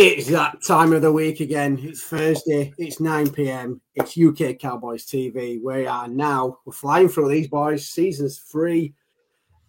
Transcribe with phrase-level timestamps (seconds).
[0.00, 1.76] It's that time of the week again.
[1.82, 2.72] It's Thursday.
[2.78, 3.80] It's 9 p.m.
[3.96, 5.60] It's UK Cowboys TV.
[5.60, 7.84] We are now, we're flying through these boys.
[7.84, 8.94] Seasons three,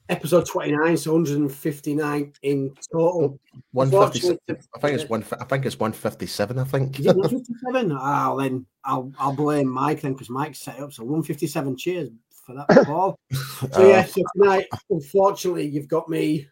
[0.07, 3.39] episode 29, so 159 in total.
[3.71, 4.37] 157.
[4.75, 5.25] I think it's one.
[5.31, 6.59] I think it's 157.
[6.59, 6.99] I think.
[6.99, 7.91] Is it 157?
[7.91, 10.93] oh, ah, then I'll I'll blame Mike then because Mike set up.
[10.93, 11.75] So 157.
[11.75, 12.09] Cheers
[12.45, 13.17] for that, Paul.
[13.71, 16.47] so yeah, so tonight, unfortunately, you've got me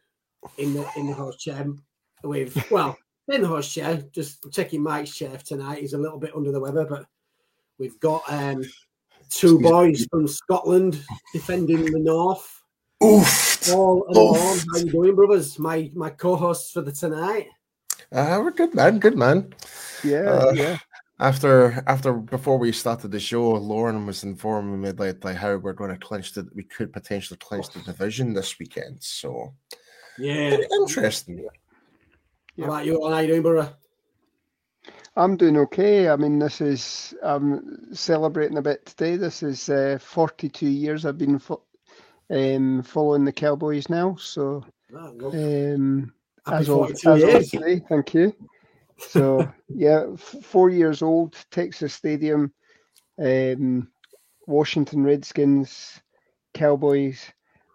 [0.58, 1.64] in the in the host chair
[2.24, 2.98] with well
[3.30, 5.80] in the host chair, just checking Mike's chair tonight.
[5.80, 7.06] He's a little bit under the weather, but
[7.78, 8.64] we've got um,
[9.30, 11.02] two boys from Scotland
[11.34, 12.62] defending the North.
[13.04, 13.62] Oof.
[13.66, 15.60] Paul and Lorne, how you doing, brothers?
[15.60, 17.48] My my co-hosts for the tonight.
[18.12, 19.00] Uh, we're good, man.
[19.00, 19.54] Good man.
[20.04, 20.78] Yeah, Uh, yeah.
[21.20, 25.74] After after before we started the show, Lorne was informing me like, like how we're
[25.74, 29.04] going to clinch that we could potentially clinch the division this weekend.
[29.04, 29.54] So
[30.18, 30.58] Yeah.
[30.72, 31.48] interesting.
[32.60, 33.00] How about you?
[33.10, 33.74] How you doing, brother?
[35.16, 36.10] I'm doing okay.
[36.10, 39.16] I mean, this is I'm celebrating a bit today.
[39.18, 41.64] This is uh, 42 years I've been fo-
[42.30, 44.16] um, following the Cowboys now.
[44.20, 46.14] So, Oh, um,
[46.52, 48.34] as of, as of today, thank you.
[48.98, 52.52] So, yeah, f- four years old, Texas Stadium,
[53.20, 53.90] um,
[54.48, 56.00] Washington Redskins,
[56.54, 57.24] Cowboys,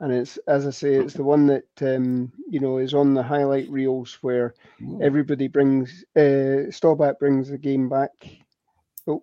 [0.02, 3.22] and it's as I say, it's the one that um, you know is on the
[3.22, 4.54] highlight reels where
[5.00, 8.10] everybody brings uh Staubach brings the game back.
[9.06, 9.22] Oh,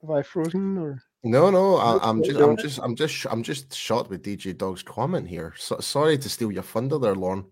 [0.00, 3.42] have I frozen or No, no, I, I'm just, I'm just, I'm just, sh- I'm
[3.42, 5.52] just shocked with DJ Dog's comment here.
[5.58, 7.44] So, sorry to steal your thunder there, Lorne.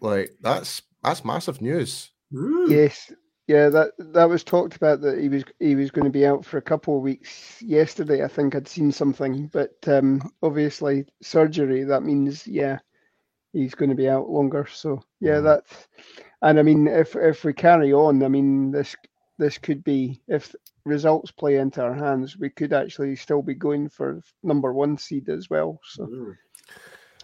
[0.00, 2.10] Like that's that's massive news.
[2.32, 3.12] yes,
[3.48, 6.44] yeah that that was talked about that he was he was going to be out
[6.44, 7.60] for a couple of weeks.
[7.62, 11.84] Yesterday, I think I'd seen something, but um, obviously surgery.
[11.84, 12.78] That means yeah,
[13.52, 14.66] he's going to be out longer.
[14.70, 15.44] So yeah, Mhm.
[15.44, 15.88] that's
[16.42, 18.94] and I mean if if we carry on, I mean this
[19.38, 20.54] this could be if
[20.84, 25.28] results play into our hands, we could actually still be going for number one seed
[25.28, 25.80] as well.
[25.84, 26.06] So.
[26.06, 26.32] Hmm.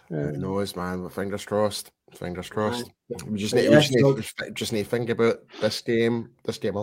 [0.09, 1.01] Who Uh, knows, man?
[1.03, 1.91] But fingers crossed.
[2.13, 2.91] Fingers crossed.
[3.27, 6.77] We just need, we just, need, just need to think about this game, this game,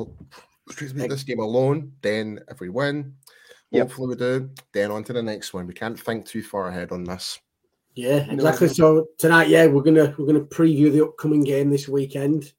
[0.67, 1.93] excuse me, this game alone.
[2.03, 3.15] Then, if we win,
[3.71, 3.89] Yep.
[3.89, 4.51] hopefully we do.
[4.73, 5.67] Then on to the next one.
[5.67, 7.41] We can't think too far ahead on this.
[7.95, 8.69] Yeah, exactly.
[8.69, 12.53] So tonight, yeah, we're gonna we're gonna preview the upcoming game this weekend.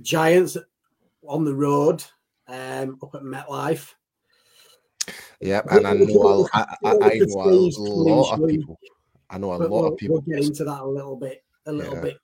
[0.00, 0.56] Giants
[1.26, 2.04] on the road,
[2.48, 3.94] um, up at MetLife.
[5.40, 8.78] Yep, and I know a, I, I, I Look at know a lot of people.
[9.30, 10.22] I know a But lot we'll, of people.
[10.26, 12.02] we'll get into that a little bit, a little Yeah.
[12.02, 12.18] bit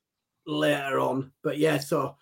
[0.46, 1.32] later on.
[1.42, 2.16] But yeah, so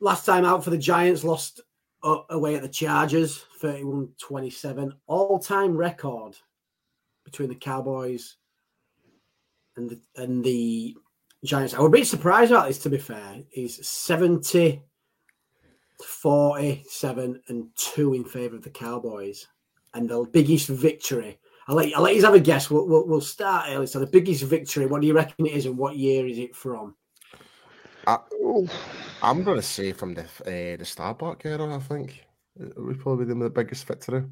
[0.00, 1.60] last time out for the Giants, lost
[2.02, 4.92] away at the Chargers, 31-27.
[5.06, 6.36] All-time record
[7.24, 8.36] between the Cowboys
[9.76, 10.96] and the and the
[11.44, 11.74] Giants.
[11.74, 13.42] I would be surprised about this, to be fair.
[13.54, 14.82] Is 70,
[16.04, 19.46] 47, and 2 in favour of the Cowboys.
[19.94, 21.38] And the biggest victory.
[21.68, 22.70] I'll let, I'll let you have a guess.
[22.70, 23.86] We'll, we'll, we'll start early.
[23.86, 26.56] So, the biggest victory, what do you reckon it is, and what year is it
[26.56, 26.96] from?
[28.06, 28.68] oh,
[29.22, 31.76] I'm going to say from the uh, the Staubach era.
[31.76, 32.24] I think
[32.58, 34.24] it was probably the, the biggest victory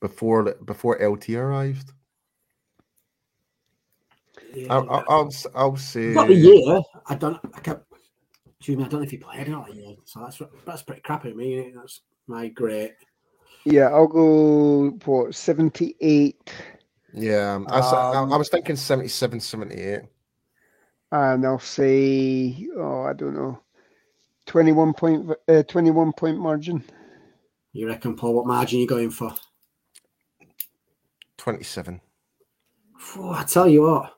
[0.00, 1.92] before before LT arrived.
[4.68, 6.80] I, I, I'll s- I'll say Not the year.
[7.06, 7.38] I don't.
[7.54, 7.80] I can't.
[8.58, 8.84] Excuse me.
[8.84, 9.94] I don't know if he played or not that year.
[10.04, 11.30] So that's that's pretty crappy.
[11.30, 12.92] of Me, that's my great.
[13.64, 16.52] Yeah, I'll go what seventy eight,
[17.12, 20.00] Yeah, um, I, s- I- Um, I was thinking 77, 78.
[21.12, 23.58] and I'll say oh I don't know,
[24.46, 26.84] twenty one point uh, twenty one point margin.
[27.72, 28.34] You reckon, Paul?
[28.34, 29.32] What margin you going for?
[31.38, 32.00] 27.
[32.98, 34.14] Phew, I tell you what.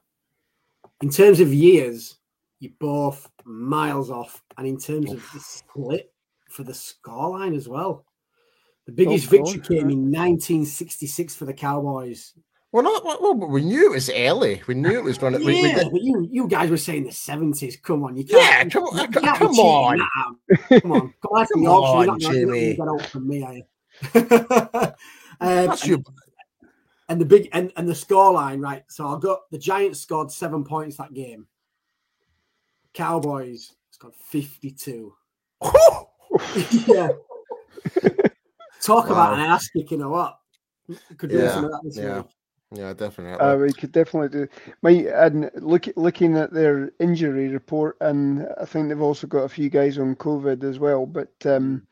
[1.02, 2.16] In terms of years,
[2.61, 6.12] you're both miles off, and in terms of the split
[6.49, 8.05] for the scoreline as well.
[8.87, 12.32] The biggest Oh, victory came in 1966 for the Cowboys.
[12.73, 14.62] Well, not well, well, we knew it was early.
[14.67, 15.38] We knew it was going to.
[15.38, 17.81] We, we yeah, did, but you you guys were saying the 70s.
[17.82, 18.43] Come on, you can't.
[18.43, 20.08] yeah, come on, You c- come on.
[20.81, 22.75] Come on, come on, Come not- you're not Jimmy.
[22.76, 23.62] get out from me, are you?
[24.14, 24.94] um,
[25.40, 25.99] That's and, your,
[27.11, 28.85] and the big and, and the scoreline, right?
[28.88, 31.46] So I got the Giants scored seven points that game.
[32.94, 35.14] Cowboys scored 52.
[36.87, 37.08] yeah.
[38.82, 40.38] Talk about an ass kicking or what?
[41.17, 42.19] Could do Yeah, some of that this yeah.
[42.19, 42.26] week.
[42.75, 43.38] yeah, definitely.
[43.38, 44.49] Uh, we could definitely do.
[44.82, 44.90] My
[45.25, 49.70] and look looking at their injury report, and I think they've also got a few
[49.70, 51.06] guys on COVID as well.
[51.06, 51.87] But um,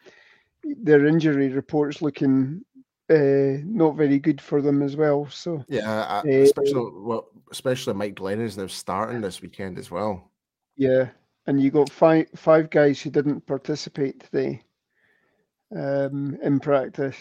[0.65, 2.65] their injury report's looking
[3.09, 5.29] uh, not very good for them as well.
[5.31, 9.91] So yeah, I- eh, especially well, especially Mike Glenn is now starting this weekend as
[9.91, 10.33] well.
[10.77, 11.09] yeah,
[11.47, 14.63] and you got five five guys who didn't participate today
[15.77, 17.17] um, in practice.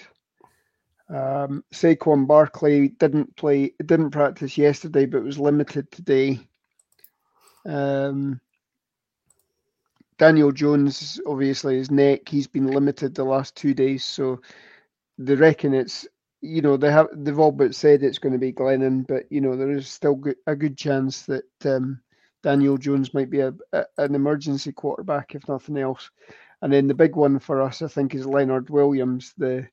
[1.09, 6.39] Um, Saquon Barkley didn't play, didn't practice yesterday, but was limited today.
[7.65, 8.41] Um,
[10.17, 14.41] Daniel Jones, obviously, his neck, he's been limited the last two days, so
[15.19, 16.07] they reckon it's
[16.41, 19.41] you know they have they've all but said it's going to be Glennon, but you
[19.41, 22.01] know there is still a good chance that um,
[22.43, 26.11] Daniel Jones might be a, a, an emergency quarterback if nothing else.
[26.61, 29.67] And then the big one for us, I think, is Leonard Williams, the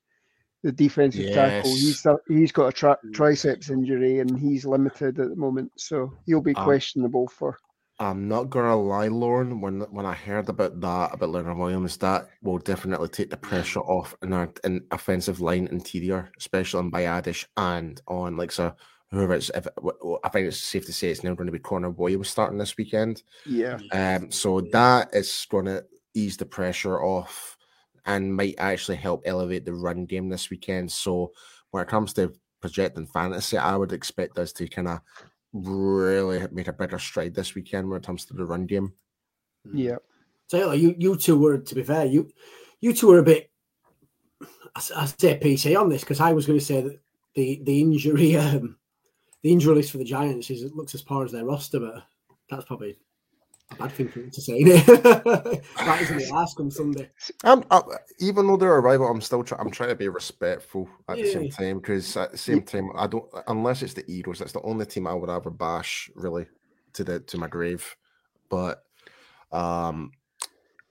[0.63, 1.35] the defensive yes.
[1.35, 1.71] tackle.
[1.71, 6.41] He's he's got a tra- triceps injury and he's limited at the moment, so he'll
[6.41, 7.59] be um, questionable for
[7.99, 9.61] I'm not gonna lie, Lorne.
[9.61, 13.81] When when I heard about that about Leonard Williams, that will definitely take the pressure
[13.81, 18.75] off in our in offensive line interior, especially on Biadasz and on like so
[19.11, 19.51] whoever it's.
[19.55, 19.67] If,
[20.25, 22.77] I think it's safe to say it's now going to be Connor Williams starting this
[22.77, 23.23] weekend.
[23.47, 23.79] Yeah.
[23.93, 24.31] Um.
[24.31, 25.85] So that is going to
[26.17, 27.57] ease the pressure off
[28.07, 30.91] and might actually help elevate the run game this weekend.
[30.91, 31.33] So
[31.71, 35.01] when it comes to projecting fantasy, I would expect us to kind of
[35.53, 38.93] really make a better stride this weekend when it comes to the run game.
[39.73, 39.97] Yeah.
[40.49, 42.31] So you you two were to be fair, you
[42.81, 43.51] you two were a bit
[44.77, 47.01] I, I say PC on this because I was going to say that
[47.35, 48.77] the the injury um
[49.43, 52.05] the injury list for the Giants is it looks as poor as their roster, but
[52.49, 52.97] that's probably
[53.73, 54.63] a bad thing for me to say.
[54.65, 56.33] that isn't it.
[56.33, 57.11] Ask on Sunday.
[57.45, 57.83] I'm, I,
[58.21, 59.61] even though they're a rival, I'm still trying.
[59.61, 61.25] I'm trying to be respectful at yeah.
[61.25, 64.39] the same time because at the same time, I don't unless it's the Eagles.
[64.39, 66.47] That's the only team I would ever bash really
[66.93, 67.97] to the to my grave.
[68.49, 68.85] But
[69.51, 70.13] um,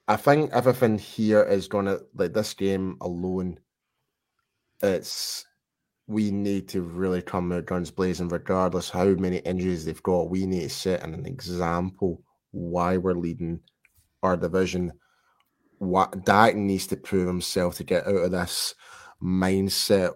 [0.06, 3.58] I think everything here is gonna like this game alone.
[4.82, 5.46] It's
[6.08, 10.30] we need to really come out guns blazing, regardless how many injuries they've got.
[10.30, 12.22] We need to set an example
[12.56, 13.60] why we're leading
[14.22, 14.92] our division.
[15.78, 18.74] What Dak needs to prove himself to get out of this
[19.22, 20.14] mindset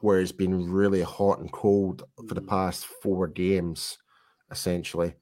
[0.00, 2.48] where it's been really hot and cold for the mm.
[2.48, 3.98] past four games,
[4.50, 5.14] essentially.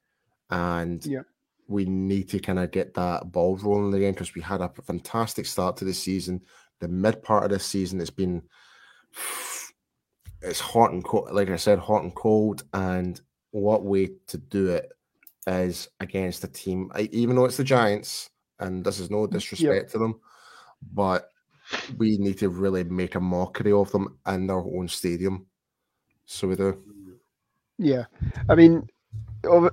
[0.49, 1.21] And yeah.
[1.67, 5.45] we need to kind of get that ball rolling again because we had a fantastic
[5.45, 6.41] start to the season.
[6.81, 8.41] The mid part of the season, it's been
[10.41, 12.63] it's hot and cold, like I said, hot and cold.
[12.73, 13.19] And
[13.51, 14.91] what way to do it
[15.47, 19.85] is against a team, even though it's the Giants, and this is no mm, disrespect
[19.85, 19.91] yep.
[19.91, 20.19] to them,
[20.93, 21.29] but
[21.97, 25.45] we need to really make a mockery of them in their own stadium.
[26.25, 26.81] So we do.
[27.77, 28.05] Yeah,
[28.49, 28.87] I mean,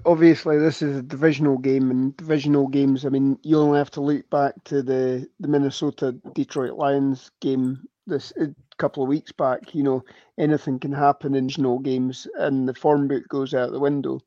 [0.04, 3.04] obviously this is a divisional game, and divisional games.
[3.04, 7.86] I mean, you only have to look back to the the Minnesota Detroit Lions game
[8.06, 9.74] this a couple of weeks back.
[9.74, 10.04] You know,
[10.38, 14.20] anything can happen in divisional games, and the form book goes out the window.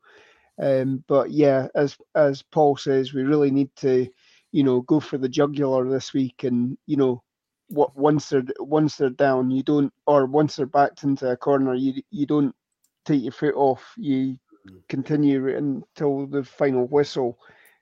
[0.62, 4.08] Um, but yeah, as as Paul says, we really need to,
[4.52, 7.22] you know, go for the jugular this week, and you know,
[7.68, 11.74] what once they're once they're down, you don't, or once they're backed into a corner,
[11.74, 12.56] you you don't
[13.06, 13.84] take your foot off.
[13.98, 14.38] You
[14.70, 14.82] mm.
[14.88, 17.38] continue until the final whistle,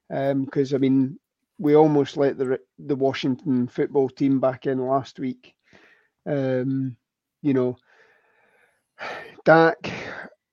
[0.10, 1.20] because um, I mean,
[1.60, 5.54] we almost let the the Washington football team back in last week.
[6.26, 6.98] Um,
[7.42, 7.78] you know,
[9.46, 9.92] Dak,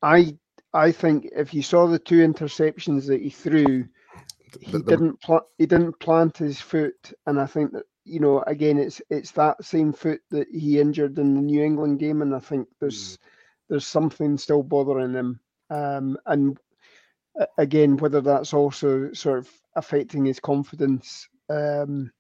[0.02, 0.36] I
[0.72, 3.84] I think if you saw the two interceptions that he threw,
[4.60, 8.20] he the, the, didn't pl- he didn't plant his foot, and I think that you
[8.20, 12.22] know again it's it's that same foot that he injured in the New England game,
[12.22, 13.18] and I think there's mm.
[13.68, 16.58] there's something still bothering him, um, and
[17.58, 21.28] again whether that's also sort of affecting his confidence.
[21.48, 22.12] Um,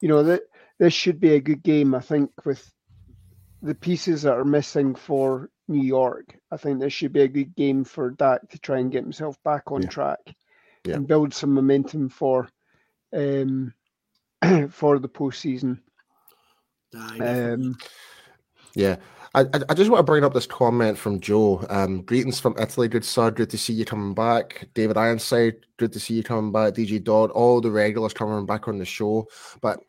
[0.00, 0.42] you know that
[0.78, 2.72] this should be a good game, I think, with
[3.62, 6.36] the pieces that are missing for New York.
[6.50, 9.42] I think this should be a good game for Dak to try and get himself
[9.44, 9.88] back on yeah.
[9.88, 10.18] track
[10.84, 10.94] yeah.
[10.96, 12.48] and build some momentum for
[13.14, 13.72] um,
[14.70, 15.78] for the postseason.
[16.94, 17.76] Um,
[18.74, 18.96] yeah,
[19.34, 21.64] I, I just want to bring up this comment from Joe.
[21.70, 23.30] Um, greetings from Italy, good sir.
[23.30, 24.68] Good to see you coming back.
[24.74, 26.74] David Ironside, good to see you coming back.
[26.74, 29.28] DJ Dodd, all the regulars coming back on the show.
[29.60, 29.80] But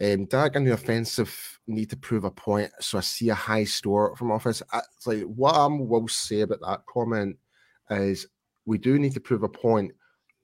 [0.00, 2.70] um, Dak and the offensive need to prove a point.
[2.80, 4.62] So I see a high score from offense.
[4.72, 7.36] It's like what I will say about that comment
[7.90, 8.26] is
[8.66, 9.92] we do need to prove a point.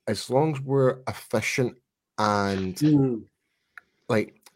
[0.08, 1.76] As long as we're efficient
[2.18, 3.22] and mm.
[4.08, 4.50] like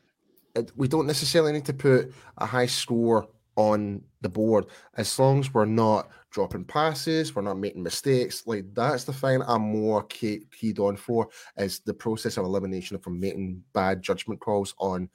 [0.76, 5.52] we don't necessarily need to put a high score on the board as long as
[5.52, 8.46] we're not dropping passes, we're not making mistakes.
[8.46, 12.98] Like that's the thing I'm more key, keyed on for is the process of elimination
[12.98, 15.08] from making bad judgment calls on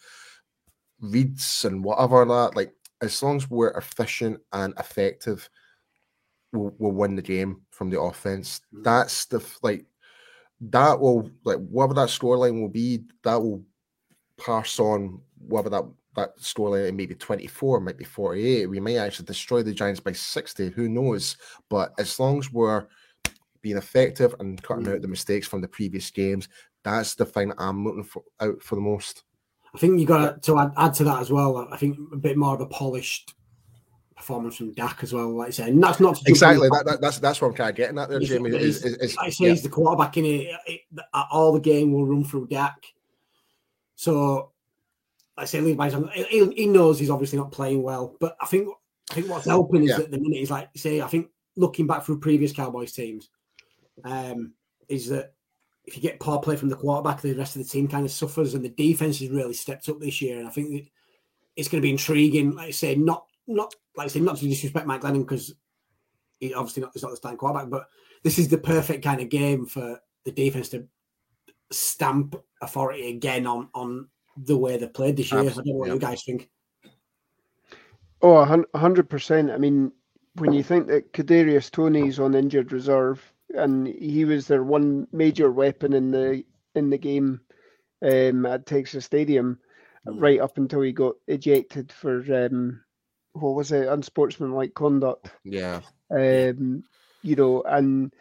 [0.99, 2.55] reads and whatever that.
[2.55, 5.49] Like as long as we're efficient and effective,
[6.53, 8.61] we'll, we'll win the game from the offense.
[8.73, 8.83] Mm.
[8.83, 9.85] That's the like
[10.61, 13.63] that will like whatever that scoreline will be, that will
[14.37, 15.85] pass on whether that
[16.15, 18.67] that scoreline maybe 24, might be 48.
[18.67, 20.69] We may actually destroy the Giants by 60.
[20.69, 21.37] Who knows?
[21.69, 22.87] But as long as we're
[23.61, 26.47] being effective and cutting out the mistakes from the previous games,
[26.83, 29.23] that's the thing that I'm looking for out for the most.
[29.75, 31.67] I think you got to add, add to that as well.
[31.69, 33.33] I think a bit more of a polished
[34.15, 35.29] performance from Dak as well.
[35.35, 37.75] Like I say, and that's not exactly that, that, That's that's what I'm kind of
[37.75, 38.55] getting at there, Jamie.
[38.55, 39.49] Is, is, is, I say, yeah.
[39.51, 40.81] he's the quarterback in it, it,
[41.13, 42.77] All the game will run through Dak.
[43.95, 44.51] So,
[45.37, 48.69] I say, by he, he knows he's obviously not playing well, but I think
[49.11, 49.97] I think what's helping is yeah.
[49.97, 51.27] that the minute he's like say, I think
[51.57, 53.29] looking back through previous Cowboys teams,
[54.05, 54.53] um,
[54.87, 55.34] is that
[55.87, 58.11] if you get poor play from the quarterback, the rest of the team kind of
[58.11, 60.39] suffers, and the defense has really stepped up this year.
[60.39, 60.89] And I think
[61.55, 62.55] it's going to be intriguing.
[62.55, 65.53] Like I say, not not like I say, not to disrespect Mike Glennon because
[66.39, 67.87] he obviously not, he's not the starting quarterback, but
[68.23, 70.87] this is the perfect kind of game for the defense to
[71.71, 75.41] stamp authority again on on the way they played this year.
[75.41, 75.71] Absolutely.
[75.71, 75.93] I don't know what yeah.
[75.93, 76.49] you guys think.
[78.21, 79.51] Oh, hundred percent.
[79.51, 79.91] I mean,
[80.35, 83.21] when you think that Kadarius Toney's on injured reserve,
[83.55, 86.43] and he was their one major weapon in the
[86.75, 87.41] in the game
[88.01, 89.59] um, at Texas Stadium,
[90.07, 90.21] mm.
[90.21, 92.81] right up until he got ejected for um,
[93.33, 95.31] what was it, unsportsmanlike conduct.
[95.43, 95.81] Yeah.
[96.11, 96.83] Um,
[97.21, 98.13] you know, and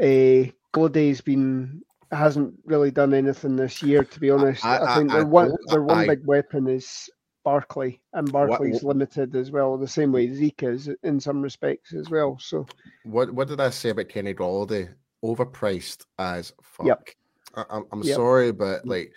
[0.00, 1.82] uh, Golladay's been
[2.12, 4.64] hasn't really done anything this year, to be honest.
[4.64, 7.10] I, I, I think I, their one their one big weapon is
[7.46, 11.94] Barkley, and Barkley's what, limited as well, the same way Zeke is in some respects
[11.94, 12.36] as well.
[12.40, 12.66] So,
[13.04, 14.92] what what did I say about Kenny Golladay?
[15.24, 16.86] Overpriced as fuck.
[16.86, 17.08] Yep.
[17.54, 18.16] I, am I'm yep.
[18.16, 19.12] sorry, but like,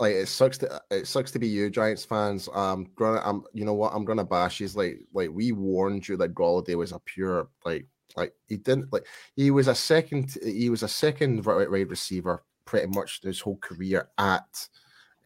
[0.00, 2.48] like it sucks to it sucks to be you Giants fans.
[2.52, 4.58] Um, gonna I'm you know what I'm gonna bash.
[4.58, 8.92] He's like like we warned you that Golladay was a pure like like he didn't
[8.92, 9.06] like
[9.36, 13.58] he was a second he was a second right, right receiver pretty much his whole
[13.58, 14.68] career at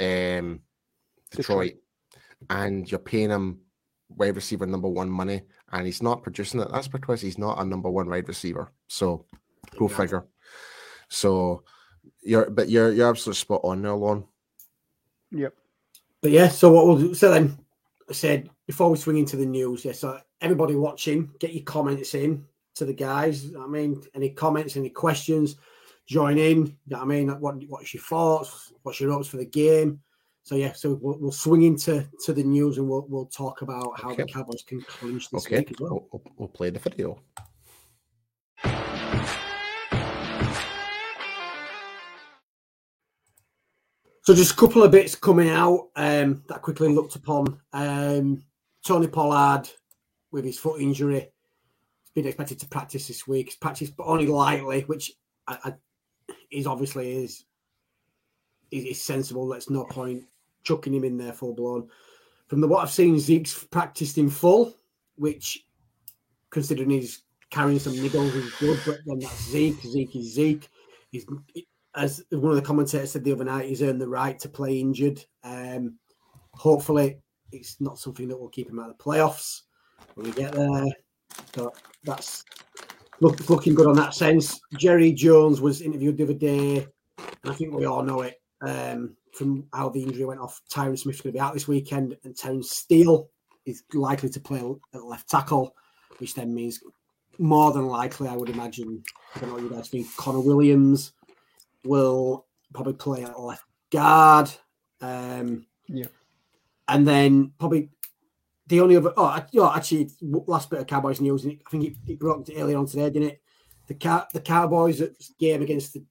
[0.00, 0.60] um
[1.30, 1.70] Detroit.
[1.70, 1.72] Detroit
[2.50, 3.60] and you're paying him
[4.08, 6.68] wide receiver number one money, and he's not producing it.
[6.72, 8.72] That's because he's not a number one wide receiver.
[8.88, 9.26] So
[9.78, 9.96] go yeah.
[9.96, 10.26] figure.
[11.08, 11.64] So
[12.22, 14.24] you're but you're you're absolutely spot on there, Lorne.
[15.30, 15.54] Yep.
[16.20, 17.58] But yeah, so what we'll do so then
[18.08, 22.14] I said before we swing into the news, yeah, so everybody watching, get your comments
[22.14, 22.44] in
[22.74, 23.52] to the guys.
[23.58, 25.56] I mean, any comments, any questions,
[26.06, 26.66] join in.
[26.66, 28.72] You know what I mean, what what's your thoughts?
[28.82, 30.00] What's your hopes for the game?
[30.44, 34.00] So yeah, so we'll, we'll swing into to the news and we'll we'll talk about
[34.00, 34.24] how okay.
[34.24, 35.58] the Cowboys can clinch this okay.
[35.58, 36.08] week as well.
[36.12, 37.22] We'll, we'll play the video.
[44.24, 47.60] So just a couple of bits coming out um, that quickly looked upon.
[47.72, 48.44] Um,
[48.86, 49.68] Tony Pollard
[50.30, 53.46] with his foot injury, he's been expected to practice this week.
[53.46, 55.12] He's practiced, but only lightly, which
[55.48, 57.44] I, I, is obviously is,
[58.70, 59.48] is, is sensible.
[59.48, 60.24] There's no point
[60.64, 61.88] chucking him in there full blown.
[62.48, 64.74] From the what I've seen, Zeke's practiced in full,
[65.16, 65.64] which,
[66.50, 68.80] considering he's carrying some niggles, is good.
[68.84, 69.80] But then that's Zeke.
[69.80, 70.68] Zeke is Zeke.
[71.10, 71.26] He's
[71.94, 74.80] as one of the commentators said the other night, he's earned the right to play
[74.80, 75.24] injured.
[75.44, 75.98] Um,
[76.54, 77.18] hopefully,
[77.52, 79.62] it's not something that will keep him out of the playoffs
[80.14, 80.86] when we get there.
[81.52, 82.44] But that's
[83.20, 84.60] look, looking good on that sense.
[84.78, 86.86] Jerry Jones was interviewed the other day,
[87.18, 88.40] and I think we all know it.
[88.62, 92.16] Um, from how the injury went off, Tyron Smith's going to be out this weekend,
[92.24, 93.30] and Terence Steele
[93.64, 94.62] is likely to play
[94.94, 95.74] at left tackle,
[96.18, 96.82] which then means
[97.38, 99.02] more than likely, I would imagine.
[99.34, 100.06] I don't know what you guys think.
[100.16, 101.12] Connor Williams
[101.84, 104.50] will probably play at left guard.
[105.00, 106.06] Um, yeah,
[106.88, 107.90] and then probably
[108.66, 109.12] the only other.
[109.16, 111.46] Oh, know, actually, last bit of Cowboys news.
[111.46, 113.42] I think it, it broke earlier on today, didn't it?
[113.86, 115.02] The car, the Cowboys
[115.38, 116.04] game against the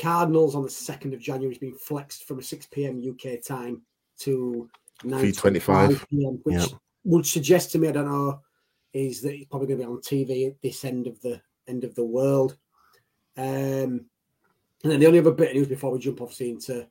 [0.00, 3.02] Cardinals on the 2nd of January has been flexed from a 6 p.m.
[3.02, 3.82] UK time
[4.20, 4.68] to
[5.04, 6.68] 9.25 p.m., which yep.
[7.04, 8.40] would suggest to me, I don't know,
[8.92, 11.84] is that it's probably going to be on TV at this end of the end
[11.84, 12.56] of the world.
[13.36, 14.06] Um,
[14.82, 16.86] and then the only other bit of news before we jump obviously into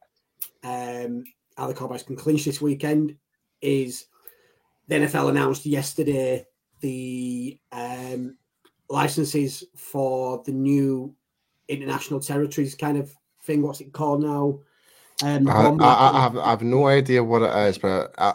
[0.63, 1.23] um,
[1.57, 3.15] how the Cowboys can clinch this weekend
[3.61, 4.05] is
[4.87, 6.45] the NFL announced yesterday
[6.81, 8.37] the um,
[8.89, 11.13] licenses for the new
[11.67, 13.11] international territories kind of
[13.43, 13.61] thing.
[13.61, 14.59] What's it called now?
[15.23, 18.33] Um, I, I, I, have, I have no idea what it is, but I,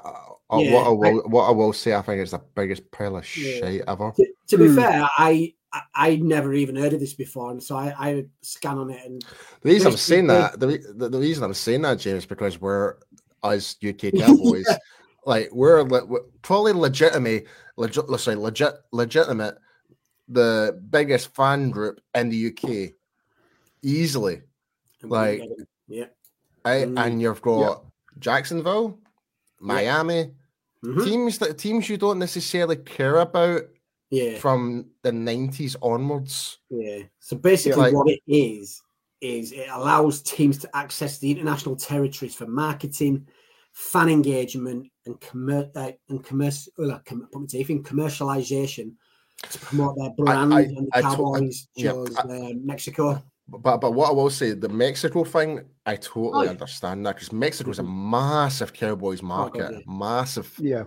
[0.58, 3.36] yeah, what I will what I will say, I think it's the biggest pile of
[3.36, 3.52] yeah.
[3.52, 4.12] shit ever.
[4.16, 4.74] To, to be mm.
[4.74, 8.78] fair, I, I I never even heard of this before, and so I, I scan
[8.78, 9.00] on it.
[9.04, 9.24] And
[9.62, 12.96] the reason I'm saying that, the, the, the reason I'm saying that, James, because we're
[13.42, 14.76] as UK Cowboys, yeah.
[15.24, 17.46] like we're, we're probably legitimate,
[17.76, 19.56] legit, let's say legit, legitimate,
[20.28, 22.92] the biggest fan group in the UK
[23.82, 24.42] easily.
[25.02, 25.42] Like,
[25.88, 26.06] yeah,
[26.64, 26.86] right?
[26.88, 26.98] Mm.
[27.04, 27.84] and you've got
[28.18, 28.98] Jacksonville,
[29.60, 30.30] Miami,
[30.84, 31.04] Mhm.
[31.04, 33.62] teams that teams you don't necessarily care about
[34.10, 36.58] yeah, from the '90s onwards.
[36.70, 37.02] yeah.
[37.18, 38.80] So basically, like- what it is
[39.20, 43.26] is it allows teams to access the international territories for marketing,
[43.72, 48.92] fan engagement, and commer- uh, and commercial uh, com- put my commercialization
[49.50, 52.52] to promote their brand I- and the I to- I- Cowboys yeah, chose I- uh,
[52.62, 53.22] Mexico.
[53.58, 56.50] But but what I will say, the Mexico thing, I totally Oh, yeah.
[56.50, 59.78] understand that because Mexico is a massive Cowboys market, yeah.
[59.86, 60.84] massive, Yeah.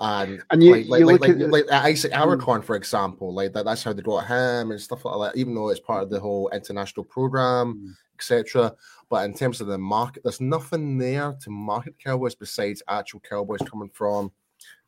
[0.00, 2.38] and And you- like like you like, look like, at the- like Isaac Mm.
[2.38, 5.38] Alarcon, for example, like that, that's how they got him and stuff like that.
[5.38, 7.92] Even though it's part of the whole international program, Mm.
[8.14, 8.74] etc.
[9.10, 13.60] But in terms of the market, there's nothing there to market Cowboys besides actual Cowboys
[13.70, 14.32] coming from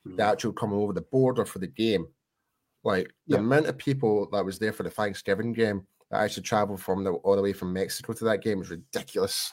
[0.06, 0.32] the Mm.
[0.32, 2.08] actual coming over the border for the game.
[2.84, 3.40] Like the Yeah.
[3.40, 7.12] amount of people that was there for the Thanksgiving game that actually traveled from the,
[7.12, 9.52] all the way from Mexico to that game was ridiculous.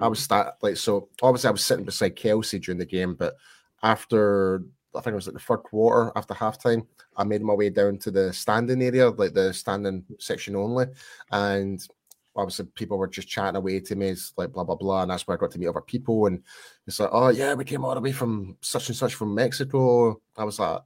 [0.00, 0.28] I was mm.
[0.28, 3.36] that like so obviously I was sitting beside Kelsey during the game, but
[3.82, 4.62] after
[4.94, 6.86] I think it was like the third quarter after halftime,
[7.16, 10.86] I made my way down to the standing area, like the standing section only,
[11.30, 11.86] and
[12.34, 15.26] obviously people were just chatting away to me, it's like blah blah blah, and that's
[15.26, 16.42] where I got to meet other people, and
[16.86, 20.20] it's like, oh yeah, we came all the way from such and such from Mexico.
[20.36, 20.80] I was like,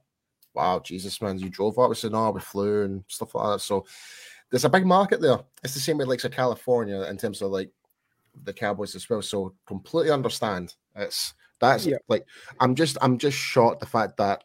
[0.53, 1.91] wow, Jesus man, you drove up.
[1.91, 3.59] I said, no, we flew and stuff like that.
[3.59, 3.85] So
[4.51, 5.39] there's a big market there.
[5.63, 7.71] It's the same with like so California in terms of like
[8.43, 9.21] the Cowboys as well.
[9.21, 10.75] So completely understand.
[10.95, 11.97] It's that's Yeah.
[12.09, 12.25] like
[12.59, 14.43] I'm just I'm just shocked the fact that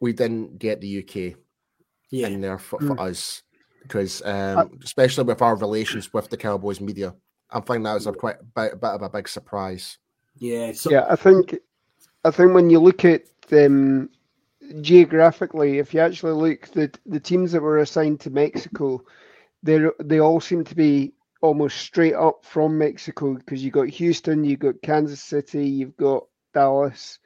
[0.00, 1.36] we didn't get the UK
[2.10, 3.08] Yeah, in there for, for Mm.
[3.10, 3.42] us
[3.82, 7.14] because um, especially with our relations with the Cowboys media.
[7.50, 9.98] I think that was a quite bit, bit of a big surprise.
[10.36, 10.72] yeah.
[10.72, 11.56] So yeah, I think
[12.24, 14.10] I think when you look at them
[14.80, 19.02] geographically, if you actually look the the teams that were assigned to Mexico,
[19.62, 24.44] they they all seem to be almost straight up from Mexico because you got Houston,
[24.44, 27.18] you got Kansas City, you've got Dallas.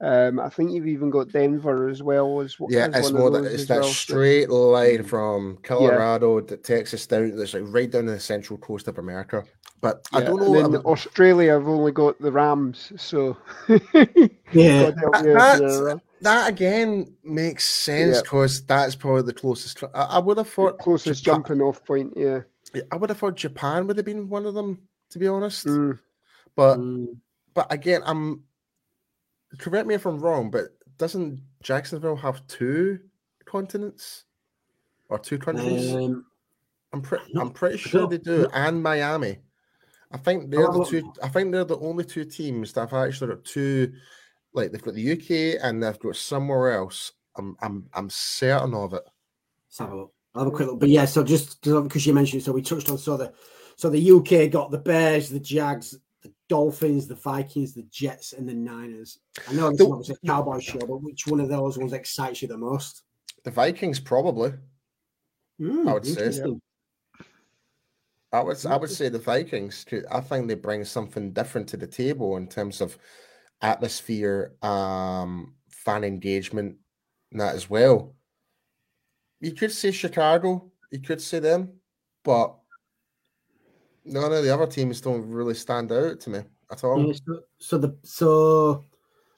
[0.00, 3.44] Um, I think you've even got Denver as well as Yeah, as it's more that
[3.44, 3.84] it's that well.
[3.84, 7.36] So- straight line from Colorado to Texas down.
[7.36, 9.44] That's like right down the central coast of America.
[9.82, 10.52] But I don't and know.
[10.54, 13.36] then about- Australia, I've only got the Rams, so
[13.68, 18.22] yeah, That- you if that's- you're a that again makes sense Yeah.
[18.22, 19.82] because that's probably the closest.
[19.92, 22.12] I, I would have thought closest Japan- jumping off point.
[22.16, 22.42] Yeah.
[22.92, 24.78] I would have thought Japan would have been one of them,
[25.10, 25.66] to be honest.
[25.66, 25.98] Mm.
[26.54, 27.16] But Mm,
[27.54, 28.44] but again, I'm
[29.58, 33.00] correct me if I'm wrong, but doesn't Jacksonville have two
[33.44, 34.24] continents
[35.08, 35.92] or two countries?
[35.92, 36.24] um,
[36.92, 39.40] I'm pretty I'm pretty I sure they do, and Miami.
[40.12, 41.12] I think they're the two.
[41.22, 43.92] I think they're the only two teams that have actually got two.
[44.52, 47.12] Like they've got the UK and they've got somewhere else.
[47.36, 49.02] I'm I'm I'm certain of it.
[49.68, 50.12] Let's have a look.
[50.34, 50.80] I'll have a quick look.
[50.80, 53.32] But yeah, so just because you mentioned, it, so we touched on so the
[53.76, 58.48] so the UK got the Bears, the Jags, the Dolphins, the Vikings, the Jets, and
[58.48, 59.18] the Niners.
[59.48, 62.42] I know it's The- is a cowboy show, but which one of those ones excites
[62.42, 63.02] you the most?
[63.44, 64.52] The Vikings probably.
[65.58, 66.42] Hmm, I would say.
[68.32, 69.84] I would I would say the Vikings.
[70.10, 72.96] I think they bring something different to the table in terms of
[73.60, 76.76] atmosphere, um, fan engagement,
[77.30, 78.14] and that as well.
[79.40, 80.70] You could say Chicago.
[80.90, 81.74] You could say them,
[82.24, 82.54] but
[84.04, 86.40] none of the other teams don't really stand out to me
[86.70, 87.06] at all.
[87.06, 88.84] Yeah, so, so the so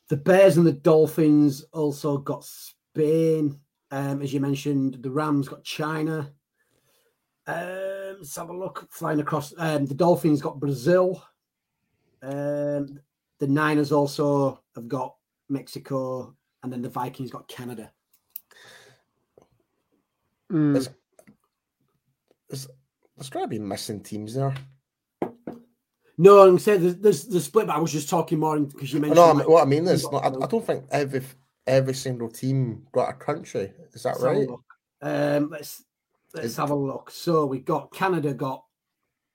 [0.09, 3.59] the Bears and the Dolphins also got Spain.
[3.91, 6.33] Um, as you mentioned, the Rams got China.
[8.15, 8.87] Um, let's have a look.
[8.91, 11.23] Flying across, um, the Dolphins got Brazil.
[12.23, 13.01] Um,
[13.39, 15.17] the Niners also have got
[15.49, 17.93] Mexico, and then the Vikings got Canada.
[20.51, 20.73] Mm.
[20.73, 20.89] There's,
[22.49, 22.69] there's,
[23.17, 24.55] there's got to be missing teams there.
[26.17, 29.01] No, I'm saying there's, there's the split, but I was just talking more because you
[29.01, 29.17] mentioned.
[29.17, 31.23] No, like, what I mean is, you've no, I, I don't think every
[31.67, 33.73] every single team got a country.
[33.93, 34.49] Is that Let's have a right?
[34.49, 34.65] look.
[35.03, 35.83] Um, let's
[36.35, 37.11] let's have a look.
[37.11, 38.65] So we got Canada got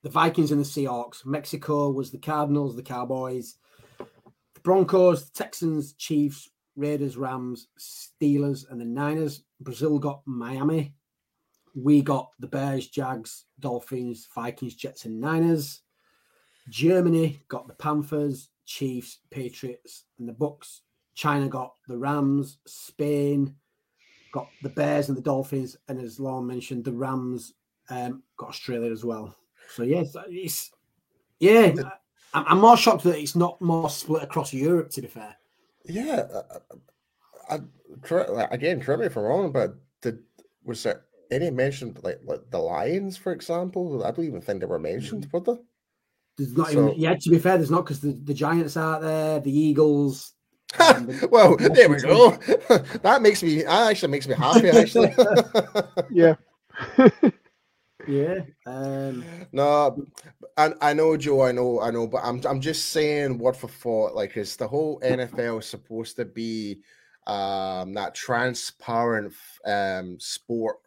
[0.04, 1.26] the Vikings and the Seahawks.
[1.26, 3.56] Mexico was the Cardinals, the Cowboys,
[3.98, 9.44] the Broncos, the Texans, Chiefs, Raiders, Rams, Steelers, and the Niners.
[9.60, 10.94] Brazil got Miami.
[11.76, 15.82] We got the Bears, Jags, Dolphins, Vikings, Jets, and Niners.
[16.70, 20.82] Germany got the Panthers, Chiefs, Patriots, and the Bucks.
[21.16, 23.56] China got the Rams, Spain,
[24.32, 27.54] got the Bears and the Dolphins, and as Lorne mentioned, the Rams
[27.90, 29.36] um, got Australia as well.
[29.74, 30.72] So yes, it's
[31.40, 31.74] yeah.
[32.34, 34.92] I'm more shocked that it's not more split across Europe.
[34.92, 35.36] To be fair,
[35.86, 36.28] Yeah,
[37.50, 37.60] I, I,
[38.12, 40.20] I, again, correct me if I'm wrong, but did
[40.64, 44.04] was there any mention like, like the Lions, for example?
[44.04, 45.34] I don't even think they were mentioned, mm.
[45.34, 45.62] were they?
[46.38, 49.02] There's not So- even, yeah, to be fair, there's not because the, the Giants are
[49.02, 50.34] there, the Eagles.
[50.78, 52.32] Um, well, there we go.
[53.02, 53.64] that makes me.
[53.64, 54.70] That actually makes me happy.
[54.70, 55.14] Actually,
[56.12, 56.36] Yeah.
[58.08, 58.40] yeah.
[58.66, 60.06] Um, no,
[60.58, 61.42] I, I know, Joe.
[61.44, 64.16] I know, I know, but I'm I'm just saying word for thought.
[64.16, 66.82] Like, is the whole NFL supposed to be
[67.28, 69.34] um that transparent
[69.66, 70.78] um sport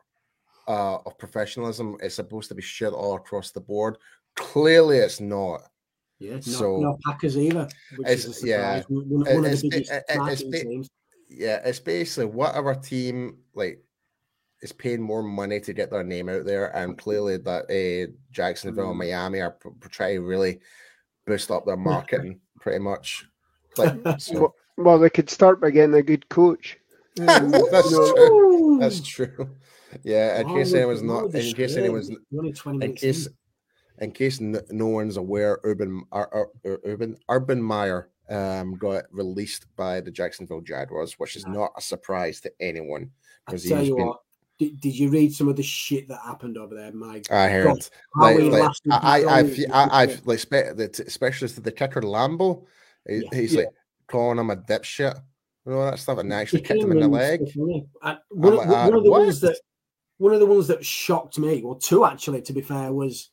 [0.69, 1.97] uh of professionalism?
[2.01, 3.97] It's supposed to be shared all across the board.
[4.37, 5.63] Clearly, it's not.
[6.23, 8.83] Yeah, no, So- no Packers either, which is a It's- yeah.
[8.89, 10.91] One, one It- of it's- the biggest it- it- it's marketing bit- teams.
[11.29, 13.83] yeah, it's basically whatever team like
[14.63, 18.91] is paying more money to get their name out there, and clearly that uh, Jacksonville
[18.91, 18.99] and Mm.
[19.11, 20.61] Miami are p- p- trying to really
[21.27, 23.27] boost up their marketing, pretty much.
[23.79, 26.79] Like, so, Well, they could start by getting a good coach.
[27.17, 28.77] That's you true.
[28.81, 29.51] that's true.
[30.05, 31.85] Yeah, in Oh, case look, anyone's not, they're in case straight.
[31.85, 33.29] anyone's, We're only 20 in case,
[34.01, 34.11] in.
[34.13, 39.67] case no, no one's aware, Urban, Ur, Ur, Ur- Urban, Urban Meyer um got released
[39.77, 43.11] by the Jacksonville Jaguars, which is not a surprise to anyone.
[43.47, 44.21] I because tell you been- what,
[44.59, 47.31] did, did you read some of the shit that happened over there, Mike?
[47.33, 47.67] I heard.
[47.67, 49.59] God, like, like, I, I, I've.
[49.73, 52.65] I, I've, like, spe- the t- especially the kicker Lambo,
[53.09, 53.39] he- Yeah.
[53.39, 53.61] he's Yeah.
[53.63, 53.69] like
[54.07, 55.21] calling him a dipshit
[55.67, 57.41] and all that stuff, and actually kicked him in the leg.
[57.41, 57.87] and stuff, didn't he?
[58.05, 59.21] And one, like, of- one uh, of the what?
[59.23, 59.59] ones that
[60.19, 63.31] one of the ones that shocked me, well, two actually, to be fair, was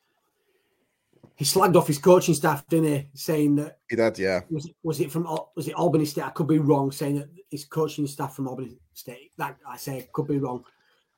[1.40, 3.10] he slagged off his coaching staff, didn't he?
[3.14, 4.42] Saying that He did, yeah.
[4.50, 5.24] was it, was it from
[5.56, 6.26] was it Albany State?
[6.26, 9.32] I could be wrong, saying that his coaching staff from Albany State.
[9.38, 10.66] That I say could be wrong.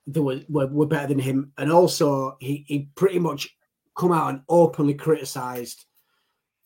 [0.05, 3.49] They were, were, were better than him, and also he he pretty much
[3.97, 5.85] come out and openly criticised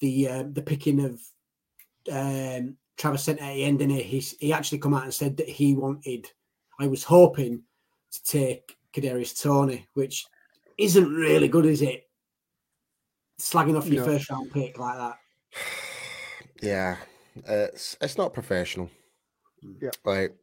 [0.01, 1.21] the uh, the picking of
[2.11, 3.81] um, Travis Etienne at the end.
[3.81, 6.29] And he he actually come out and said that he wanted.
[6.77, 7.63] I was hoping
[8.11, 10.25] to take Kadarius Toney, which
[10.77, 12.04] isn't really good, is it?
[13.39, 14.13] Slagging off your No.
[14.13, 15.17] first round pick like that.
[16.61, 16.97] Yeah,
[17.35, 18.89] it's it's not professional.
[19.81, 19.89] Yeah.
[20.05, 20.35] like,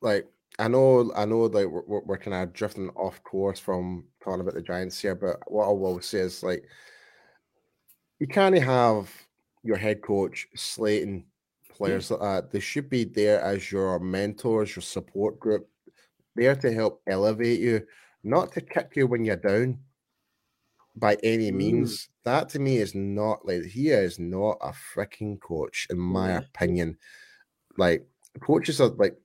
[0.00, 0.26] like
[0.58, 4.40] I know, I know, like we're, we're, we're kind of drifting off course from talking
[4.40, 6.64] about the Giants here, but what I will say is like,
[8.20, 9.10] you can't have
[9.64, 11.24] your head coach slating
[11.70, 12.50] players like that.
[12.52, 15.68] They should be there as your mentors, your support group,
[16.36, 17.84] there to help elevate you,
[18.22, 19.78] not to kick you when you're down
[20.96, 21.56] by any Mm.
[21.56, 22.08] means.
[22.24, 26.38] That to me is not like he is not a freaking coach, in my Yeah.
[26.38, 26.98] opinion.
[27.76, 28.06] Like
[28.40, 29.16] coaches are like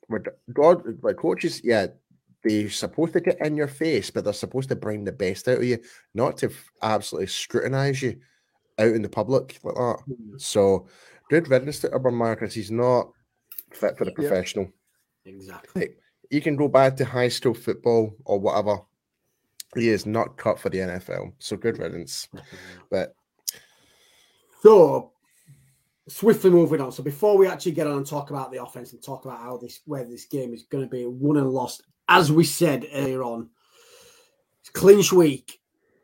[0.53, 1.87] God, like coaches, yeah,
[2.43, 5.57] they're supposed to get in your face, but they're supposed to bring the best out
[5.57, 5.79] of you,
[6.13, 6.51] not to
[6.81, 8.19] absolutely scrutinize you
[8.77, 9.99] out in the public like that.
[10.37, 10.87] So
[11.29, 13.11] good riddance to Urban because he's not
[13.71, 14.15] fit for the Yeah.
[14.29, 14.71] professional.
[15.25, 15.95] Exactly.
[16.29, 18.79] He can go back to high school football or whatever.
[19.75, 21.33] He is not cut for the NFL.
[21.39, 22.27] So good riddance.
[22.89, 23.15] But
[24.63, 25.11] So,
[26.07, 26.91] swiftly moving on.
[26.91, 29.57] So, before we actually get on and talk about the offense and talk about how
[29.57, 33.23] this, where this game is going to be won and lost, as we said earlier
[33.23, 33.49] on,
[34.61, 35.58] it's clinch week.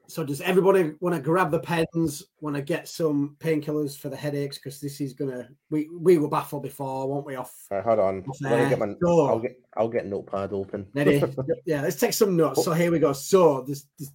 [0.07, 2.23] So, does everybody want to grab the pens?
[2.41, 4.57] Want to get some painkillers for the headaches?
[4.57, 5.47] Because this is going to.
[5.69, 7.35] We we were baffled before, weren't we?
[7.35, 8.23] Off uh, hold on.
[8.29, 8.95] Off Let me get my there.
[9.03, 9.27] Go.
[9.27, 10.87] I'll get I'll get notepad open.
[10.93, 11.23] ready?
[11.65, 12.63] yeah, let's take some notes.
[12.63, 13.13] So here we go.
[13.13, 13.85] So this.
[13.99, 14.11] this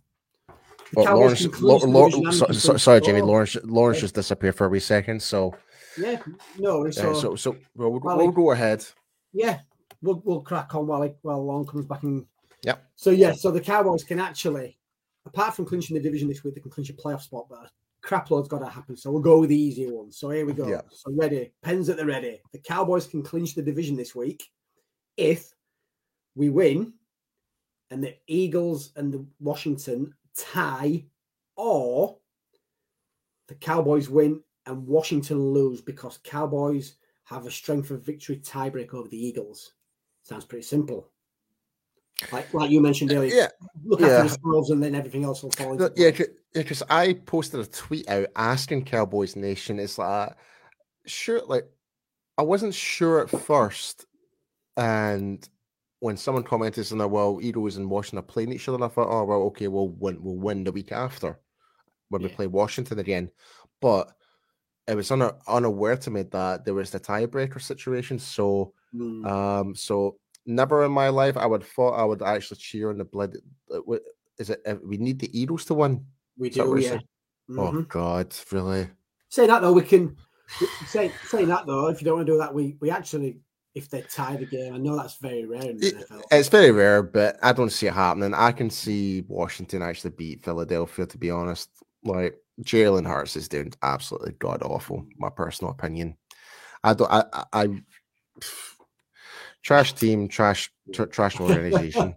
[0.92, 3.20] the Well, Cowboys Lawrence, can Lo- clinch the Lo- division and so, so, sorry, Jamie.
[3.20, 3.28] ball.
[3.28, 4.00] Lawrence, Lawrence Yeah.
[4.02, 5.22] just disappeared for a wee second.
[5.22, 5.54] So,
[5.96, 6.20] Yeah,
[6.58, 6.84] no.
[6.88, 8.84] uh, So, so, so we'll, Well, we'll go ahead.
[9.32, 9.60] yeah,
[10.02, 12.26] we'll, we'll crack on while he, while Long comes back and.
[12.64, 12.82] Yep.
[12.96, 14.78] So yeah, so the Cowboys can actually,
[15.26, 17.70] apart from clinching the division this week, they can clinch a playoff spot, but a
[18.02, 18.96] crap load's got to happen.
[18.96, 20.10] So we'll go with the easier one.
[20.12, 20.68] So here we go.
[20.68, 20.82] Yeah.
[20.90, 22.40] So ready, pens at the ready.
[22.52, 24.44] The Cowboys can clinch the division this week
[25.16, 25.52] if
[26.34, 26.94] we win,
[27.90, 31.04] and the Eagles and the Washington tie,
[31.56, 32.18] or
[33.48, 39.08] the Cowboys win and Washington lose because Cowboys have a strength of victory tiebreak over
[39.08, 39.72] the Eagles.
[40.22, 41.09] Sounds pretty simple.
[42.32, 43.48] Like like you mentioned earlier, Yeah,
[43.84, 44.06] look yeah.
[44.06, 46.10] after yourselves and then everything else will fall into yeah,
[46.52, 50.34] because I posted a tweet out asking Cowboys Nation, it's like,
[51.06, 51.66] sure, like,
[52.36, 54.06] I wasn't sure at first.
[54.76, 55.46] And
[56.00, 59.08] when someone commented saying, well, Eagles and Washington are playing each other, and I thought,
[59.10, 61.38] oh, well, okay, we'll win, we'll win the week after
[62.08, 63.30] when we play Washington again.
[63.80, 64.10] But
[64.88, 68.18] it was una- unaware to me that there was the tiebreaker situation.
[68.18, 69.24] So, Mm.
[69.24, 70.16] um, so
[70.50, 73.36] never in my life I would thought I would actually cheer on the blood.
[74.38, 74.60] Is it?
[74.66, 76.04] uh, We need the Eagles to win.
[76.36, 76.98] we do, yeah.
[77.50, 77.88] Oh Mhm.
[77.88, 78.88] God, really?
[79.28, 80.16] Say that though, we can
[80.86, 81.88] say saying that though.
[81.88, 83.40] If you don't want to do that, we we actually
[83.74, 84.74] if they tie the game.
[84.74, 86.22] I know that's very rare in the NFL.
[86.32, 88.34] It's very rare, but I don't see it happening.
[88.34, 91.70] I can see Washington actually beat Philadelphia, to be honest.
[92.04, 96.16] Like Jalen Hurts is doing absolutely god awful, my personal opinion.
[96.82, 97.82] I don't I I, I
[99.62, 102.14] trash team, trash tr- trash organization.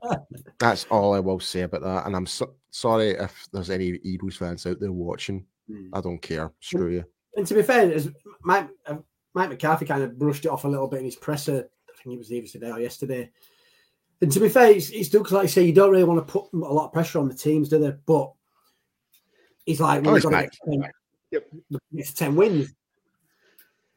[0.59, 2.05] That's all I will say about that.
[2.05, 5.45] And I'm so, sorry if there's any Eagles fans out there watching.
[5.69, 5.87] Hmm.
[5.93, 6.51] I don't care.
[6.59, 7.05] Screw you.
[7.35, 8.97] And to be fair, as Mike, uh,
[9.33, 11.69] Mike McCarthy kind of brushed it off a little bit in his presser.
[11.89, 13.31] I think it was either today or yesterday.
[14.21, 16.25] And to be fair, it's, it's still because, like I say, you don't really want
[16.25, 17.93] to put a lot of pressure on the teams, do they?
[18.05, 18.31] But
[19.65, 20.91] he's like, Oh, we've got to get 10,
[21.31, 21.47] Yep.
[21.93, 22.73] it's 10 wins,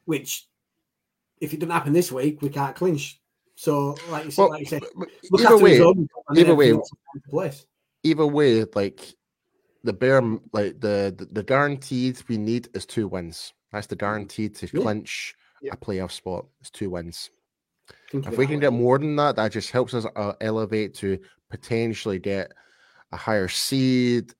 [0.05, 0.47] which
[1.39, 3.21] if it doesn't happen this week, we can't clinch.
[3.59, 4.83] So, like you said, Well, like you said
[5.31, 5.73] look either way,
[6.35, 7.65] either way- everything else will come into place.
[8.03, 9.15] either way, like
[9.83, 10.21] the bare,
[10.53, 13.53] like the, the the guaranteed we need is two wins.
[13.71, 14.81] That's the guaranteed to Yeah.
[14.83, 15.73] clinch Yeah.
[15.73, 16.45] a playoff spot.
[16.61, 17.31] It's two wins.
[18.13, 21.17] If we can get more than that, that just helps us uh, elevate to
[21.49, 22.51] potentially get
[23.11, 24.33] a higher seed,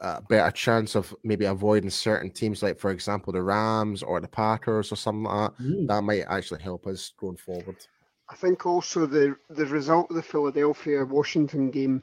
[0.00, 4.28] a better chance of maybe avoiding certain teams, like for example the Rams or the
[4.28, 5.64] Packers or something like that.
[5.64, 5.86] Mm.
[5.86, 7.76] That might actually help us going forward.
[8.32, 12.02] I think also the the result of the Philadelphia Washington game,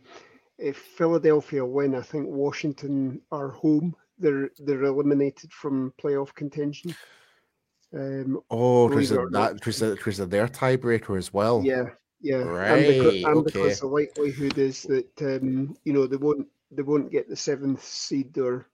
[0.60, 3.96] if Philadelphia win, I think Washington are home.
[4.20, 6.96] They're they're eliminated from playoff contention.
[7.94, 11.63] Um, Oh, because of that, because of, because of their tiebreaker as well.
[11.65, 11.89] yeah,
[12.22, 13.44] yeah, and, Right, because, and okay.
[13.46, 17.84] because the likelihood is that um, you know they won't they won't get the seventh
[17.84, 18.68] seed or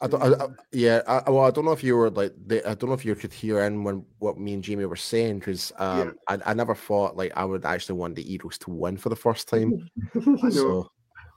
[0.00, 2.32] I don't, I, I- yeah, I, I- well, I don't know if you were like,
[2.46, 4.96] the, I don't know if you could hear in when what me and Jamie were
[4.96, 8.70] saying because um, I, I never thought like I would actually want the Eagles to
[8.70, 9.88] win for the first time.
[10.14, 10.50] I know.
[10.50, 10.90] So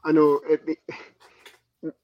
[0.06, 0.62] I know it.
[0.68, 0.96] may-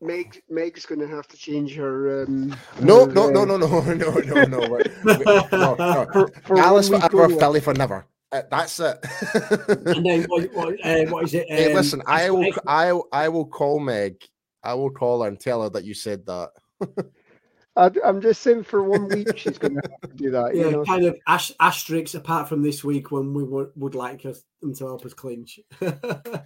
[0.01, 2.23] Meg Meg's going to have to change her.
[2.23, 6.07] Um, no, her, no, uh, no, no, no, no, no, no, we're- we- no, no.
[6.11, 7.37] For, for Dallas forever.
[7.39, 8.05] Philly for never.
[8.31, 8.97] Uh, that's it.
[9.95, 11.45] and then what, what, uh, what is it?
[11.47, 14.15] hey, Um, listen, I will, I, will- I will call Meg.
[14.63, 16.51] I will call her and tell her that you said that.
[17.75, 20.55] I, I'm just saying for one week she's going to have to do that.
[20.55, 23.93] yeah, you know, kind of ash- asterisks apart from this week when we would, would
[23.93, 25.59] like us, them to help us clinch.
[25.79, 26.43] but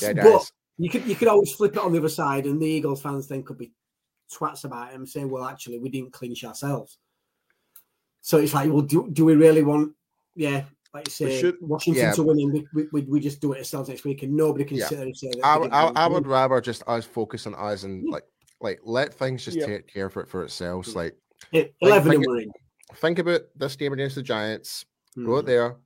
[0.00, 2.66] Yeah, but you could you could always flip it on the other side, and the
[2.66, 3.72] Eagles fans then could be
[4.32, 6.98] twats about him, saying, "Well, actually, we didn't clinch ourselves."
[8.22, 9.92] So it's like, well, do, do we really want?
[10.34, 10.64] Yeah,
[10.94, 12.12] like you say, should- Washington yeah.
[12.12, 14.88] to win, we, we, we, just do it ourselves next week, and nobody can Yeah.
[14.88, 15.44] sit there and say that.
[15.44, 18.12] I, would- I, I would rather just us focus on us and Yeah.
[18.12, 18.24] like
[18.60, 20.86] like let things just take care for it for itself.
[20.88, 20.94] Yeah.
[20.94, 21.16] Like
[21.50, 24.84] Yeah, like, eleven think and it- think about this game against the Giants.
[25.16, 25.46] Go out Mhm.
[25.46, 25.76] there,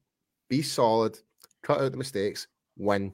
[0.49, 1.19] be solid,
[1.63, 3.13] cut out the mistakes, win,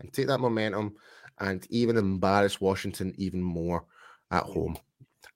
[0.00, 0.94] and take that momentum
[1.40, 3.84] and even embarrass Washington even more
[4.30, 4.76] at home.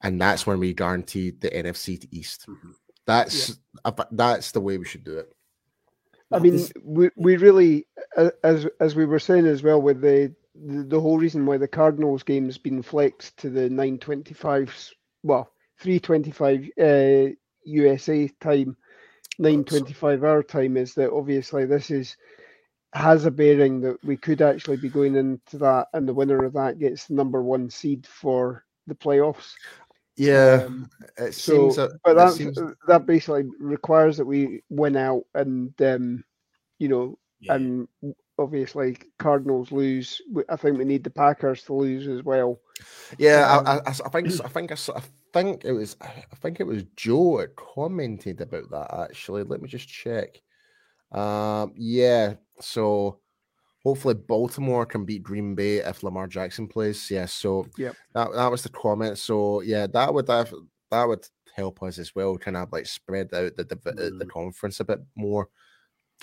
[0.02, 2.46] And that's when we guarantee the NFC to East.
[2.48, 2.74] Mhm.
[3.06, 3.58] That's
[4.12, 5.32] that's the way we should do it.
[6.32, 7.86] I mean, this- we, we really,
[8.44, 11.68] as as we were saying as well, with the the, the whole reason why the
[11.68, 14.90] Cardinals game has been flexed to the 9:25,
[15.24, 16.70] well, 3:25
[17.30, 18.76] uh, USA time,
[19.40, 22.16] 9:25 our time is that obviously this is
[22.94, 26.54] has a bearing that we could actually be going into that, and the winner of
[26.54, 29.52] that gets the number one seed for the playoffs.
[30.16, 34.62] Yeah, Um, it so, seems that but it that's, seems- that basically requires that we
[34.68, 36.24] win out, and um,
[36.78, 37.54] you know, Yeah.
[37.54, 37.88] and
[38.38, 40.20] obviously Cardinals lose.
[40.48, 42.60] I think we need the Packers to lose as well.
[43.18, 46.36] Yeah, Um, I, I, I s- I think I think I think it was I
[46.40, 49.44] think it was Joe that commented about that actually.
[49.44, 50.40] Let me just check.
[51.12, 53.20] Um, yeah, so
[53.84, 57.10] hopefully Baltimore can beat Green Bay if Lamar Jackson plays.
[57.10, 57.96] Yeah, so Yep.
[58.14, 59.18] that that was the comment.
[59.18, 60.52] So yeah, that would have
[60.90, 64.24] that would help us as well, kind of like spread out the div- uh, the
[64.26, 64.30] Mm.
[64.30, 65.48] conference a bit more.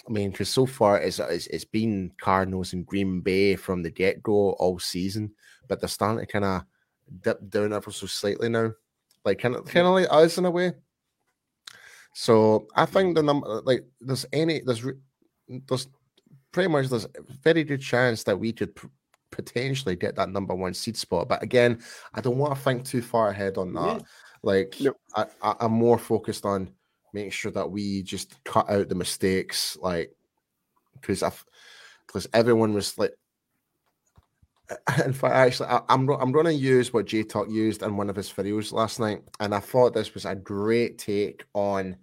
[0.08, 3.89] I mean, because so far it's, it's it's been Cardinals and Green Bay from the
[3.91, 5.34] get go all season,
[5.67, 6.63] but they're starting to kind of
[7.22, 8.72] dip down ever so slightly now,
[9.26, 10.72] like kind of kind of like us in a way.
[12.13, 14.84] So I think the number like there's any there's
[15.67, 15.88] there's
[16.51, 17.09] pretty much there's a
[17.43, 18.75] very good chance that we could
[19.31, 21.27] potentially get that number one seed spot.
[21.27, 21.81] But again,
[22.13, 23.97] I don't want to think too far ahead on that.
[23.97, 24.05] Yeah.
[24.41, 24.97] Like Nope.
[25.15, 26.71] I, I, I'm more focused on
[27.13, 30.12] making sure that we just cut out the mistakes, like
[30.93, 31.43] because I've
[32.07, 33.13] because everyone was like.
[35.03, 38.07] In fact, actually, I, I'm I'm going to use what J Tuck used in one
[38.07, 41.97] of his videos last night, and I thought this was a great take on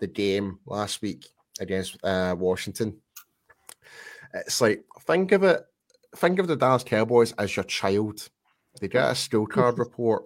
[0.00, 1.26] the game last week
[1.60, 3.00] against uh, Washington.
[4.34, 5.64] It's like think of it,
[6.16, 8.28] think of the Dallas Cowboys as your child.
[8.80, 10.24] They get a school card report,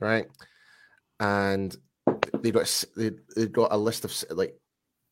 [0.00, 0.26] right?
[1.20, 1.76] And
[2.40, 4.58] they got they they got a list of like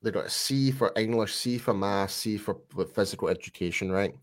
[0.03, 2.59] they got a C for English, C for math, C for
[2.95, 4.15] physical education, right?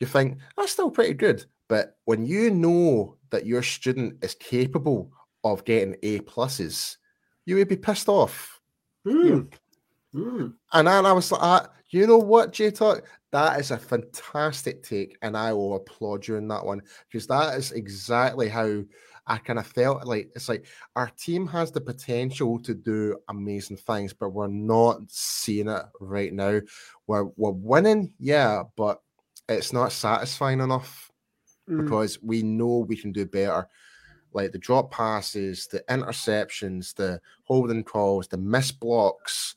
[0.00, 1.44] You think that's still pretty good.
[1.68, 5.12] But when you know that your student is capable
[5.44, 6.96] of getting A pluses,
[7.46, 8.60] you would be pissed off.
[9.06, 9.52] Mm.
[10.14, 10.54] Mm.
[10.72, 13.04] And then I was like, ah, you know what, J Tuck?
[13.32, 17.56] That is a fantastic take, and I will applaud you in that one because that
[17.56, 18.82] is exactly how
[19.26, 23.76] I kind of felt like it's like our team has the potential to do amazing
[23.76, 26.60] things, but we're not seeing it right now.
[27.06, 29.00] We're we're winning, yeah, but
[29.48, 31.10] it's not satisfying enough
[31.68, 31.82] mm.
[31.82, 33.68] because we know we can do better.
[34.32, 39.56] Like the drop passes, the interceptions, the holding calls, the missed blocks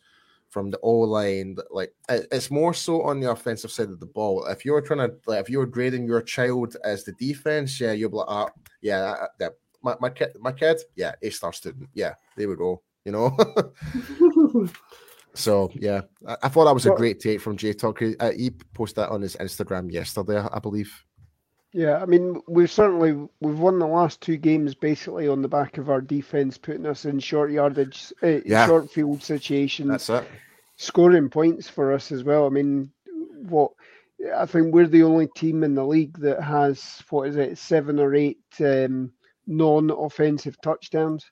[0.56, 1.58] from the O line.
[1.70, 4.46] Like it's more so on the offensive side of the ball.
[4.46, 8.10] If you're trying to, like, if you're grading your child as the defense, yeah, you'll
[8.10, 8.48] be like, ah,
[8.82, 9.52] yeah, that, that,
[9.84, 12.82] my my kid, my kid, yeah, A star student, yeah, there we go.
[13.04, 13.38] You know.
[15.34, 18.16] so yeah, I, I, thought that was a great take from Jay Tucker.
[18.18, 21.04] Uh, he posted that on his Instagram yesterday, I believe.
[21.76, 25.78] Yeah, I mean, we've certainly we've won the last two games basically on the back
[25.78, 28.66] of our defense putting us in short yardage, uh, yeah.
[28.66, 29.90] short field situations.
[29.90, 30.26] That's it
[30.78, 32.46] scoring points for us as well.
[32.46, 32.92] I mean,
[33.48, 33.72] what
[34.36, 38.00] I think we're the only team in the league that has what is it, seven
[38.00, 39.12] or eight um,
[39.48, 41.30] non-offensive touchdowns.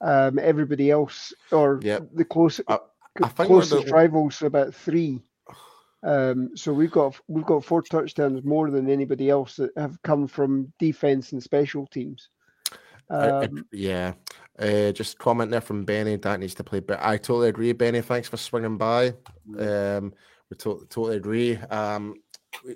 [0.00, 2.08] Um, everybody else, or yep.
[2.14, 2.78] the close, I,
[3.20, 3.92] I closest the...
[3.92, 5.20] rivals, about three.
[6.02, 10.26] Um, so we've got we've got four touchdowns more than anybody else that have come
[10.26, 12.28] from defense and special teams.
[13.10, 14.12] Um, yeah,
[14.58, 16.16] uh, just comment there from Benny.
[16.16, 16.80] That needs to play.
[16.80, 18.00] But I totally agree, Benny.
[18.00, 19.14] Thanks for swinging by.
[19.58, 20.12] Um,
[20.50, 21.56] we to- totally agree.
[21.56, 22.14] Um,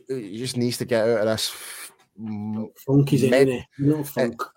[0.09, 1.55] he just needs to get out of this.
[2.87, 3.65] Funky's in it.
[3.79, 4.43] No funk.
[4.43, 4.49] Uh,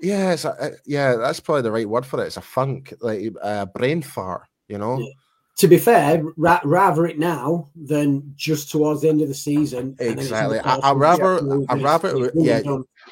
[0.00, 1.16] yeah, it's a, uh, yeah.
[1.16, 2.26] That's probably the right word for it.
[2.26, 4.42] It's a funk, like a uh, brain fart.
[4.68, 4.98] You know.
[4.98, 5.12] Yeah.
[5.58, 9.94] To be fair, ra- rather it now than just towards the end of the season.
[10.00, 10.58] Exactly.
[10.58, 12.60] I, I rather, I rather, yeah,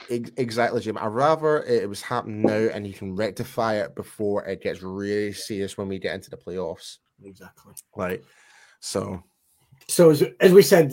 [0.09, 0.99] exactly, Jim.
[0.99, 5.33] I rather it was happening now, and you can rectify it before it gets really
[5.33, 6.99] serious when we get into the playoffs.
[7.23, 7.75] Exactly.
[7.97, 8.25] Right.
[8.81, 9.23] So.
[9.87, 10.93] So as, as we said,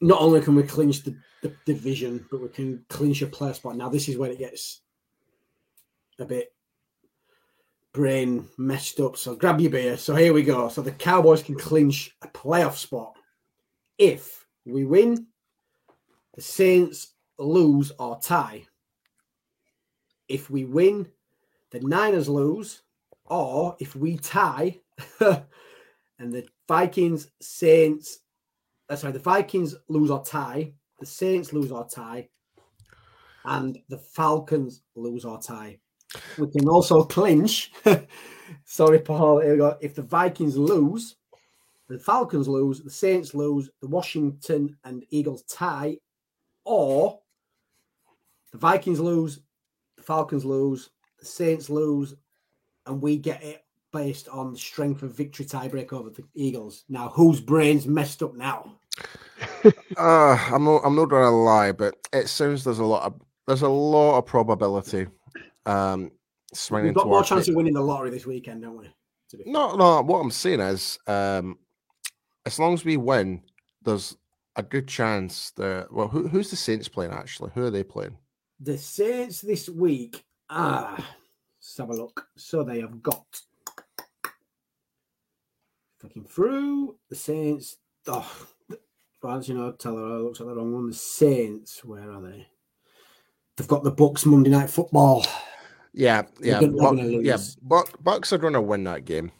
[0.00, 3.76] not only can we clinch the, the division, but we can clinch a player spot.
[3.76, 4.80] Now this is where it gets
[6.20, 6.52] a bit
[7.98, 9.16] brain messed up.
[9.16, 9.96] So grab your beer.
[9.96, 10.68] So here we go.
[10.68, 13.16] So the Cowboys can clinch a playoff spot
[13.98, 15.26] if we win.
[16.36, 18.68] The Saints lose or tie.
[20.28, 21.08] If we win,
[21.72, 22.82] the Niners lose,
[23.24, 24.78] or if we tie,
[25.20, 28.20] and the Vikings, Saints,
[28.88, 32.28] uh, sorry, the Vikings lose or tie, the Saints lose or tie,
[33.44, 35.80] and the Falcons lose or tie.
[36.36, 37.72] We can also clinch.
[38.64, 39.40] sorry, Paul.
[39.80, 41.16] If the Vikings lose,
[41.88, 45.98] the Falcons lose, the Saints lose, the Washington and Eagles tie,
[46.64, 47.20] or
[48.52, 49.40] the Vikings lose,
[49.96, 52.14] the Falcons lose, the Saints lose,
[52.86, 56.84] and we get it based on the strength of victory tiebreak over the Eagles.
[56.88, 58.74] Now, whose brains messed up now?
[59.64, 59.70] uh,
[60.52, 60.82] I'm not.
[60.84, 64.26] I'm not gonna lie, but it seems there's a lot of there's a lot of
[64.26, 65.06] probability.
[65.68, 66.10] Um,
[66.54, 66.88] swinging.
[66.88, 67.50] We've got more chance it.
[67.50, 68.88] of winning the lottery this weekend, don't we?
[69.44, 70.00] No, no.
[70.02, 71.58] What I'm saying is, um,
[72.46, 73.42] as long as we win,
[73.82, 74.16] there's
[74.56, 75.92] a good chance that.
[75.92, 77.50] Well, who, who's the Saints playing actually?
[77.54, 78.16] Who are they playing?
[78.60, 80.24] The Saints this week.
[80.48, 82.26] Ah, let's have a look.
[82.36, 83.24] So they have got
[85.98, 87.76] fucking through the Saints.
[88.06, 88.46] Oh,
[89.22, 90.88] well, you know, tell her I looks at the wrong one.
[90.88, 92.46] The Saints, where are they?
[93.56, 95.26] They've got the Bucks Monday Night Football.
[95.98, 97.38] Yeah, yeah, Buck, yeah.
[97.60, 99.32] Buck, Bucks are going to win that game.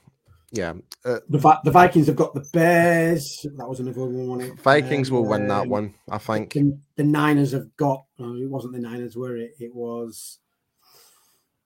[0.51, 0.73] Yeah,
[1.05, 3.47] uh, the the Vikings have got the Bears.
[3.57, 4.57] That was another one.
[4.57, 6.55] Vikings um, will win that um, one, I think.
[6.55, 8.07] The, the Niners have got.
[8.19, 9.53] No, it wasn't the Niners, were it?
[9.61, 10.41] It was.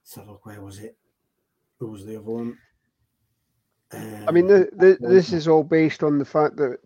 [0.03, 0.99] So look, where was it?
[1.79, 2.59] Who was the other one?
[3.93, 6.77] Um, I mean, the, the, this is all based on the fact that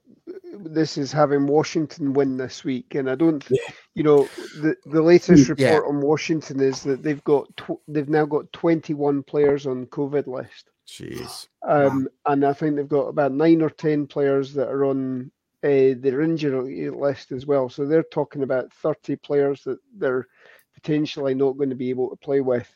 [0.60, 3.58] this is having Washington win this week, and I don't, yeah.
[3.94, 4.28] you know,
[4.60, 5.88] the the latest report yeah.
[5.88, 10.26] on Washington is that they've got tw- they've now got twenty one players on COVID
[10.26, 10.70] list.
[10.86, 11.48] Jeez.
[11.62, 12.32] Um, wow.
[12.32, 15.30] And I think they've got about nine or 10 players that are on
[15.64, 17.68] uh, their injury list as well.
[17.68, 20.28] So they're talking about 30 players that they're
[20.74, 22.72] potentially not going to be able to play with.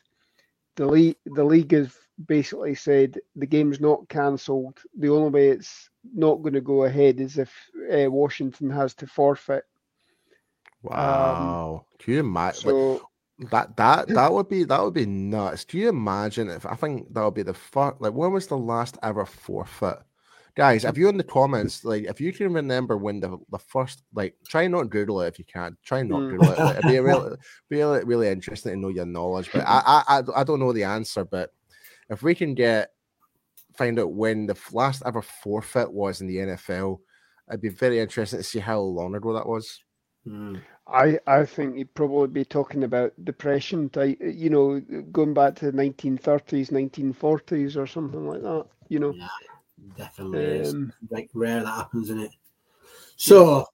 [0.77, 1.95] The league, the league has
[2.27, 4.79] basically said the game's not cancelled.
[4.97, 7.53] The only way it's not going to go ahead is if
[7.93, 9.65] uh, Washington has to forfeit.
[10.83, 11.85] Wow.
[11.91, 12.61] Um, Can you imagine?
[12.63, 13.09] So,
[13.51, 15.65] That that that would be that would be nuts.
[15.65, 18.59] Do you imagine if I think that would be the first like when was the
[18.59, 19.99] last ever forfeit?
[20.57, 24.03] Guys, if you in the comments, like if you can remember when the, the first
[24.13, 25.77] like try not to Google it if you can.
[25.85, 26.31] Try not mm.
[26.33, 26.59] Google it.
[26.59, 27.37] Like, it'd be really
[27.71, 29.51] really really interesting to know your knowledge.
[29.53, 31.55] But I, I I don't know the answer, but
[32.11, 32.91] if we can get
[33.77, 36.99] find out when the last ever forfeit was in the NFL,
[37.49, 39.81] it'd be very interesting to see how long ago that was.
[40.27, 40.61] Mm.
[40.87, 44.81] I I think you'd probably be talking about depression type, you know,
[45.13, 48.67] going back to the 1930s, 1940s, or something like that.
[48.89, 49.29] You know, yeah,
[49.97, 51.11] definitely um, is.
[51.11, 52.33] like rare that happens, isn't it?
[53.17, 53.65] So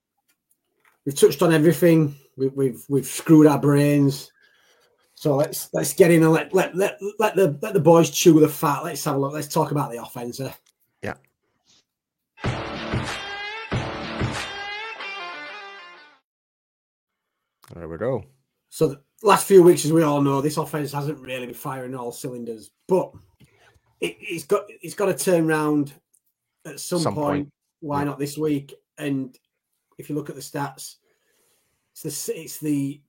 [1.04, 2.14] we've touched on everything.
[2.36, 4.30] We, we've we've screwed our brains.
[5.16, 8.38] So let's let's get in and let let let let the let the boys chew
[8.38, 8.84] the fat.
[8.84, 9.32] Let's have a look.
[9.32, 10.38] Let's talk about the offense.
[11.02, 11.14] Yeah.
[17.74, 18.24] There we go.
[18.68, 21.94] So the last few weeks, as we all know, this offense hasn't really been firing
[21.94, 23.10] all cylinders, but
[24.02, 25.94] it, has got it's got to turn around
[26.66, 27.24] at some, some point.
[27.24, 27.52] point.
[27.80, 28.04] Why yeah.
[28.04, 28.74] not this week?
[28.98, 29.34] And
[29.96, 30.96] if you look at the stats,
[31.94, 33.00] it's the it's the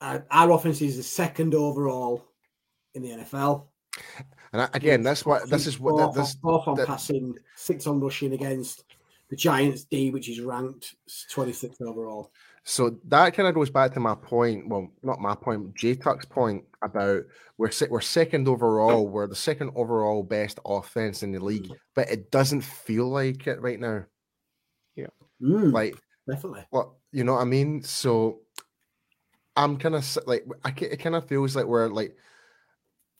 [0.00, 2.26] uh, our offense is the second overall
[2.94, 3.66] in the NFL.
[4.52, 8.00] And again, that's what this is what fourth, this, fourth on that, passing, six on
[8.00, 8.84] rushing against
[9.28, 10.96] the Giants D, which is ranked
[11.32, 12.32] 26th overall.
[12.64, 14.68] So that kind of goes back to my point.
[14.68, 17.22] Well, not my point, J Tuck's point about
[17.58, 19.06] we're we're second overall.
[19.06, 21.76] We're the second overall best offense in the league, mm.
[21.94, 24.04] but it doesn't feel like it right now.
[24.96, 25.06] Yeah,
[25.40, 25.94] mm, like
[26.28, 26.64] definitely.
[26.70, 27.82] Well, you know what I mean.
[27.82, 28.40] So
[29.60, 32.16] I'm kind of like I it kind of feels like we're like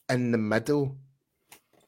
[0.08, 0.96] in the middle.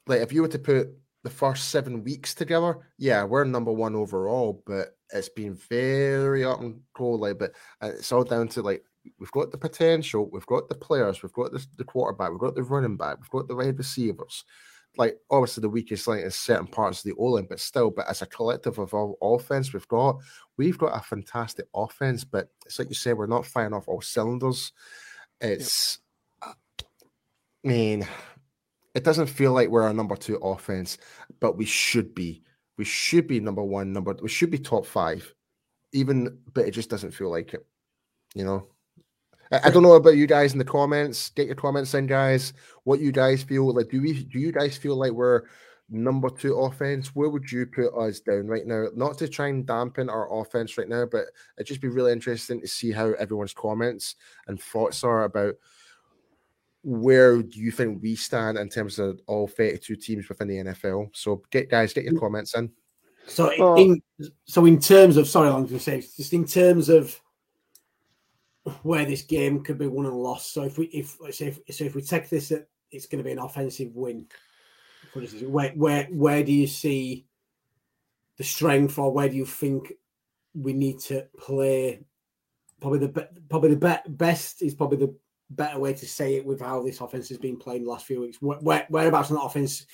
[0.06, 0.88] Like if you were to put
[1.24, 6.60] the first seven weeks together, yeah, we're number one overall, but it's been very up
[6.60, 7.20] and cold.
[7.20, 8.84] Like, but uh, it's all down to like
[9.18, 12.54] we've got the potential, we've got the players, we've got the, the quarterback, we've got
[12.54, 14.44] the running back, we've got the wide receivers.
[14.96, 18.08] Like obviously the weakest link is certain parts of the O line, but still, but
[18.08, 20.18] as a collective of all offense, we've got
[20.58, 22.24] we've got a fantastic offense.
[22.24, 24.72] But it's like you said, we're not firing off all cylinders.
[25.40, 25.98] It's,
[26.44, 26.56] yep.
[27.64, 28.06] I mean,
[28.94, 30.98] it doesn't feel like we're a number two offense,
[31.40, 32.42] but we should be.
[32.76, 35.32] We should be number one, number we should be top five.
[35.92, 37.66] Even but it just doesn't feel like it.
[38.34, 38.71] You know.
[39.52, 41.30] I, I don't know about you guys in the comments.
[41.30, 42.54] Get your comments in, guys.
[42.84, 43.90] What you guys feel like?
[43.90, 45.42] Do we do you guys feel like we're
[45.90, 47.14] number two offense?
[47.14, 48.86] Where would you put us down right now?
[48.96, 51.26] Not to try and dampen our offense right now, but
[51.56, 55.54] it'd just be really interesting to see how everyone's comments and thoughts are about
[56.84, 61.10] where do you think we stand in terms of all 32 teams within the NFL?
[61.14, 62.20] So get guys, get your mm.
[62.20, 62.72] comments in.
[63.26, 64.02] So in
[64.46, 67.20] so in terms of sorry, I'm going to say just in terms of
[68.82, 70.52] where this game could be won and lost.
[70.52, 72.52] So if we if so if, so if we take this,
[72.90, 74.26] it's going to be an offensive win.
[75.42, 77.26] Where where where do you see
[78.38, 79.92] the strength, or where do you think
[80.54, 82.04] we need to play?
[82.80, 85.14] Probably the probably the be- best is probably the
[85.50, 88.20] better way to say it with how this offense has been playing the last few
[88.20, 88.38] weeks.
[88.40, 89.86] Where, whereabouts in the offense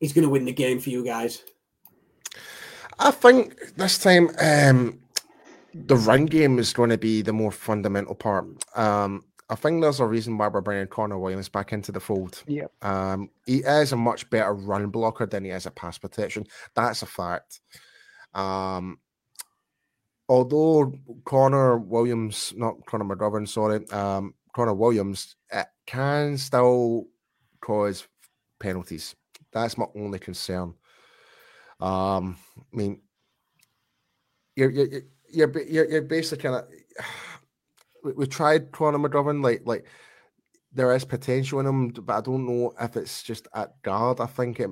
[0.00, 1.42] is going to win the game for you guys?
[2.98, 4.98] I think this time um,
[5.74, 8.46] the run game is going to be the more fundamental part.
[8.76, 12.42] Um, I think there's a reason why we're bringing Connor Williams back into the fold.
[12.46, 12.66] Yeah.
[12.82, 16.46] Um, he is a much better run blocker than he is a pass protection.
[16.74, 17.60] That's a fact.
[18.34, 18.98] Um,
[20.28, 20.92] although
[21.24, 27.06] Connor Williams, not Connor McGovern, sorry, um, Connor Williams, it can still
[27.60, 28.06] cause
[28.60, 29.16] penalties.
[29.52, 30.74] That's my only concern.
[31.80, 33.00] Um, I mean,
[34.56, 36.64] you're you're you're, you're, you're basically kind of.
[38.04, 39.84] We, we tried Connor McGovern, like like
[40.72, 44.20] there is potential in him, but I don't know if it's just at guard.
[44.20, 44.70] I think it,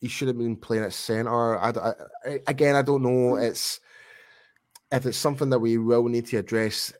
[0.00, 1.56] he should have been playing at center.
[1.56, 3.36] I, I, again, I don't know.
[3.36, 3.42] Hmm.
[3.42, 3.78] It's
[4.90, 6.92] if it's something that we will need to address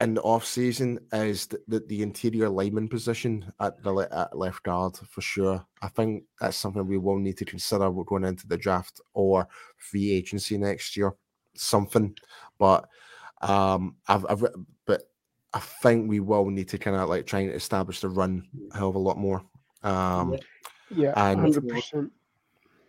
[0.00, 4.62] in the off season is the, the, the, interior lineman position at the at left
[4.62, 5.64] guard for sure.
[5.82, 9.48] I think that's something we will need to consider going into the draft or
[9.78, 11.14] free agency next year.
[11.54, 12.16] Something,
[12.58, 12.88] but
[13.40, 14.44] um, I've, I've
[14.86, 15.02] but
[15.52, 18.78] I think we will need to kind of like try and establish the run a
[18.78, 19.44] hell of a lot more.
[19.82, 20.36] Um,
[20.90, 22.12] yeah, hundred percent.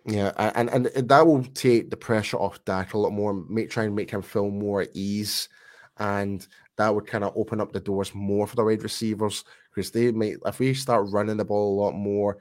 [0.07, 3.33] Yeah, and, and and that will take the pressure off Dak a lot more.
[3.33, 5.49] Make try and make him feel more at ease,
[5.97, 6.45] and
[6.77, 9.43] that would kind of open up the doors more for the wide receivers
[9.73, 12.37] because they may if we start running the ball a lot more,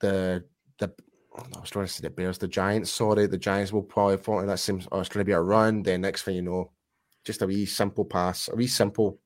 [0.00, 0.44] the
[0.78, 0.92] the
[1.34, 4.40] I was trying to say the Bears, the Giants, sorry, the Giants will probably fall
[4.40, 5.82] and that seems oh it's gonna be a run.
[5.82, 6.70] Then next thing you know,
[7.24, 9.18] just a wee simple pass, a wee simple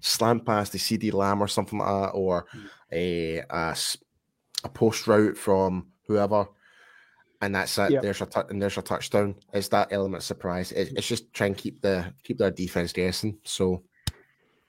[0.00, 2.68] slant pass to CeeDee Lamb or something like that, or mm.
[2.92, 3.76] a, a,
[4.64, 6.46] a post route from whoever,
[7.40, 7.92] and that's it.
[7.92, 8.02] Yep.
[8.02, 9.36] There's a t- and there's a touchdown.
[9.52, 10.72] It's that element of surprise.
[10.72, 13.38] It, it's just try and keep the keep their defense guessing.
[13.44, 13.84] So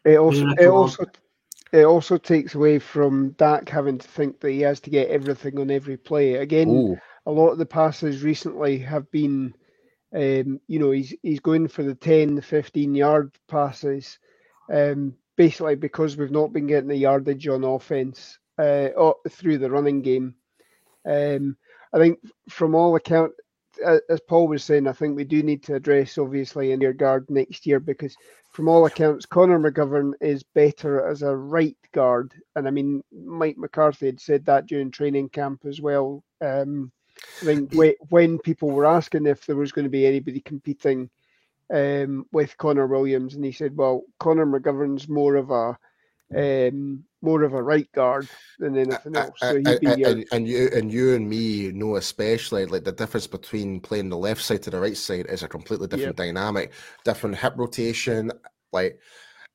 [0.03, 1.05] it also it also
[1.71, 5.59] it also takes away from Dak having to think that he has to get everything
[5.59, 6.35] on every play.
[6.35, 6.97] Again, Ooh.
[7.25, 9.53] a lot of the passes recently have been,
[10.13, 14.19] um, you know, he's he's going for the 10, the 15 yard passes,
[14.71, 18.89] um, basically because we've not been getting the yardage on offense uh,
[19.29, 20.35] through the running game.
[21.05, 21.57] Um,
[21.93, 23.33] I think from all account,
[23.79, 27.29] as Paul was saying, I think we do need to address obviously in your guard
[27.29, 28.15] next year because
[28.51, 32.33] from all accounts, Connor McGovern is better as a right guard.
[32.55, 36.23] And I mean, Mike McCarthy had said that during training camp as well.
[36.41, 36.91] Um,
[37.41, 37.73] I think
[38.09, 41.09] when people were asking if there was going to be anybody competing
[41.73, 45.77] um, with Connor Williams, and he said, "Well, Connor McGovern's more of a
[46.35, 48.27] um, more of a right guard
[48.59, 52.65] than anything else." So he'd be and, and, you and you and me know especially
[52.65, 55.87] like the difference between playing the left side to the right side is a completely
[55.87, 56.27] different yep.
[56.27, 56.71] dynamic,
[57.03, 58.31] different hip rotation,
[58.71, 58.99] like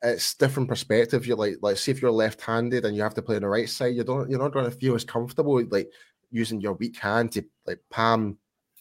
[0.03, 1.27] it's different perspective.
[1.27, 3.69] You're like, like, see if you're left-handed and you have to play on the right
[3.69, 5.91] side, you don't, you're not going to feel as comfortable like
[6.31, 8.39] using your weak hand to like palm,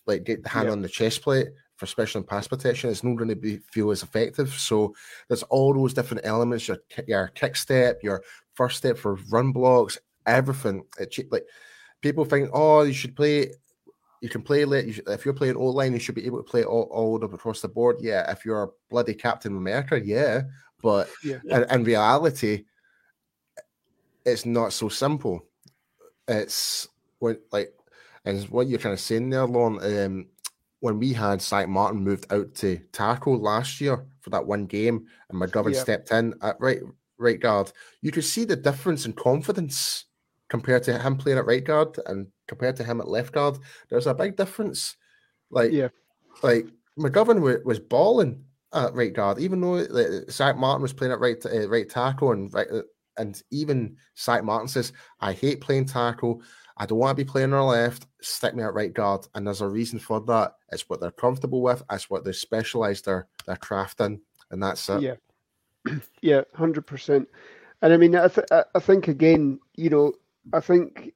[0.07, 0.73] like get the hand yep.
[0.73, 1.49] on the chest plate
[1.79, 4.53] for special and pass protection, it's not going to be feel as effective.
[4.53, 4.93] So
[5.27, 6.77] there's all those different elements: your
[7.07, 8.21] your kick step, your
[8.53, 10.83] first step for run blocks, everything.
[10.99, 11.45] It, like
[12.01, 13.53] people think, oh, you should play.
[14.21, 14.85] You can play late.
[14.85, 17.23] You should, if you're playing O line, you should be able to play all, all
[17.23, 17.95] across the board.
[18.01, 20.41] Yeah, if you're a bloody Captain America, yeah.
[20.81, 21.39] But yeah.
[21.49, 22.65] In, in reality,
[24.25, 25.45] it's not so simple.
[26.27, 27.73] It's when like,
[28.25, 29.79] and what you're kind of saying there, Lorne.
[29.81, 30.27] Um,
[30.81, 35.05] when we had Zack Martin moved out to tackle last year for that one game,
[35.29, 35.81] and McGovern yeah.
[35.81, 36.79] stepped in at right
[37.17, 37.71] right guard,
[38.01, 40.05] you could see the difference in confidence
[40.49, 43.57] compared to him playing at right guard and compared to him at left guard.
[43.89, 44.95] There's a big difference.
[45.51, 45.89] Like, yeah,
[46.41, 46.67] like
[46.97, 51.43] McGovern w- was balling at right guard, even though like, Martin was playing at right
[51.45, 52.83] uh, right tackle, and right, uh,
[53.17, 56.41] and even Zack Martin says, "I hate playing tackle.
[56.79, 58.07] I don't want to be playing on the left.
[58.21, 59.27] Stick me at right guard.
[59.35, 60.55] And there's a reason for that.
[60.71, 61.83] It's what they're comfortable with.
[61.91, 65.01] It's what they specialize their their craft in, and that's it.
[65.01, 67.27] Yeah, yeah, hundred percent.
[67.81, 70.13] And I mean, I, th- I think again, you know,
[70.53, 71.13] I think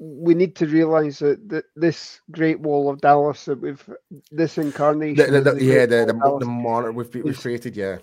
[0.00, 3.88] we need to realize that, that this Great Wall of Dallas that we've
[4.30, 7.98] this incarnation, the, the, the yeah, the the, the monitor we've, we've created, yeah,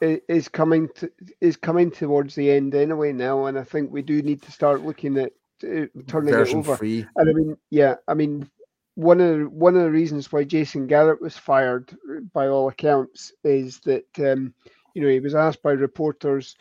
[0.00, 1.10] is coming to
[1.40, 4.82] is coming towards the end anyway now, and I think we do need to start
[4.82, 6.76] looking at turning Version it over.
[6.76, 7.06] Free.
[7.16, 8.48] And I mean, yeah, I mean,
[8.94, 11.96] one of the, one of the reasons why Jason Garrett was fired,
[12.32, 14.54] by all accounts, is that um,
[14.94, 16.56] you know he was asked by reporters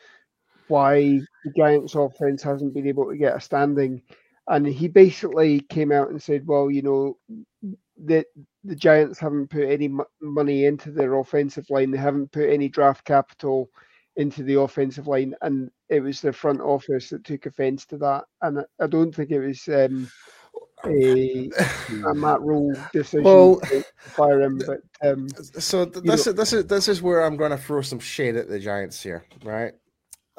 [0.67, 4.01] why the Giants' offense hasn't been able to get a standing,
[4.47, 7.17] and he basically came out and said, "Well, you know,
[8.05, 8.27] that
[8.63, 9.89] the Giants haven't put any
[10.21, 11.91] money into their offensive line.
[11.91, 13.69] They haven't put any draft capital."
[14.17, 18.25] into the offensive line, and it was the front office that took offence to that.
[18.41, 20.09] And I don't think it was um,
[20.85, 21.49] a,
[22.05, 24.59] a Matt Rhule decision well, to fire him.
[24.65, 27.99] But um, so this is this is this is where I'm going to throw some
[27.99, 29.73] shade at the Giants here, right?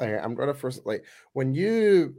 [0.00, 2.14] I'm going to first like when you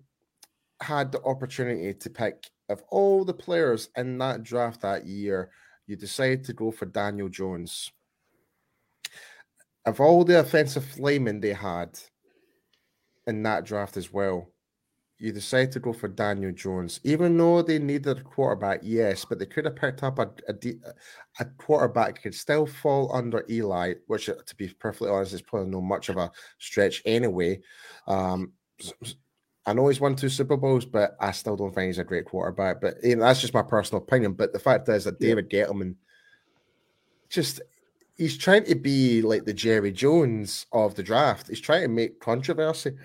[0.81, 5.49] had the opportunity to pick of all the players in that draft that year,
[5.87, 7.91] you decided to go for Daniel Jones
[9.85, 11.99] of all the offensive linemen they had
[13.29, 14.49] in that draft as well,
[15.17, 18.79] you decide to go for Daniel Jones, even though they needed a quarterback.
[18.83, 20.55] Yes, but they could have picked up a a,
[21.39, 25.69] a quarterback could still fall under Eli, which, uh, to be perfectly honest, is probably
[25.69, 27.59] not much of a stretch anyway.
[28.07, 28.53] Um,
[29.65, 32.25] I know he's won two Super Bowls, but I still don't think he's a great
[32.25, 32.79] quarterback.
[32.79, 34.33] But you know, that's just my personal opinion.
[34.33, 35.95] But the fact is that David Gettleman
[37.29, 37.61] just
[38.17, 41.49] he's trying to be like the Jerry Jones of the draft.
[41.49, 42.95] He's trying to make controversy.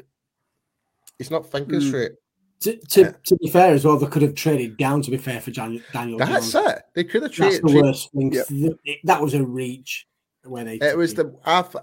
[1.19, 1.89] He's not thinking mm.
[1.89, 2.13] straight.
[2.61, 3.13] To, to, yeah.
[3.25, 5.03] to, be fair as well, they could have traded down.
[5.03, 6.67] To be fair for Daniel, Daniel that's Jones.
[6.67, 6.83] it.
[6.95, 7.63] They could have traded.
[7.63, 8.33] That's the worst thing.
[8.33, 8.95] Yeah.
[9.05, 10.07] That was a reach.
[10.47, 11.35] Where they it was the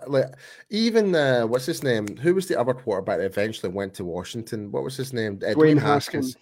[0.07, 0.25] like
[0.69, 2.15] even uh, what's his name?
[2.17, 4.71] Who was the other quarterback that eventually went to Washington?
[4.71, 5.39] What was his name?
[5.43, 6.35] Uh, Dwayne Haskins.
[6.35, 6.37] Haskins.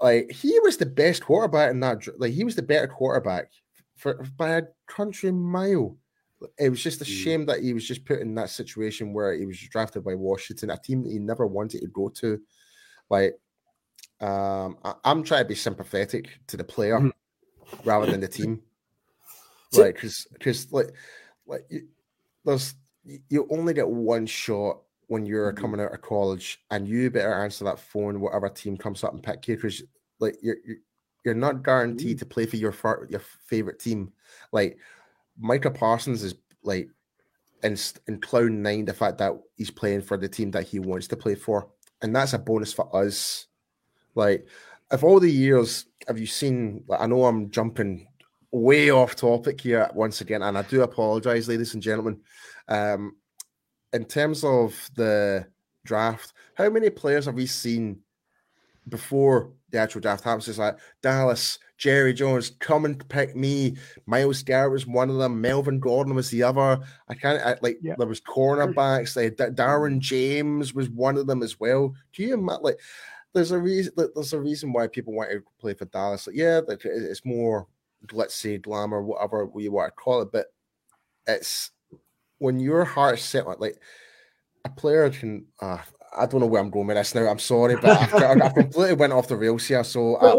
[0.00, 2.02] Like he was the best quarterback in that.
[2.18, 3.50] Like he was the better quarterback
[3.96, 5.96] for by a country mile
[6.58, 7.22] it was just a mm.
[7.24, 10.70] shame that he was just put in that situation where he was drafted by Washington,
[10.70, 12.40] a team that he never wanted to go to.
[13.08, 13.38] Like,
[14.20, 17.88] um, I, am trying to be sympathetic to the player mm-hmm.
[17.88, 18.60] rather than the team,
[19.76, 19.94] right?
[19.94, 20.92] Because, because like,
[21.46, 21.88] like you,
[22.44, 22.74] there's
[23.28, 25.60] you only get one shot when you're mm-hmm.
[25.60, 29.22] coming out of college, and you better answer that phone, whatever team comes up and
[29.22, 29.82] pick you, because
[30.18, 30.76] like you're, you're
[31.24, 32.18] you're not guaranteed mm-hmm.
[32.18, 32.74] to play for your
[33.10, 34.12] your favorite team.
[34.52, 34.78] Like
[35.38, 36.88] Micah Parsons is like
[37.62, 37.76] in
[38.06, 41.16] in cloud nine the fact that he's playing for the team that he wants to
[41.16, 41.68] play for,
[42.02, 43.46] and that's a bonus for us.
[44.14, 44.46] Like,
[44.90, 46.84] of all the years, have you seen?
[46.86, 48.06] Like, I know I'm jumping
[48.50, 52.20] way off topic here once again, and I do apologize, ladies and gentlemen.
[52.68, 53.16] Um,
[53.92, 55.46] in terms of the
[55.84, 58.00] draft, how many players have we seen
[58.88, 60.48] before the actual draft happens?
[60.48, 63.76] It's like Dallas, Jerry Jones, come and pick me.
[64.06, 65.40] Myles Garrett was one of them.
[65.40, 66.80] Melvin Gordon was the other.
[67.08, 67.94] I can't I, like yeah.
[67.98, 69.16] there was cornerbacks.
[69.16, 71.94] Like Derwin James was one of them as well.
[72.12, 72.80] Do you like?
[73.34, 73.92] There's a reason.
[73.96, 76.26] There's a reason why people want to play for Dallas.
[76.26, 77.66] Like, yeah, it's more
[78.12, 80.46] let's say glamour, whatever you want to call it, but
[81.26, 81.70] it's
[82.38, 83.80] when your heart's set like, like
[84.64, 85.46] a player can.
[85.60, 85.78] Uh,
[86.16, 87.28] I don't know where I'm going with this now.
[87.28, 90.34] I'm sorry, but I've, I've completely went off the rails here, so I,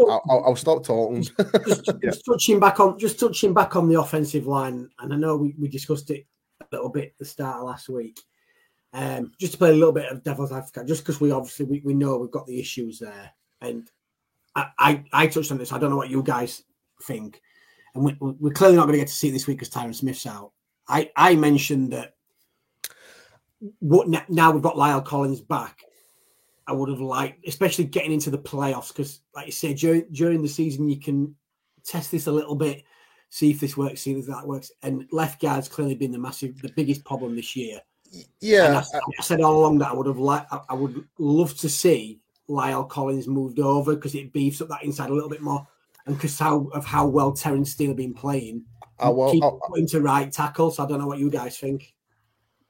[0.48, 1.22] will stop talking.
[1.22, 5.16] just, just, just, touching back on, just touching back on the offensive line, and I
[5.16, 6.26] know we, we discussed it
[6.60, 8.20] a little bit at the start of last week.
[8.92, 11.82] Um, just to play a little bit of devil's advocate, just because we obviously we,
[11.84, 13.90] we know we've got the issues there, and
[14.54, 15.72] I, I, I touched on this.
[15.72, 16.62] I don't know what you guys
[17.02, 17.40] think,
[17.94, 19.94] and we, we're clearly not going to get to see it this week because Tyron
[19.94, 20.52] Smith's out.
[20.88, 22.14] I I mentioned that
[23.80, 25.84] what now we've got La'el Collins back.
[26.66, 30.42] I would have liked, especially getting into the playoffs, because like you say, during during
[30.42, 31.34] the season you can
[31.84, 32.84] test this a little bit,
[33.30, 34.70] see if this works, see if that works.
[34.82, 37.80] And left guard's clearly been the massive, the biggest problem this year.
[38.40, 41.68] Yeah, I, I, said all along that I would have liked, I would love to
[41.68, 45.66] see La'el Collins moved over because it beefs up that inside a little bit more,
[46.06, 48.64] and because how of how well Terence Steele been playing,
[48.98, 50.70] I will keep putting to right tackle.
[50.70, 51.94] So I don't know what you guys think.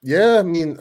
[0.03, 0.78] Yeah, I mean,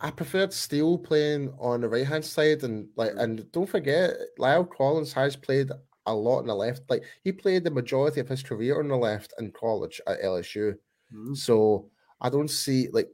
[0.00, 4.68] I preferred Steele playing on the right hand side, and like, and don't forget, La'el
[4.68, 5.70] Collins has played
[6.06, 6.82] a lot on the left.
[6.90, 10.74] Like, he played the majority of his career on the left in college at LSU.
[11.12, 11.34] Mm-hmm.
[11.34, 11.88] So
[12.20, 13.08] I don't see like,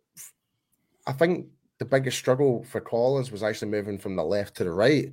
[1.07, 1.47] I think
[1.79, 5.13] the biggest struggle for Collins was actually moving from the left to the right,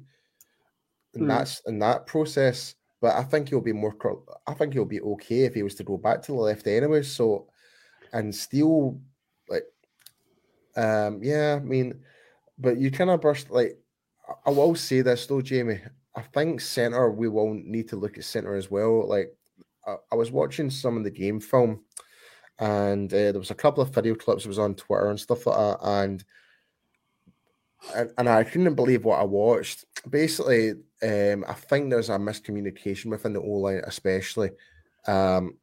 [1.13, 1.27] and mm.
[1.27, 2.75] that's in that process.
[2.99, 3.95] But I think he'll be more.
[4.47, 7.03] I think he'll be okay if he was to go back to the left anyway.
[7.03, 7.47] So,
[8.13, 8.99] and Steele
[10.77, 11.99] um, yeah, I mean,
[12.57, 13.77] but you kind of burst like
[14.45, 15.81] I will say this though, Jamie.
[16.15, 19.07] I think center we will need to look at center as well.
[19.07, 19.35] Like
[19.85, 21.81] I, I was watching some of the game film,
[22.59, 25.45] and uh, there was a couple of video clips it was on Twitter and stuff
[25.47, 26.23] like that, and
[27.95, 29.85] and, and I couldn't believe what I watched.
[30.09, 30.71] Basically,
[31.03, 34.51] um, I think there's a miscommunication within the O line, especially.
[35.07, 35.57] Um,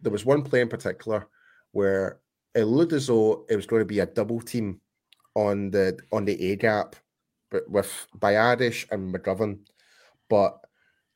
[0.00, 1.28] there was one play in particular
[1.72, 2.20] where
[2.54, 4.80] it looked as though it was going to be a double team
[5.34, 6.96] on the on the A gap,
[7.50, 9.60] but with Biadasz and McGovern.
[10.28, 10.58] But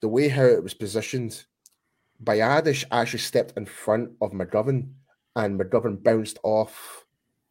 [0.01, 1.45] the way how it was positioned,
[2.22, 4.91] Biadasz actually stepped in front of McGovern,
[5.37, 7.05] and McGovern bounced off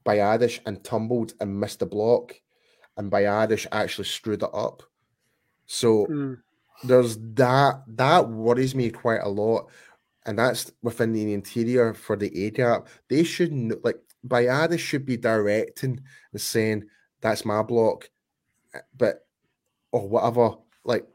[0.05, 2.33] Biadasz and tumbled and missed the block,
[2.97, 4.83] and Biadasz actually screwed it up.
[5.65, 6.37] So mm.
[6.83, 9.69] there's that that worries me quite a lot
[10.25, 12.87] and that's within the interior for the A gap.
[13.09, 13.97] They should like
[14.27, 16.01] Biadasz should be directing
[16.31, 16.85] and saying
[17.21, 18.09] that's my block,
[18.73, 19.25] eh, but
[19.91, 20.55] or whatever.
[20.83, 21.07] Like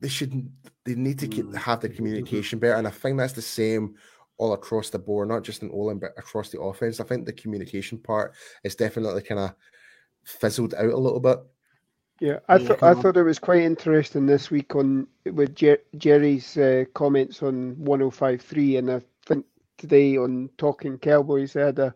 [0.00, 0.50] they should
[0.84, 1.56] they need to keep mm.
[1.56, 3.94] have the communication better, and I think that's the same
[4.38, 7.00] all across the board, not just in O line but across the offense.
[7.00, 8.34] I think the communication part
[8.64, 9.54] is definitely kind of
[10.24, 11.38] fizzled out a little bit.
[12.20, 16.56] Yeah, I thought I thought it was quite interesting this week on with Jer- Jerry's
[16.56, 19.46] uh, comments on 105.3, and I think
[19.76, 21.94] today on Talking Cowboys they had a,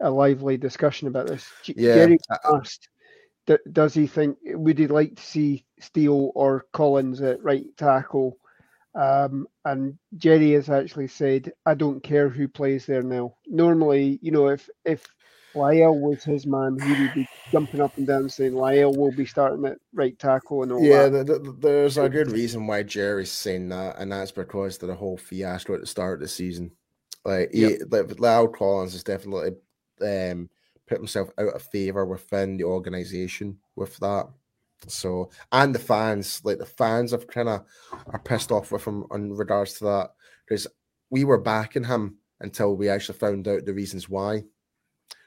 [0.00, 1.46] a lively discussion about this.
[1.66, 1.94] yeah.
[1.94, 2.88] Jerry asked,
[3.72, 8.38] does he think would he like to see Steele or Collins at right tackle?
[8.94, 14.32] Um, and Jerry has actually said, "I don't care who plays there now." Normally, you
[14.32, 15.06] know, if if
[15.54, 16.78] La'el was his man.
[16.80, 20.62] He would be jumping up and down saying La'el will be starting at right tackle
[20.62, 21.16] and all yeah, that.
[21.16, 24.88] Yeah, the, the, there's a good reason why Jerry's saying that, and that's because of
[24.88, 26.70] the whole fiasco at the start of the season.
[27.24, 27.70] Like, yep.
[27.70, 29.52] he, like La'el Collins has definitely
[30.02, 30.48] um,
[30.86, 34.28] put himself out of favor within the organization with that.
[34.86, 37.64] So, and the fans, like the fans, have kind of
[38.06, 40.10] are pissed off with him in regards to that
[40.46, 40.66] because
[41.10, 44.44] we were backing him until we actually found out the reasons why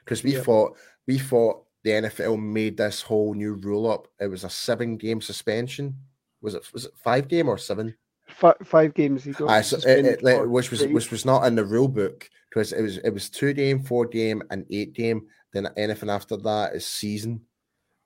[0.04, 0.76] because we thought
[1.06, 4.08] we thought the NFL made this whole new rule up.
[4.18, 5.96] It was a seven game suspension.
[6.40, 7.94] Was it was it five game or seven?
[8.26, 9.22] Five, five games.
[9.22, 12.82] He so it, it, which was which was not in the rule book because it
[12.82, 15.26] was it was two game, four game, and eight game.
[15.52, 17.42] Then anything after that is season.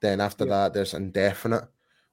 [0.01, 0.51] Then after yeah.
[0.51, 1.65] that, there's indefinite.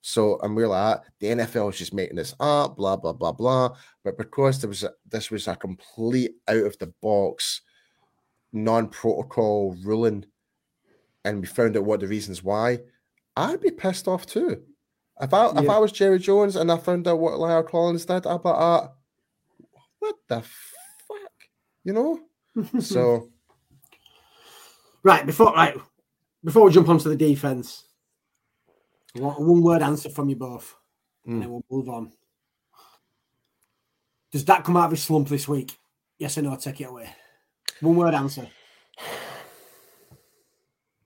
[0.02, 3.76] So and we're like, the NFL is just making this up, blah blah blah blah.
[4.04, 7.62] But because there was a, this was a complete out of the box,
[8.56, 10.26] non-protocol ruling,
[11.24, 12.80] and we found out what the reasons why,
[13.36, 14.64] I'd be pissed off too.
[15.22, 15.62] If I yeah.
[15.62, 18.50] if I was Jerry Jones and I found out what La'el Collins did, I'd be
[18.50, 18.88] like, uh,
[20.00, 21.32] what the fuck,
[21.84, 22.20] you know?
[22.80, 23.30] so,
[25.04, 25.78] right before right
[26.44, 27.86] before we jump onto the defense,
[29.16, 30.76] want a one word answer from you both,
[31.28, 31.34] mm.
[31.34, 32.12] and then we'll move on.
[34.32, 35.78] Does that come out of his slump this week?
[36.18, 36.56] Yes or no?
[36.56, 37.10] Take it away.
[37.82, 38.48] One word answer.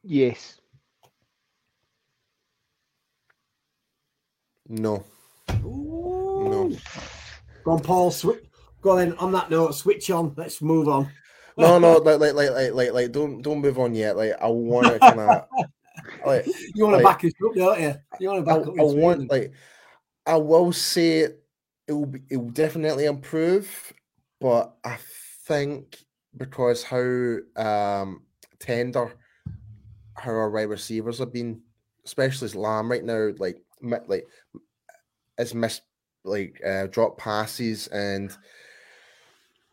[0.03, 0.59] Yes.
[4.67, 5.03] No.
[5.63, 6.47] Ooh.
[6.49, 6.77] No.
[7.63, 8.11] Go on, Paul.
[8.11, 8.27] Sw-
[8.81, 9.13] go then.
[9.13, 10.33] On that note, switch on.
[10.37, 11.11] Let's move on.
[11.57, 14.15] No, no, like, like, like, like, like, like, don't, don't move on yet.
[14.15, 15.43] Like, I want to kind of,
[16.25, 17.93] like, you want to like, back us up, don't you?
[18.21, 18.79] You want to back I, up.
[18.79, 19.51] I want, like,
[20.25, 21.41] I will say it
[21.89, 23.91] will, be, it will definitely improve,
[24.39, 24.97] but I
[25.45, 25.97] think
[26.39, 28.23] because how um
[28.59, 29.13] tender
[30.19, 31.61] how our wide receivers have been,
[32.05, 34.27] especially Lamb right now, like like
[35.37, 35.83] has missed
[36.23, 38.35] like uh, drop passes and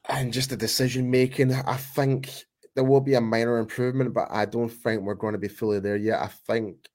[0.08, 1.52] and just the decision making.
[1.52, 2.30] I think
[2.74, 5.80] there will be a minor improvement, but I don't think we're going to be fully
[5.80, 6.20] there yet.
[6.20, 6.88] I think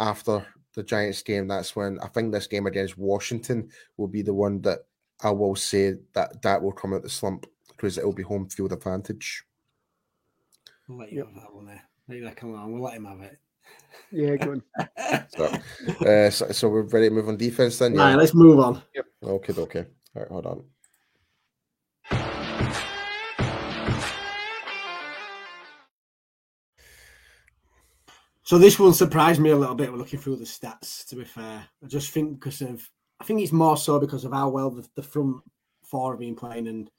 [0.00, 0.44] after
[0.74, 4.60] the Giants game, that's when I think this game against Washington will be the one
[4.62, 4.80] that
[5.22, 7.46] I will say that that will come out the slump
[7.80, 9.42] because it will be home field advantage.
[10.86, 11.28] We'll let you yep.
[11.28, 11.82] have that one there.
[12.08, 12.72] Let that come on.
[12.72, 13.38] We'll let him have it.
[14.10, 14.62] Yeah, good.
[15.28, 15.44] so,
[16.06, 17.94] uh, so, so, we're ready to move on defense then.
[17.94, 18.82] Yeah, right, let's move on.
[18.94, 19.04] Yep.
[19.22, 19.86] Okay, okay.
[20.14, 20.64] All right, hold on.
[28.42, 29.92] So this one surprised me a little bit.
[29.92, 31.06] We're looking through the stats.
[31.06, 34.32] To be fair, I just think because of I think it's more so because of
[34.32, 35.36] how well the, the front
[35.84, 36.90] four have been playing and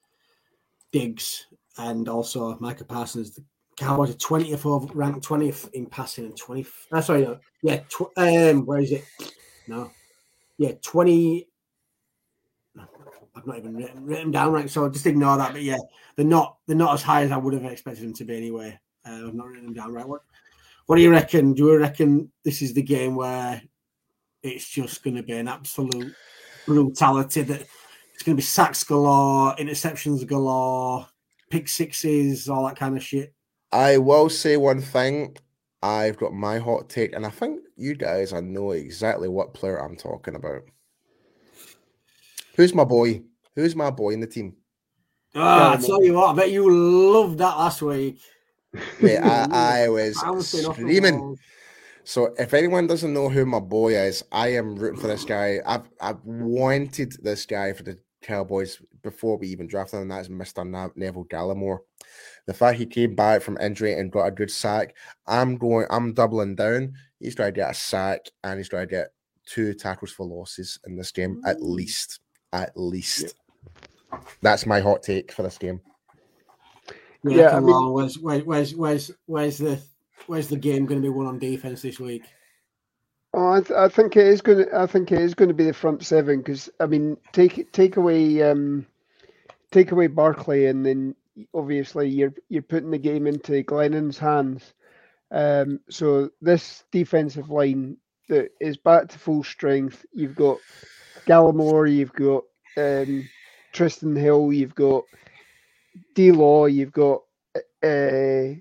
[0.92, 3.32] Diggs and also Micah Parsons.
[3.32, 3.44] The
[3.78, 6.66] Cowboys are twentieth over ranked twentieth in passing and twenty.
[6.92, 7.78] Uh, sorry, no, yeah.
[7.90, 9.06] Tw- um, where is it?
[9.68, 9.92] No,
[10.58, 11.48] yeah, twenty.
[13.34, 15.54] I've not even written, written down right, so just ignore that.
[15.54, 15.78] But yeah,
[16.16, 18.78] they're not they're not as high as I would have expected them to be anyway.
[19.06, 20.08] Uh, I've not written them down right.
[20.08, 20.22] What
[20.86, 21.54] what do you reckon?
[21.54, 23.62] Do you reckon this is the game where
[24.44, 26.14] it's just going to be an absolute
[26.66, 27.66] brutality that
[28.22, 31.08] it's going to be sacks galore, interceptions galore,
[31.50, 33.34] pick sixes, all that kind of shit?
[33.72, 35.38] I will say one thing.
[35.82, 39.78] I've got my hot take, and I think you guys I know exactly what player
[39.78, 40.62] I'm talking about.
[42.58, 43.24] Who's my boy?
[43.56, 44.56] Who's my boy in the team?
[45.34, 48.20] Oh, I tell you what, I bet you loved that last week.
[49.02, 51.38] Mate, I, I was screaming.
[52.04, 55.60] So if anyone doesn't know who my boy is, I am rooting for this guy.
[55.66, 60.28] I've I've wanted this guy for the Cowboys before we even drafted him, and that's
[60.28, 60.96] Mr.
[60.96, 61.80] Neville Gallimore.
[62.46, 64.96] The fact he came back from injury and got a good sack,
[65.28, 66.94] I'm going, I'm doubling down.
[67.20, 69.14] He's trying to get a sack and he's trying to get
[69.46, 72.20] two tackles for losses in this game, at least.
[72.54, 73.36] At least.
[74.12, 74.20] Yeah.
[74.42, 75.82] That's my hot take for this game.
[77.24, 79.80] Yeah, yeah I mean, where's, where's where's where's the
[80.28, 82.24] where's the game going to be won on defense this week?
[83.34, 84.78] Oh, I, th- I think it is going to.
[84.78, 87.96] I think it is going to be the front seven because I mean, take take
[87.96, 88.86] away um,
[89.72, 91.16] take away Barkley, and then
[91.54, 94.74] obviously you're you're putting the game into Glennon's hands.
[95.32, 100.06] Um, so this defensive line that is back to full strength.
[100.12, 100.58] You've got
[101.26, 102.44] Gallimore, you've got
[102.78, 103.30] um,
[103.74, 105.04] Trysten Hill, you've got
[106.16, 107.22] D Law, you've got
[107.84, 108.60] uh,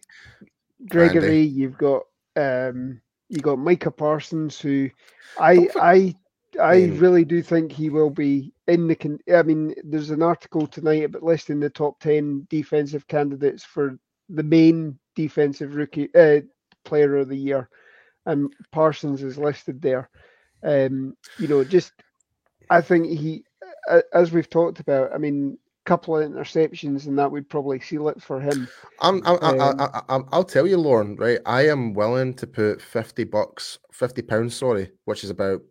[0.88, 1.46] Gregory, Andy.
[1.46, 2.02] you've got
[2.36, 3.00] um,
[3.30, 4.90] you got Micah Parsons, who
[5.38, 6.14] I I
[6.60, 8.96] I really do think he will be in the.
[8.96, 13.98] Con- I mean, there's an article tonight about listing the top ten defensive candidates for
[14.28, 16.40] the main defensive rookie uh,
[16.84, 17.68] player of the year,
[18.26, 20.10] and Parsons is listed there.
[20.64, 21.92] Um, you know, just
[22.68, 23.44] I think he,
[24.12, 25.14] as we've talked about.
[25.14, 28.68] I mean, couple of interceptions and that would probably seal it for him.
[29.00, 31.16] I'm, I'm, um, I, I, I, will tell you, Lorne.
[31.16, 35.62] Right, I am willing to put fifty bucks, fifty pounds, sorry, which is about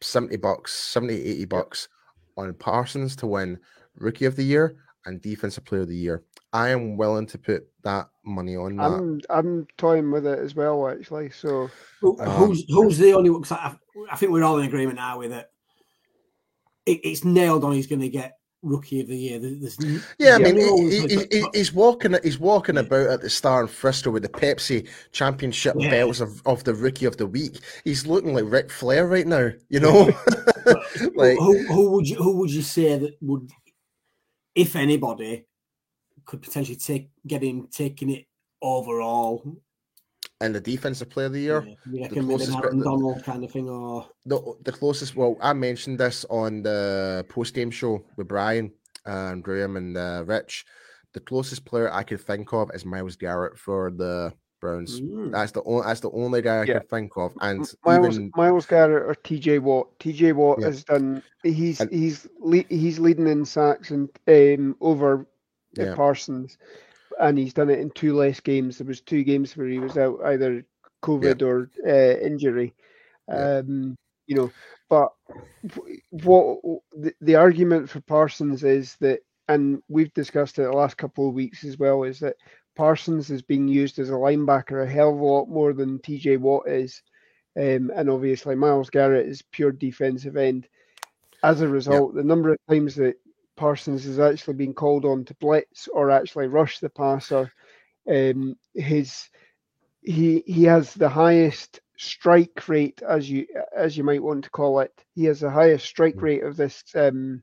[0.00, 1.88] 70 bucks, 70, 80 bucks
[2.36, 3.58] on Parsons to win
[3.96, 4.76] Rookie of the Year
[5.06, 6.22] and Defensive Player of the Year.
[6.52, 8.82] I am willing to put that money on that.
[8.84, 11.30] I'm I'm toying with it as well, actually.
[11.30, 11.68] So
[12.02, 13.44] um, who's who's the only one?
[13.50, 13.76] I,
[14.10, 15.50] I think we're all in agreement now with it.
[16.86, 17.72] it it's nailed on.
[17.72, 19.38] He's going to get rookie of the year.
[19.38, 19.78] There's,
[20.18, 22.82] yeah, I mean, he, he, he, he's walking he's walking yeah.
[22.82, 25.90] about at the Star in Frisco with the Pepsi Championship yeah.
[25.90, 27.60] belts of, of the rookie of the week.
[27.84, 30.04] He's looking like Ric Flair right now, you know.
[31.14, 33.50] like who, who would you who would you say that would,
[34.54, 35.46] if anybody,
[36.24, 38.26] could potentially take get him taking it
[38.60, 39.56] overall
[40.40, 41.66] and the defensive player of the year.
[41.90, 45.16] Yeah, the closest Aaron Donald kind of thing, or the the closest.
[45.16, 48.72] Well, I mentioned this on the post game show with Brian
[49.04, 50.64] and Graham and uh, Rich.
[51.14, 55.00] The closest player I could think of is Myles Garrett for the Browns.
[55.00, 55.32] Mm.
[55.32, 56.78] That's the only that's the only guy I yeah.
[56.78, 57.32] could think of.
[57.40, 58.30] And Myles even...
[58.36, 59.98] Myles Garrett or TJ Watt.
[59.98, 60.66] TJ Watt yeah.
[60.66, 61.22] has done.
[61.42, 61.90] He's and...
[61.90, 65.26] he's le- he's leading in sacks and um, over
[65.76, 65.94] yeah.
[65.94, 66.58] Parsons
[67.20, 68.78] and he's done it in two less games.
[68.78, 70.64] There was two games where he was out either
[71.02, 72.74] COVID or uh, injury.
[73.28, 73.96] Um,
[74.26, 74.50] you know,
[74.88, 75.12] but
[76.10, 76.60] what
[76.92, 81.34] the, the argument for Parsons is that, and we've discussed it the last couple of
[81.34, 82.36] weeks as well, is that
[82.76, 86.38] Parsons is being used as a linebacker a hell of a lot more than TJ
[86.38, 87.02] Watt is.
[87.58, 90.68] Um, and obviously, Myles Garrett is pure defensive end.
[91.42, 93.16] As a result, the number of times that
[93.58, 97.52] Parsons has actually been called on to blitz or actually rush the passer.
[98.08, 99.28] Um, his
[100.00, 103.46] he he has the highest strike rate, as you
[103.76, 104.92] as you might want to call it.
[105.14, 106.20] He has the highest strike hmm.
[106.20, 107.42] rate of this um,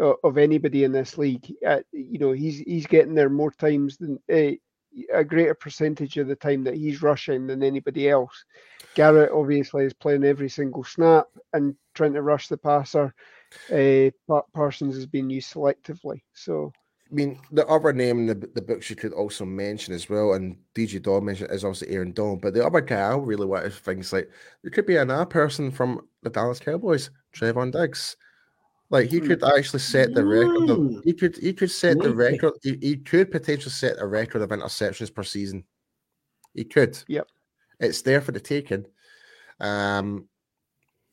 [0.00, 1.52] of anybody in this league.
[1.64, 4.56] Uh, you know, he's he's getting there more times than uh,
[5.12, 8.44] a greater percentage of the time that he's rushing than anybody else.
[8.94, 13.14] Garrett obviously is playing every single snap and trying to rush the passer
[13.72, 16.22] uh, Parsons has been used selectively.
[16.32, 16.72] So,
[17.10, 20.34] I mean, the other name in the, the books you could also mention as well,
[20.34, 23.64] and DJ Daw mentioned is obviously Aaron Donald, but the other guy I really want
[23.64, 24.30] to think like
[24.62, 28.16] there could be another person from the Dallas Cowboys, Trevon Diggs.
[28.90, 30.70] Like he could actually set the record.
[30.70, 30.98] Of, hmm.
[31.04, 32.52] he could he could set the record.
[32.62, 35.64] He, he could potentially set a record of interceptions per season.
[36.54, 36.96] He could.
[37.08, 37.26] Yep.
[37.80, 38.84] It's there for the taking.
[39.58, 40.28] Um,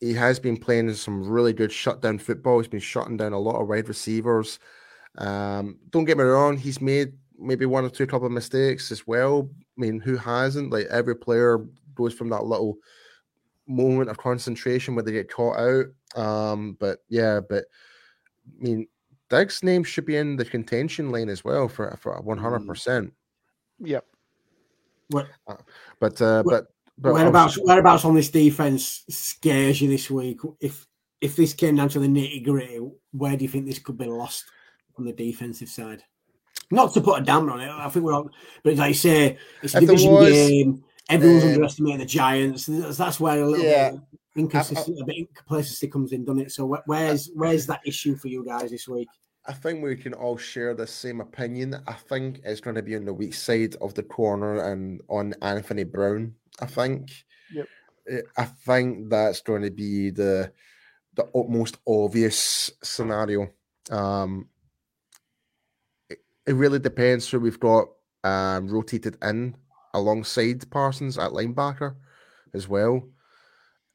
[0.02, 2.60] he has been playing some really good shutdown football.
[2.60, 4.60] He's been shutting down a lot of wide receivers.
[5.18, 9.06] Um, don't get me wrong, he's made maybe one or two couple of mistakes as
[9.08, 9.50] well.
[9.78, 10.72] I mean, who hasn't?
[10.72, 11.60] Like every player
[11.96, 12.78] goes from that little
[13.68, 15.86] moment of concentration where they get caught out.
[16.22, 17.66] Um, but yeah, but
[18.60, 18.88] I mean,
[19.30, 23.14] Diggs' name should be in the contention lane as well for for one hundred percent.
[23.80, 24.06] Yep.
[25.10, 25.28] What?
[25.48, 25.56] Uh,
[26.00, 26.52] but uh, what?
[26.52, 26.68] but
[26.98, 30.40] but whereabouts, whereabouts on this defense scares you this week?
[30.60, 30.86] If
[31.22, 32.80] if this came down to the nitty gritty,
[33.12, 34.46] where do you think this could be lost
[34.98, 36.04] on the defensive side?
[36.72, 38.30] Not to put a damper on it, I think we're all,
[38.64, 40.84] but as I say, it's a if division was, game.
[41.10, 42.66] Everyone's um, underestimating the Giants.
[42.68, 44.02] That's where a little yeah, bit
[44.38, 46.52] inconsistency, a bit incomplacency comes in, doesn't it?
[46.52, 49.10] So where's where's that issue for you guys this week?
[49.46, 51.82] I think we can all share the same opinion.
[51.88, 55.34] I think it's going to be on the weak side of the corner and on
[55.42, 56.36] Anthony Brown.
[56.62, 57.12] I think.
[57.54, 57.68] Yep.
[58.10, 60.52] Eh, I think that's going to be the
[61.16, 63.50] the most obvious scenario.
[63.90, 64.48] Um,
[66.10, 67.88] it, it really depends who we've got
[68.24, 69.56] um, rotated in
[69.94, 71.96] alongside Parsons at linebacker
[72.54, 73.04] as well.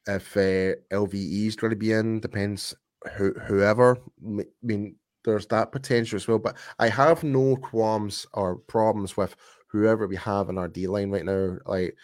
[0.07, 2.75] If uh, LVE is going to be in, depends
[3.15, 3.97] who, whoever.
[4.25, 4.95] I mean,
[5.25, 6.39] there's that potential as well.
[6.39, 9.35] But I have no qualms or problems with
[9.69, 11.57] whoever we have in our D line right now.
[11.65, 11.95] Like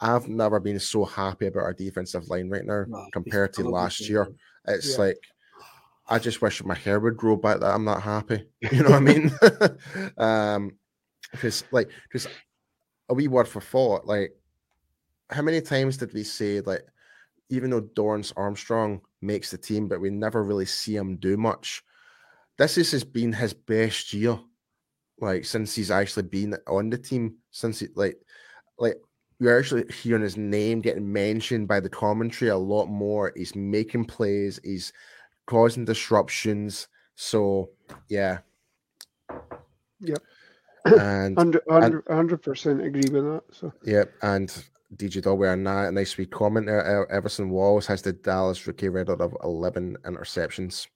[0.00, 4.08] I've never been so happy about our defensive line right now no, compared to last
[4.08, 4.28] year.
[4.68, 5.04] It's yeah.
[5.04, 5.18] like
[6.08, 8.46] I just wish my hair would grow back that I'm not happy.
[8.72, 9.30] You know what I mean?
[10.18, 10.72] um
[11.32, 12.28] because like just
[13.08, 14.32] a wee word for thought, like
[15.30, 16.82] how many times did we say like
[17.48, 21.82] even though Dorance Armstrong makes the team, but we never really see him do much.
[22.58, 24.38] This is, has been his best year,
[25.20, 27.36] like since he's actually been on the team.
[27.50, 28.16] Since he like,
[28.78, 28.96] like
[29.38, 33.32] you're actually hearing his name getting mentioned by the commentary a lot more.
[33.36, 34.92] He's making plays, he's
[35.46, 36.88] causing disruptions.
[37.16, 37.70] So,
[38.08, 38.38] yeah.
[40.00, 40.18] Yep.
[40.84, 43.42] And 100 percent agree with that.
[43.50, 44.12] So, yep.
[44.22, 44.48] And
[44.94, 47.10] DJ Dogware and that a nice wee comment there.
[47.10, 50.86] Everson Walls has the Dallas rookie record of 11 interceptions.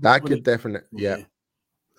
[0.00, 1.18] That could definitely, yeah.
[1.18, 1.24] yeah.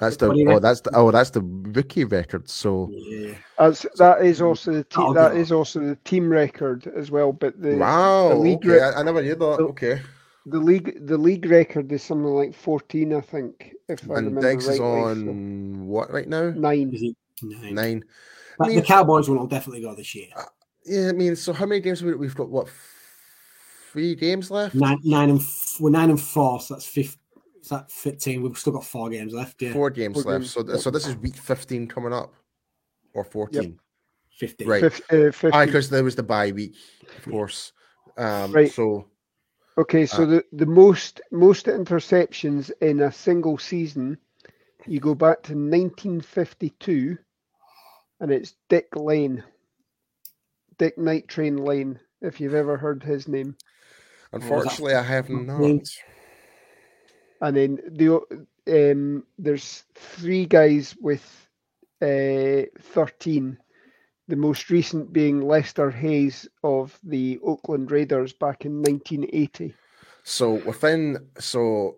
[0.02, 2.50] That's the oh that's the oh that's the rookie record.
[2.50, 3.36] So yeah.
[3.60, 7.32] That's, that is also the team that is also the team record as well.
[7.32, 8.82] But the wow, the league okay.
[8.84, 9.38] I, I, never knew that.
[9.38, 10.02] The, okay,
[10.48, 13.74] the league the league record is something like fourteen, I think.
[13.90, 15.26] If and I remember Diggs is on
[15.78, 15.84] so.
[15.86, 16.50] what right now?
[16.50, 16.98] Nine.
[17.44, 17.76] Nine.
[17.76, 18.04] Nine.
[18.60, 20.30] I mean, the Cowboys will definitely go this year.
[20.36, 20.46] Uh,
[20.84, 22.50] yeah, I mean, so how many games we, we've got?
[22.50, 22.70] What
[23.92, 24.74] three games left?
[24.74, 25.42] Nine, nine and
[25.80, 26.60] we're nine and four.
[26.60, 27.18] So that's fifth
[27.62, 28.42] Is that 15?
[28.42, 29.62] We've still got four games left.
[29.62, 29.74] Yeah.
[29.74, 30.42] Four games Four left.
[30.42, 30.80] games, So, yep.
[30.80, 32.34] so this is week 15 coming up,
[33.14, 33.80] or 14.
[34.38, 34.68] 15.
[34.68, 34.92] Right.
[34.92, 36.76] Fif- uh, because there was the bye week,
[37.18, 37.74] of course.
[38.18, 38.72] Um, Right.
[38.72, 39.08] So
[39.78, 44.18] Okay, so Uh, the, the most most interceptions in a single season,
[44.86, 47.18] you go back to 1952,
[48.20, 49.44] and it's Dick Lane,
[50.78, 52.00] Dick Night Train Lane.
[52.22, 53.56] If you've ever heard his name,
[54.34, 55.88] unfortunately, I have not.
[57.42, 58.22] And then the
[58.68, 61.50] um, there's three guys with
[62.02, 63.58] uh, 13.
[64.28, 69.74] The most recent being Lester Hayes of the Oakland Raiders back in 1980.
[70.24, 71.98] So within, so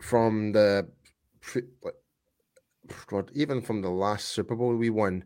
[0.00, 0.88] from the,
[3.08, 5.24] God, even from the last Super Bowl we won,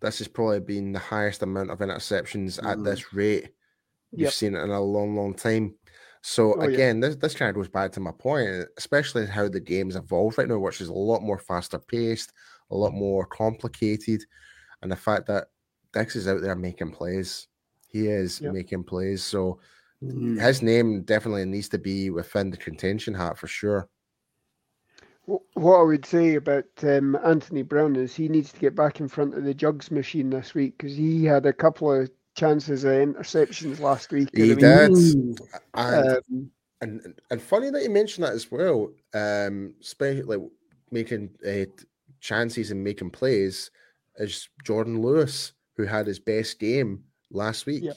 [0.00, 2.84] this has probably been the highest amount of interceptions at Mhm.
[2.84, 3.54] this rate
[4.10, 4.32] you've Yep.
[4.32, 5.76] seen it in a long, long time.
[6.26, 6.68] So Oh, yeah.
[6.68, 10.38] again, this this kind of goes back to my point, especially how the game's evolved
[10.38, 12.32] right now, which is a lot more faster paced,
[12.70, 14.24] a lot more complicated,
[14.82, 15.48] and the fact that
[15.92, 17.48] Diggs is out there making plays.
[17.88, 18.52] He is Yep.
[18.54, 19.22] making plays.
[19.22, 19.60] So
[20.02, 20.40] Mm.
[20.40, 23.88] his name definitely needs to be within the contention hat for sure.
[25.26, 29.08] What I would say about um, Anthony Brown is he needs to get back in
[29.08, 32.92] front of the jugs machine this week because he had a couple of chances of
[32.92, 34.28] interceptions last week.
[34.34, 35.40] He and I mean, did.
[35.74, 38.90] And, um, and and- and funny that you mentioned that as well.
[39.14, 40.40] Um, especially like
[40.90, 41.64] making uh,
[42.20, 43.70] chances and making plays
[44.16, 47.84] is Jourdan Lewis, who had his best game last week.
[47.84, 47.96] Yep.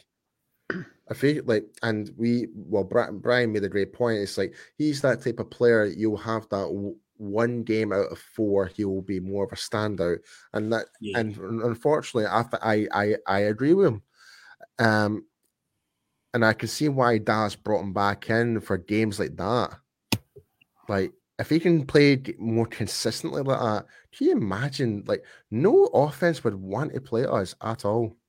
[1.10, 4.20] I feel like, and we, well, Brian made a great point.
[4.20, 5.86] It's like he's that type of player.
[5.86, 9.56] You'll have that w- one game out of four, he will be more of a
[9.56, 10.18] standout,
[10.54, 11.20] and that, Yeah.
[11.20, 14.02] and unfortunately, I, I, I, I agree with him.
[14.80, 15.26] Um,
[16.34, 19.72] and I can see why Dallas brought him back in for games like that.
[20.88, 25.04] Like, if he can play more consistently like that, can you imagine?
[25.08, 28.16] Like, no offense would want to play us at all.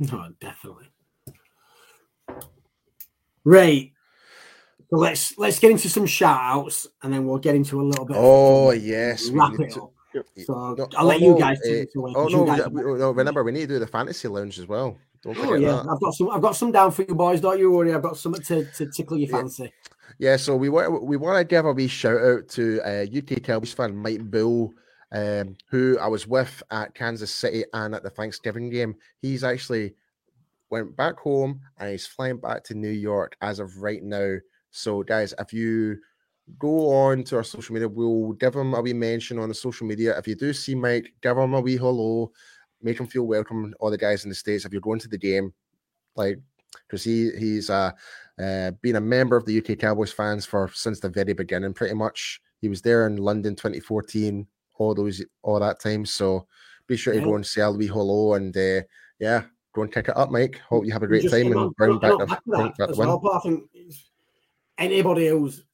[0.00, 0.90] No, definitely.
[3.44, 3.92] Right.
[4.90, 8.04] So let's let's get into some shout outs and then we'll get into a little
[8.04, 8.16] bit.
[8.16, 9.92] of- Oh yes, we wrap it to- up.
[10.14, 10.26] Yep.
[10.46, 12.12] So No, I'll let oh, you guys eh, take it away.
[12.16, 14.58] Oh 'cause you no, guys we- no, remember we need to do the fantasy lounge
[14.58, 14.96] as well.
[15.26, 15.86] Oh yeah, that.
[15.90, 16.30] I've got some.
[16.30, 17.40] I've got some down for you boys.
[17.40, 17.94] Don't you worry.
[17.94, 19.38] I've got something to, to tickle your Yeah.
[19.38, 19.72] fancy.
[20.18, 23.42] Yeah, so we want we want to give a wee shout out to uh, UK
[23.42, 24.72] Cowboys fan Mike Bull,
[25.12, 28.94] um, who I was with at Kansas City and at the Thanksgiving game.
[29.22, 29.94] He's actually
[30.70, 34.36] went back home and he's flying back to New York as of right now.
[34.70, 35.98] So, guys, if you
[36.58, 39.86] go on to our social media, we'll give him a wee mention on the social
[39.86, 40.16] media.
[40.18, 42.32] If you do see Mike, give him a wee hello,
[42.84, 43.74] make him feel welcome.
[43.80, 45.52] All the guys in the states, if you're going to the game,
[46.14, 46.38] like
[46.86, 47.90] because he he's uh
[48.40, 51.94] uh, been a member of the UK Cowboys fans for since the very beginning, pretty
[51.94, 52.40] much.
[52.60, 56.04] He was there in London 2014, all those all that time.
[56.04, 56.46] So
[56.86, 57.24] be sure to Yeah.
[57.24, 58.82] go and say a wee hello and uh,
[59.18, 60.60] yeah, go and kick it up, Mike.
[60.68, 63.18] Hope you have a great time on, and bring back the, back to that well,
[63.18, 63.64] but I think
[64.78, 65.64] anybody who's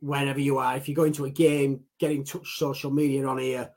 [0.00, 3.38] wherever you are, if you go into a game, get in touch social media on
[3.38, 3.70] here,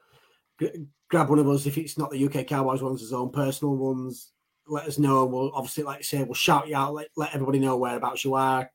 [1.10, 1.66] grab one of us.
[1.66, 4.32] If it's not the UK Cowboys ones, his own personal ones,
[4.68, 5.26] let us know.
[5.26, 8.36] We'll obviously, like I say, we'll shout you out, let, let everybody know whereabouts you
[8.36, 8.72] are.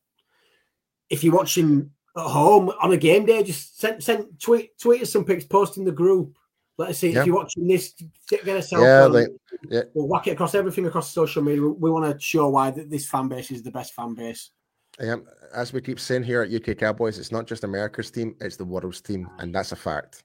[1.09, 5.12] If you're watching at home on a game day, just send send tweet tweet us
[5.12, 6.37] some pics, post in the group.
[6.76, 7.95] Let us see if you're watching this.
[8.28, 9.12] Get, a cell Yeah, phone.
[9.12, 9.28] like-
[9.70, 9.82] yeah.
[9.95, 11.62] We'll whack it across everything across social media.
[11.62, 14.51] We, want to show why th- this fan base is the best fan base.
[14.99, 15.24] Um,
[15.55, 18.64] as we keep saying here at UK Cowboys, it's not just America's team, it's the
[18.64, 20.24] world's team, and that's a fact.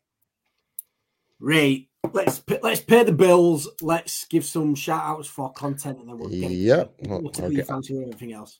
[1.40, 1.89] Right.
[2.14, 3.70] Let's let's pay the bills.
[3.82, 6.94] Let's give some shout outs for content, and then we'll get Yep.
[7.00, 7.10] It.
[7.10, 7.50] Well, We'll okay.
[7.54, 8.60] your fancy with everything else.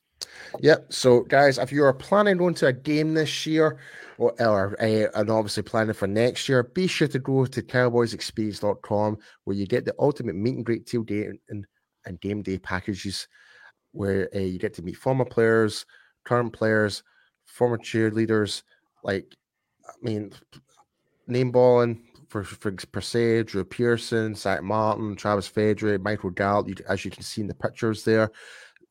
[0.60, 0.92] Yep.
[0.92, 3.80] So, guys, if you are planning going to a game this year,
[4.18, 9.18] or, or uh, and obviously planning for next year, be sure to go to cowboysexperience.com
[9.46, 11.66] where you get the ultimate meet and greet tailgate and,
[12.06, 13.28] and game day packages
[13.92, 15.86] where uh, you get to meet former players,
[16.26, 17.04] current players,
[17.46, 18.64] former cheerleaders.
[19.04, 19.34] Like,
[19.88, 20.34] I mean,
[21.28, 26.76] name balling for, for per se, Drew Pearson, Zach Martin, Travis Frederick, Michael Gallup, you,
[26.88, 28.32] as you can see in the pictures there.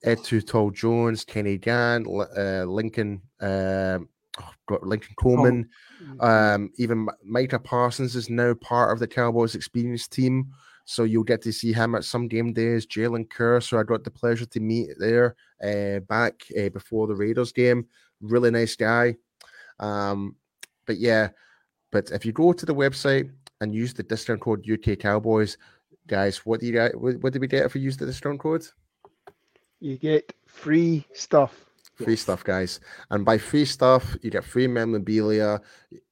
[0.04, 4.08] Ed Too Tall Jones, Kenny Gant, uh, Lincoln, um,
[4.40, 5.68] oh, Lincoln Coleman,
[6.20, 10.52] um, even Micah Parsons is now part of the Cowboys experience team.
[10.84, 12.86] So you'll get to see him at some game days.
[12.86, 17.14] Jalen Kerr, so I got the pleasure to meet there uh, back uh, before the
[17.14, 17.86] Raiders game.
[18.20, 19.16] Really nice guy.
[19.78, 20.36] Um,
[20.86, 21.28] but yeah,
[21.90, 23.30] but if you go to the website
[23.60, 25.56] and use the discount code UK Cowboys,
[26.06, 26.98] guys, what do you get?
[26.98, 28.66] What, did we get if we use the discount code?
[29.80, 31.64] You get free stuff.
[31.94, 32.20] Free Yes.
[32.20, 32.80] stuff, guys.
[33.10, 35.60] And by free stuff, you get free memorabilia.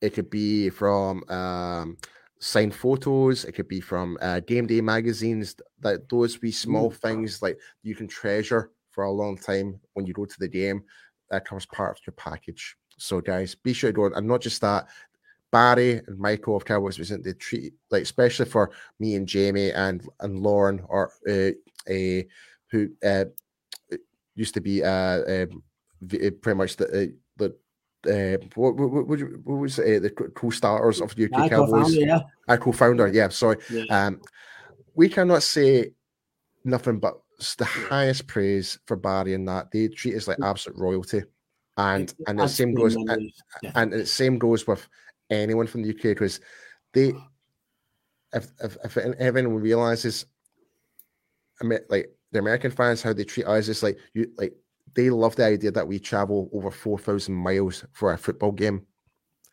[0.01, 1.97] It could be from um,
[2.41, 3.45] signed photos.
[3.45, 5.55] It could be from uh, game day magazines.
[5.81, 10.13] That those be small things like you can treasure for a long time when you
[10.15, 10.83] go to the game.
[11.31, 12.77] That comes part of your package.
[12.99, 14.07] So, guys, be sure to go.
[14.07, 14.87] And not just that,
[15.57, 20.07] Barry and Michael of Cowboys Vision, they treat like especially for me and Jamie and
[20.21, 21.53] and Lorne or uh,
[21.91, 22.23] uh,
[22.71, 23.25] who uh,
[24.35, 25.47] used to be uh,
[26.43, 27.07] pretty much the uh,
[27.39, 27.49] the
[28.07, 31.33] uh, what, what, what, would you- what was it, uh, the co- co-starters of UK
[31.39, 31.87] I Cowboys?
[31.87, 32.21] co-founded, yeah.
[32.49, 33.29] Our co-founder, yeah.
[33.31, 33.85] Sorry, Yeah.
[33.89, 34.21] um,
[34.95, 35.93] we cannot say
[36.65, 37.15] nothing but
[37.57, 41.23] the highest praise for Barry and that they treat us like absolute royalty,
[41.79, 43.33] and and the same goes and,
[43.75, 44.87] and the same goes with
[45.31, 46.41] anyone from the UK because
[46.93, 47.13] they
[48.33, 50.27] if if, if everyone realizes
[51.61, 54.55] I mean like the American fans how they treat us is like you like
[54.95, 58.87] they love the idea that we travel over four thousand miles for a football game.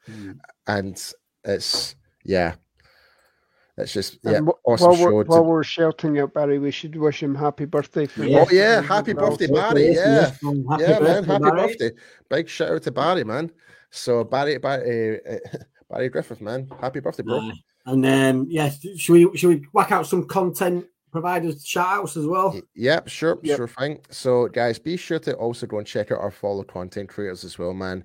[0.09, 0.37] Mm.
[0.67, 1.13] and
[1.45, 1.95] it's
[2.25, 2.55] yeah.
[3.77, 6.71] It's just And yeah wh- awesome while, we're, to- while we're shouting at Barry, we
[6.71, 8.05] should wish him happy birthday.
[8.05, 8.45] For Yeah.
[8.47, 9.93] oh yeah happy birthday Barry yeah.
[9.93, 11.91] Yes, happy yeah man happy birthday.
[12.29, 13.49] Big shout out to Barry man
[13.93, 15.37] so Barry Barry, uh,
[15.89, 17.51] Barry Griffith man happy birthday bro.
[17.85, 22.25] And um, yes, should we should we whack out some content providers shout outs as
[22.25, 22.59] well?
[22.75, 23.57] Yep, sure, Yep.
[23.57, 23.99] sure thing.
[24.09, 27.59] So, guys, be sure to also go and check out our follow content creators as
[27.59, 28.03] well, man.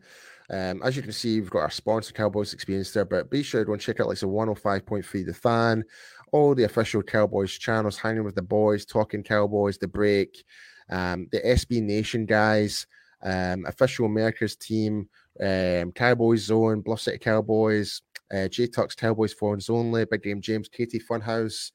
[0.51, 3.61] Um, as you can see, we've got our sponsor Cowboys Experience there, but be sure
[3.63, 5.85] to go and check out like the 105.3 The Fan,
[6.33, 10.43] all the official Cowboys channels, hanging with the boys, talking Cowboys, the break,
[10.91, 12.87] um, the SB Nation guys,
[13.23, 15.09] um, official America's team,
[15.41, 20.69] um, Cowboys Zone, Bluff City Cowboys, uh, J Tuck's Cowboys Phones Only, Big Game James,
[20.69, 21.73] Katie Funhouse,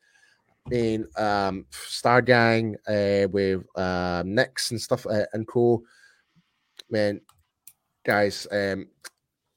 [0.71, 5.83] in um Star Gang uh with um Nix and stuff uh, and co.
[6.89, 7.19] Man,
[8.05, 8.87] guys, um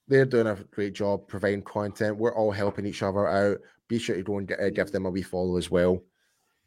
[0.09, 2.17] they're doing a great job providing content.
[2.17, 3.59] We're all helping each other out.
[3.89, 6.03] Be sure to go and uh, give them a wee follow as well.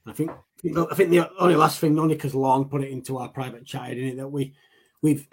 [0.05, 3.65] I think I think the only last thing, because Lorne put it into our private
[3.65, 4.53] chat, in it that we
[5.01, 5.27] we've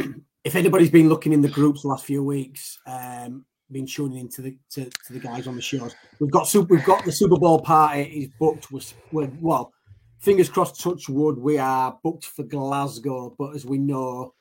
[0.47, 4.42] if anybody's been looking in the groups the last few weeks, um, been tuning into
[4.42, 5.92] the to, to the guys on the shows.
[6.20, 8.70] We've got super, we've got the Super Bowl party is booked.
[8.70, 9.72] Was we're, well,
[10.20, 13.34] fingers crossed, touch wood, we are booked for Glasgow.
[13.36, 14.34] But as we know,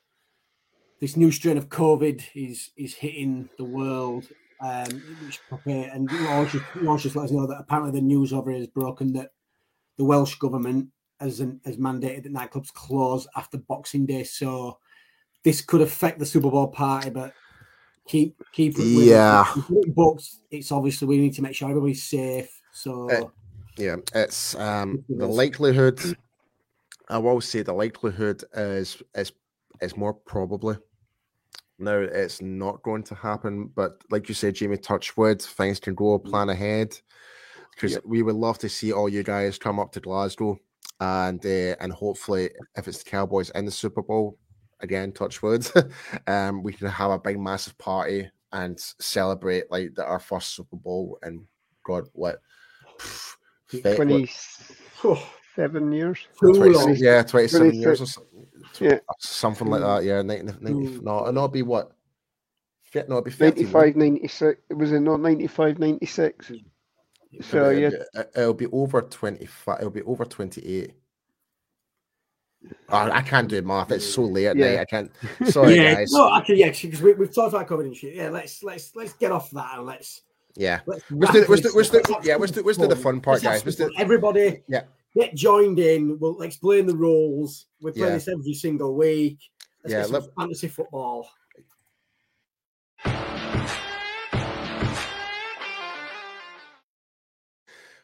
[1.00, 4.28] this new strain of COVID is is hitting the world.
[4.62, 5.02] Um,
[5.66, 6.64] and Lorne just,
[7.02, 9.32] just let us know that apparently the news over here is broken that
[9.98, 10.86] the Welsh government
[11.18, 14.22] has has mandated that nightclubs close after Boxing Day.
[14.22, 14.78] So
[15.46, 17.32] this could affect the Super Bowl party, but
[18.08, 18.84] keep keep it.
[18.84, 19.46] Yeah.
[19.70, 20.28] It booked.
[20.50, 22.50] It's obviously we need to make sure everybody's safe.
[22.72, 23.28] So Uh,
[23.78, 26.00] Yeah, it's um the likelihood.
[27.08, 29.30] I will say the likelihood is is
[29.80, 30.76] is more probably.
[31.78, 36.18] Now it's not going to happen, but like you said, Jamie Touchwood, things can go
[36.18, 36.98] plan ahead
[37.70, 38.02] because Yep.
[38.04, 40.58] we would love to see all you guys come up to Glasgow
[40.98, 44.38] and uh, and hopefully if it's the Cowboys in the Super Bowl
[44.80, 45.70] again, touch Touchwood,
[46.26, 50.76] um, we can have a big massive party and celebrate like the, our first Super
[50.76, 51.44] Bowl and
[51.84, 52.40] God what.
[53.68, 56.26] Fe- what- 27 years.
[56.40, 56.94] too 20 long.
[56.96, 58.22] yeah, 27 years or so,
[58.80, 58.98] Yeah.
[59.18, 60.04] something like that.
[60.04, 61.02] Yeah, 90, 90, Mm.
[61.02, 61.92] no, no, it'd be what?
[62.82, 63.62] Fit, no, it'd be 50.
[63.64, 64.60] 95, 96.
[64.70, 66.52] Was it not 95, 96?
[67.42, 67.90] So, yeah,
[68.34, 70.94] it'll be over 25, it'll be over 28.
[72.88, 73.90] Oh, I can't do math.
[73.92, 74.66] It's so late at Yeah.
[74.76, 74.78] night.
[74.80, 75.12] I can't.
[75.52, 76.12] Sorry, yeah, guys.
[76.12, 78.14] no, actually, yeah, because we, we've talked about COVID and shit.
[78.14, 80.22] Yeah, let's let's let's get off that and let's
[80.56, 80.80] Yeah.
[80.86, 82.96] let's Let's do, wrap let's do, let's do, yeah, have let's do, let's do the
[82.96, 83.14] fun.
[83.16, 83.76] fun part, Let's guys.
[83.76, 84.00] some Let's do.
[84.02, 84.82] Everybody, Yeah.
[85.14, 86.18] get joined in.
[86.18, 87.66] We'll explain the rules.
[87.80, 88.14] We play Yeah.
[88.14, 89.38] this every single week.
[89.84, 91.28] Let's Yeah, get some let- fantasy football.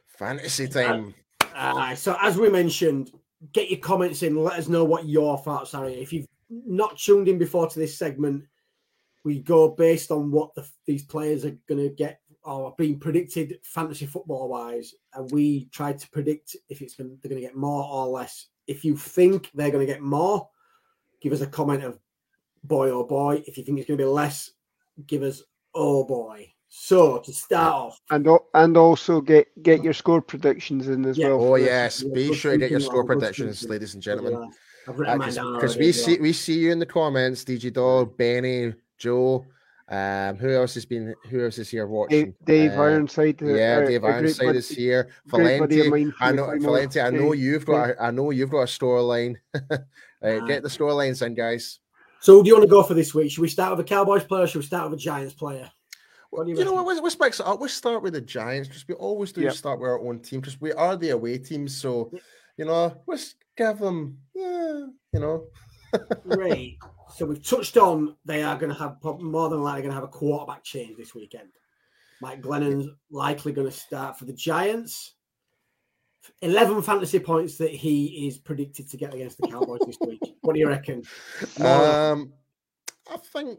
[0.09, 1.15] fantasy time.
[1.55, 3.13] Uh, so as we mentioned,
[3.53, 4.37] get your comments in.
[4.37, 5.89] Let us know what your thoughts are.
[5.89, 8.45] If you've not tuned in before to this segment,
[9.25, 13.59] we go based on what the, these players are going to get or being predicted
[13.63, 17.57] fantasy football wise, and we try to predict if it's going they're going to get
[17.57, 18.49] more or less.
[18.67, 20.49] If you think they're going to get more,
[21.21, 21.99] give us a comment of
[22.65, 23.43] boy or boy.
[23.47, 24.51] If you think it's going to be less,
[25.07, 25.43] give us
[25.75, 26.52] oh boy.
[26.75, 31.29] So to start off, and and also get get your score predictions in as Yeah.
[31.29, 31.45] well.
[31.53, 33.73] Oh yes, yeah, be good sure to get your score predictions, thinking.
[33.73, 34.35] ladies and gentlemen.
[34.35, 34.47] uh,
[34.91, 37.45] I've written mine down Because already we as see we see you in the comments,
[37.45, 39.45] DG Dog, Benny, Joe.
[39.91, 41.15] Um, who else has been?
[41.29, 42.25] Who else is here watching?
[42.25, 42.35] Dave,
[42.71, 43.43] Dave Uh, Ironside.
[43.43, 45.11] uh, Yeah, uh, Dave Ironside bud- is here.
[45.29, 47.91] great buddy of Valenti, mine I know, Valenti, I know you've got.
[47.91, 49.37] A, I know you've got a storyline.
[49.55, 49.77] uh,
[50.25, 50.47] Ah.
[50.47, 51.81] get the storylines in, guys.
[52.21, 53.31] So, do you want to go for this week?
[53.31, 54.45] Should we start with a Cowboys player?
[54.45, 55.71] or Should we start with a Giants player?
[56.33, 56.87] What you, you know what?
[56.87, 57.61] Let's, let's mix it up.
[57.61, 58.69] Let's start with the Giants.
[58.71, 59.53] Just we always do Yep.
[59.53, 61.69] start with our own team because we are the away team.
[61.69, 62.11] So,
[62.57, 65.45] you know, let's give them, yeah, you know,
[66.29, 66.79] Great.
[67.15, 70.05] So we've touched on they are going to have more than likely going to have
[70.05, 71.51] a quarterback change this weekend.
[72.23, 75.13] Mike Glennon's likely going to start for the Giants.
[76.41, 80.21] Eleven fantasy points that he is predicted to get against the Cowboys this week.
[80.41, 81.03] What do you reckon?
[81.59, 82.33] More- Um,
[83.11, 83.59] I think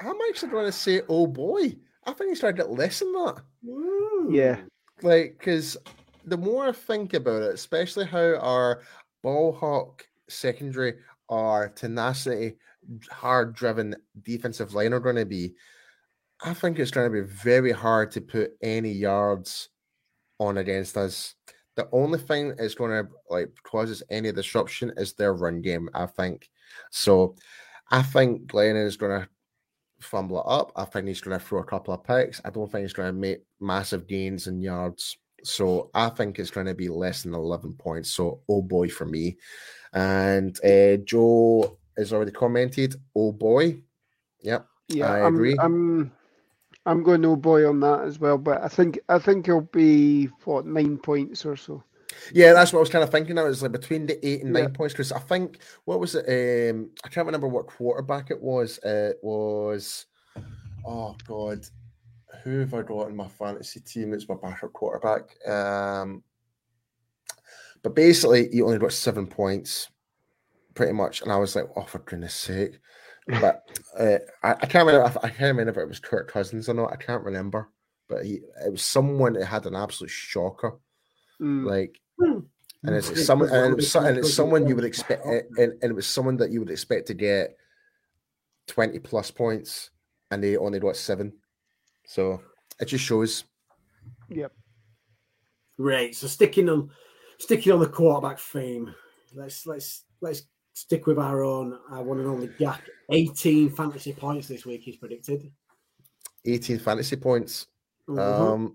[0.00, 3.12] I'm actually going to say, oh boy, I think he's trying to get less than
[3.12, 3.42] that.
[3.66, 4.34] Mm.
[4.34, 4.56] Yeah.
[5.02, 5.76] Like, because
[6.24, 8.82] the more I think about it, especially how our
[9.22, 10.94] ball hawk secondary,
[11.28, 12.56] our tenacity,
[13.10, 15.54] hard driven defensive line are going to be,
[16.42, 19.68] I think it's going to be very hard to put any yards
[20.38, 21.34] on against us.
[21.76, 25.88] The only thing that's going to like causes any disruption is their run game.
[25.94, 26.48] I think
[26.90, 27.36] so.
[27.90, 29.28] I think Glenn is going to
[30.00, 30.72] fumble it up.
[30.76, 32.40] I think he's going to throw a couple of picks.
[32.44, 35.16] I don't think he's going to make massive gains in yards.
[35.42, 38.12] So I think it's going to be less than 11 points.
[38.12, 39.38] So, oh boy, for me.
[39.92, 43.82] And uh, Joe has already commented, oh boy.
[44.42, 44.66] Yep.
[44.88, 45.56] Yeah, I I'm, agree.
[45.58, 46.12] I'm
[46.86, 50.26] I'm going no boy on that as well, but I think I think he'll be
[50.44, 51.84] what nine points or so.
[52.32, 53.38] Yeah, that's what I was kind of thinking.
[53.38, 54.68] I was like between the eight and nine Yeah.
[54.70, 56.70] points because I think what was it?
[56.70, 58.78] Um, I can't remember what quarterback it was.
[58.84, 60.06] It was
[60.86, 61.66] oh god,
[62.42, 64.12] who have I got in my fantasy team?
[64.12, 65.36] It's my backup quarterback.
[65.48, 66.22] Um,
[67.82, 69.88] but basically, he only got seven points,
[70.74, 72.78] pretty much, and I was like, oh for goodness sake.
[73.26, 73.62] But
[73.98, 75.18] uh, I, I can't remember.
[75.22, 76.92] I can't remember if it was Kirk Cousins or not.
[76.92, 77.68] I can't remember.
[78.08, 80.78] But he, it was someone that had an absolute shocker.
[81.40, 82.00] Mm, Like.
[82.82, 85.90] And it's, someone and, it was, and it's someone you would expect and and, and
[85.90, 87.56] it was someone that you would expect to get
[88.68, 89.90] 20 plus points
[90.30, 91.32] and they only got seven
[92.06, 92.40] so
[92.80, 93.44] it just shows
[94.30, 94.52] yep.
[95.78, 96.14] Right.
[96.14, 96.90] So sticking on
[97.38, 98.94] sticking on the quarterback theme,
[99.34, 100.42] let's let's let's
[100.74, 102.82] stick with our own our one and only Dak.
[103.10, 105.50] 18 fantasy points this week he's predicted.
[106.44, 107.66] 18 fantasy points
[108.08, 108.18] Mhm.
[108.18, 108.74] um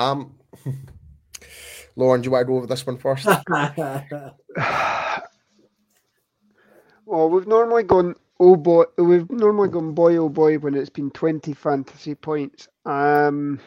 [0.00, 0.34] um
[1.96, 3.26] Lorne do you want to go over this one first
[7.06, 8.84] well, we've normally gone oh boy.
[8.96, 12.68] We've normally gone boy oh boy when it's been twenty fantasy points.
[12.86, 13.60] Um,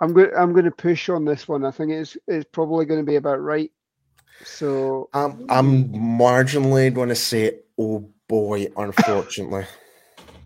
[0.00, 0.30] I'm going.
[0.36, 1.64] I'm going to push on this one.
[1.64, 3.72] I think it's it's probably going to be about right.
[4.44, 9.64] So i'm i'm marginally going to say oh boy unfortunately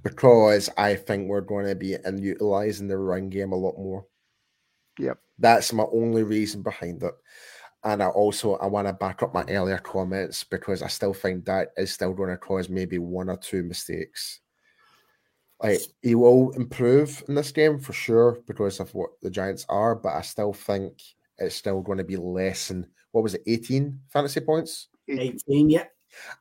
[0.03, 4.05] because i think we're going to be in utilizing the run game a lot more
[4.99, 5.19] Yep.
[5.39, 7.15] That's my only reason behind it.
[7.85, 11.45] And I also I want to back up my earlier comments because I still think
[11.45, 14.41] that is still going to cause maybe one or two mistakes.
[15.61, 19.95] Like he will improve in this game for sure because of what the Giants are,
[19.95, 21.01] but I still think
[21.39, 24.89] it's still going to be less than what was it, 18 fantasy points?
[25.09, 25.85] 18, yeah.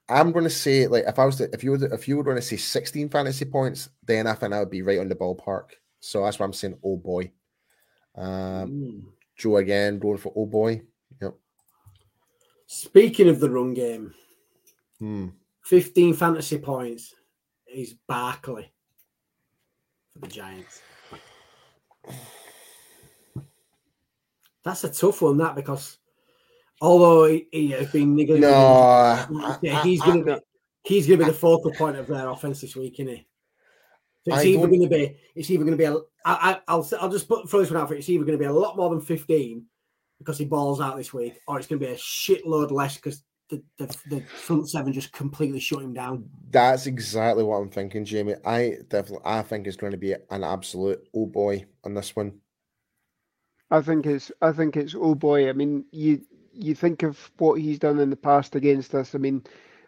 [0.10, 2.18] I'm going to say like if I was to, if you were to, if you
[2.18, 5.10] were going to say 16 fantasy points, then I think I would be right on
[5.10, 5.72] the ballpark.
[6.00, 7.32] So that's why I'm saying oh boy.
[8.16, 8.26] Um,
[8.72, 9.04] Mm.
[9.38, 10.82] Joe again going for oh boy.
[11.22, 11.36] Yep.
[12.68, 14.14] Speaking of the run game,
[15.00, 15.30] Hmm.
[15.64, 17.16] 15 fantasy points
[17.66, 18.72] is Barkley
[20.14, 20.82] for the Giants.
[24.64, 25.98] That's a tough one, that because
[26.82, 30.42] although he, he has been niggling, No, with I, yeah, I- he's going to be
[30.84, 33.28] he's going to be the focal point of their offense this week, isn't he?
[34.24, 35.96] So it's I either going to be it's either going to be a
[36.26, 38.00] I, I, I'll I'll just put throw this one out for you.
[38.00, 39.66] It's either going to be a lot more than 15
[40.20, 43.24] because he balls out this week, or it's going to be a shitload less because
[43.50, 46.30] the, the the front seven just completely shut him down.
[46.52, 48.36] That's exactly what I'm thinking, Jamie.
[48.46, 52.40] I definitely, I think it's going to be an absolute oh boy on this one.
[53.72, 55.50] I think it's I think it's oh boy.
[55.50, 56.22] I mean, you
[56.54, 59.16] you think of what he's done in the past against us.
[59.16, 59.44] I mean,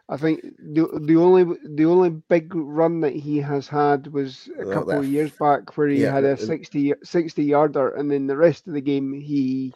[0.09, 4.65] I think the the only the only big run that he has had was a
[4.65, 8.09] couple that- of years back where he yeah, had a and- 60, 60 yarder, and
[8.11, 9.73] then the rest of the game he,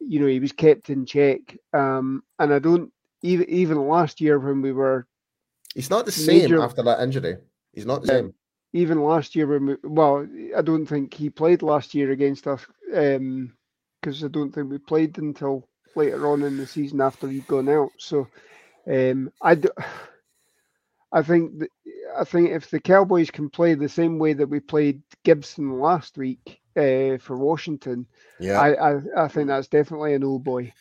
[0.00, 1.40] you know, he was kept in check.
[1.72, 2.90] Um, and I don't
[3.22, 5.06] even even last year when we were
[5.74, 7.36] He's not the same Major- after that injury.
[7.72, 8.34] He's not the same.
[8.72, 10.26] even last year when we, well,
[10.56, 15.18] I don't think he played last year against us because I don't think we played
[15.18, 17.90] until later on in the season after he'd gone out.
[17.98, 18.28] So
[18.90, 19.68] um, I, d-
[21.12, 21.70] I think that,
[22.18, 26.16] I think if the Cowboys can play the same way that we played Gibson last
[26.18, 28.06] week uh, for Washington,
[28.38, 30.72] Yeah, I, I I think that's definitely an old boy.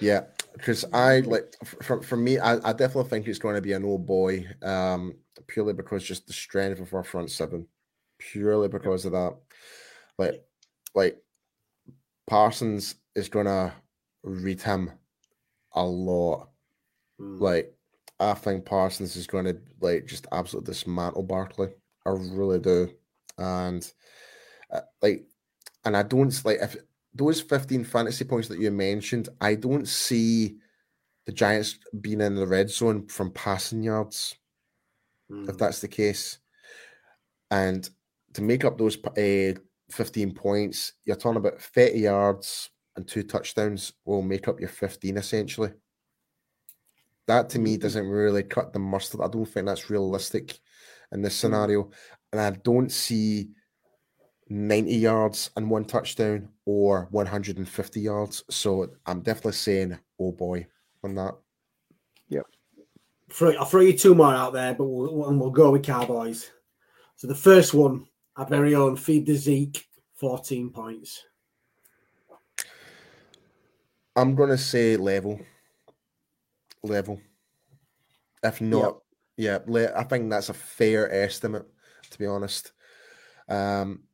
[0.00, 0.22] yeah.
[0.52, 3.84] because I like for, for me, I, I definitely think it's going to be an
[3.84, 5.16] old boy, um,
[5.48, 7.66] purely because just the strength of our front seven,
[8.18, 9.36] purely because of that.
[10.18, 10.42] Like,
[10.94, 11.18] like
[12.26, 13.72] Parsons is going to
[14.26, 14.90] read him
[15.72, 16.50] a lot.
[17.20, 17.40] Mm.
[17.40, 17.72] Like,
[18.20, 21.68] I think Parsons is going to like just absolutely dismantle Barkley.
[22.04, 22.90] I really do,
[23.38, 23.90] and
[24.70, 25.26] uh, like,
[25.84, 26.76] and I don't like if
[27.14, 30.58] those 15 fantasy points that you mentioned, I don't see
[31.24, 34.36] the Giants being in the red zone from passing yards,
[35.30, 35.48] Mm.
[35.48, 36.38] if that's the case.
[37.50, 37.88] And
[38.34, 39.58] to make up those uh,
[39.90, 45.16] 15 points, you're talking about 30 yards and two touchdowns will make up your 15
[45.16, 45.72] essentially.
[47.26, 47.80] That to me Mhm.
[47.80, 49.20] doesn't really cut the mustard.
[49.20, 50.58] I don't think that's realistic
[51.12, 51.40] in this Mm.
[51.40, 51.90] scenario.
[52.32, 53.50] And I don't see
[54.48, 58.44] 90 yards and one touchdown or 150 yards.
[58.50, 60.66] So I'm definitely saying, oh boy,
[61.02, 61.36] on that.
[63.28, 66.48] Throw, I'll throw you two more out there, but we'll, and we'll go with Cowboys.
[67.16, 68.06] So the first one,
[68.36, 71.24] our very own Feed the Zeke, 14 points.
[74.16, 75.40] I'm gonna say level.
[76.82, 77.20] Level.
[78.42, 79.02] If not,
[79.36, 81.66] yeah, le- I think that's a fair estimate,
[82.10, 82.72] to be honest.
[83.48, 84.04] Um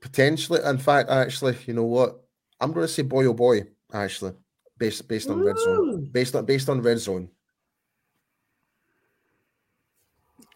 [0.00, 2.20] potentially, in fact, actually, you know what?
[2.60, 4.32] I'm gonna say boy oh boy, actually,
[4.78, 6.08] based based on red zone.
[6.10, 7.28] Based on based on red zone.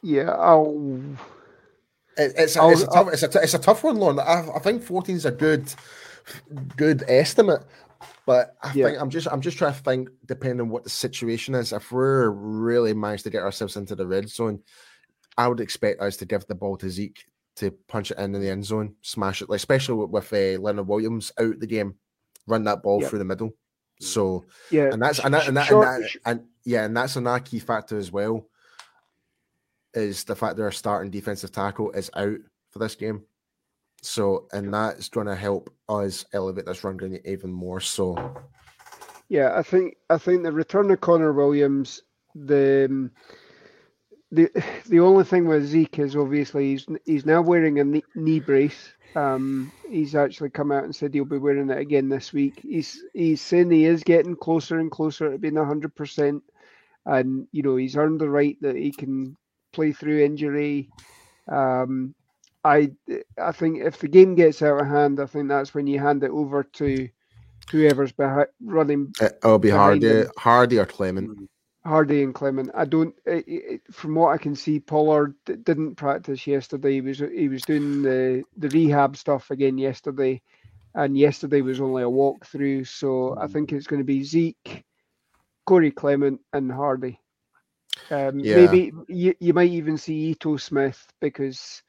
[0.02, 1.00] Yeah, I'll.
[2.16, 4.18] It, it's, a, it's, a tough, it's, a, it's a tough one, Lorne.
[4.18, 5.72] I, I think 14 is a good
[6.76, 7.64] good estimate,
[8.26, 8.86] but I Yeah.
[8.86, 11.72] think I'm just I'm just trying to think, depending on what the situation is.
[11.72, 14.60] If we're really managed to get ourselves into the red zone,
[15.38, 17.24] I would expect us to give the ball to Zeke
[17.56, 20.88] to punch it into the end zone, smash it, like especially with, with uh, Leonard
[20.88, 21.94] Williams out the game,
[22.46, 23.08] run that ball Yeah.
[23.08, 23.50] through the middle.
[24.00, 27.16] So Yeah, and that's and that, and, that, short- and, that, and yeah, and that's
[27.16, 28.48] another key factor as well.
[29.94, 32.38] Is the fact that our starting defensive tackle is out
[32.70, 33.24] for this game,
[34.02, 37.80] so and that's going to help us elevate this run game even more.
[37.80, 38.36] So
[39.28, 42.02] Yeah, I think I think the return of Connor Williams,
[42.34, 43.10] the um,
[44.32, 44.50] the
[44.88, 48.92] the only thing with Zeke is obviously he's he's now wearing a knee, knee brace.
[49.14, 52.60] Um, he's actually come out and said he'll be wearing it again this week.
[52.62, 56.42] He's he's saying he is getting closer and closer to being hundred percent,
[57.06, 59.36] and you know he's earned the right that he can
[59.72, 60.88] play through injury.
[61.46, 62.14] Um,
[62.64, 62.92] I
[63.38, 66.24] I think if the game gets out of hand, I think that's when you hand
[66.24, 67.08] it over to
[67.70, 70.28] whoever's behind running it, it'll be Hardy, him.
[70.38, 71.32] Hardy or Clement.
[71.84, 72.70] Hardy and Clement.
[72.74, 73.14] I don't.
[73.26, 76.94] It, it, from what I can see, Pollard d- didn't practice yesterday.
[76.94, 80.42] He was he was doing the the rehab stuff again yesterday,
[80.94, 82.86] and yesterday was only a walkthrough.
[82.88, 84.84] So I think it's going to be Zeke,
[85.66, 87.20] Corey Clement, and Hardy.
[88.10, 88.50] Um, Yeah.
[88.50, 91.82] Maybe you, you might even see Ito Smith because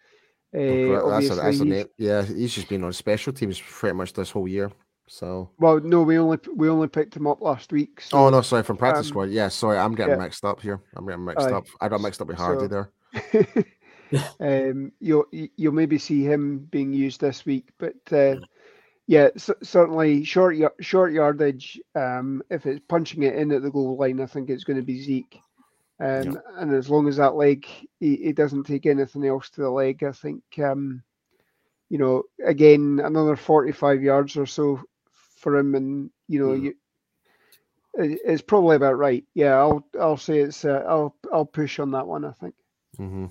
[0.54, 4.32] uh, that's a, that's a Yeah, he's just been on special teams pretty much this
[4.32, 4.72] whole year.
[5.08, 8.02] So well, no, we only we only picked him up last week.
[8.02, 9.30] So oh no, sorry from practice um, squad.
[9.30, 10.24] Yeah, sorry, I'm getting yeah.
[10.24, 10.80] mixed up here.
[10.96, 11.52] I'm getting mixed Aye.
[11.52, 11.66] up.
[11.82, 13.66] I got mixed up with Hardy So- there.
[14.72, 18.36] um, you'll you'll maybe see him being used this week, but uh,
[19.08, 21.80] yeah, c- certainly short short yardage.
[21.96, 24.84] Um, if it's punching it in at the goal line, I think it's going to
[24.86, 25.40] be Zeke.
[26.04, 27.66] Um, And as long as that leg,
[28.00, 31.02] he, he doesn't take anything else to the leg, I think, um,
[31.90, 34.82] you know, again, another 45 yards or so
[35.38, 35.76] for him.
[35.76, 36.62] And, you know, Mm.
[36.64, 36.74] you,
[37.96, 39.24] it- it's probably about right.
[39.36, 42.26] Yeah, I'll I'll say it's uh, I'll I'll push on that one.
[42.26, 42.56] I think.
[42.98, 43.26] hmm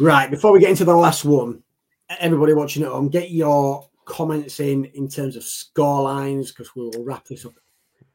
[0.00, 1.62] Right, before we get into the last one,
[2.18, 6.82] everybody watching at home, get your comments in in terms of score lines because we
[6.84, 7.52] will wrap this up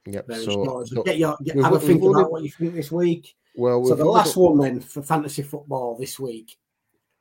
[0.08, 0.26] Yep.
[0.28, 0.52] very So.
[0.66, 3.36] So so- get your get, we've a got- think about what you think this week.
[3.56, 6.58] Well, So the last one then for fantasy football this week,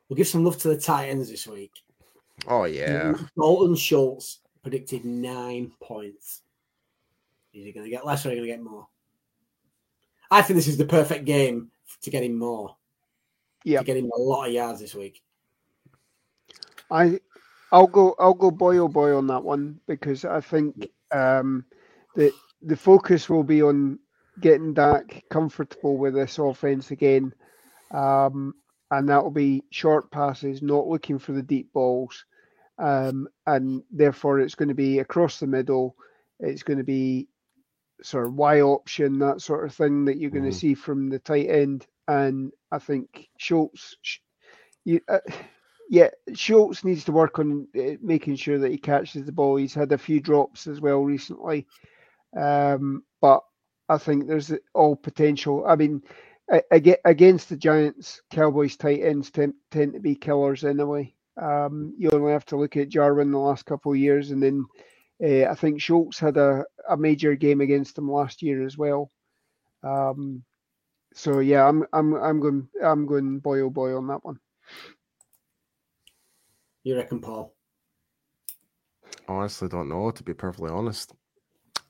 [0.09, 1.73] we'll give some love to the Titans this week.
[2.47, 3.15] Oh yeah.
[3.37, 6.43] Dalton Schultz predicted nine points.
[7.53, 8.89] Is he going to get less or are he going to get more?
[10.31, 11.71] I think this is the perfect game
[12.03, 12.77] to get him more.
[13.63, 13.79] Yeah.
[13.79, 15.23] To get him a lot of yards this week.
[16.91, 17.21] I
[17.73, 21.65] I'll go I'll go boy oh boy on that one because I think um,
[22.15, 22.33] the
[22.63, 23.99] the focus will be on
[24.41, 27.33] getting Dak comfortable with this offense again,
[27.91, 28.55] um,
[28.91, 32.25] and that will be short passes, not looking for the deep balls,
[32.79, 35.97] um, and therefore it's going to be across the middle.
[36.41, 37.29] It's going to be
[38.03, 40.53] sort of Y option that sort of thing that you're going Mhm.
[40.53, 43.97] to see from the tight end, and I think Schultz.
[44.85, 45.21] You, uh,
[45.89, 49.57] yeah, Schultz needs to work on uh, making sure that he catches the ball.
[49.57, 51.67] He's had a few drops as well recently.
[52.37, 53.43] Um, but
[53.89, 55.65] I think there's all potential.
[55.67, 56.03] I mean,
[56.71, 61.15] against the Giants, Cowboys tight ends tend, tend to be killers anyway.
[61.41, 64.65] Um, you only have to look at Jarwin the last couple of years, and then
[65.23, 69.11] uh, I think Schultz had a, a major game against them last year as well.
[69.83, 70.45] Um,
[71.13, 74.39] so yeah, I'm I'm I'm going I'm going boy oh boy on that one.
[76.83, 77.55] You reckon, Paul?
[79.27, 80.11] Honestly, don't know.
[80.11, 81.13] To be perfectly honest,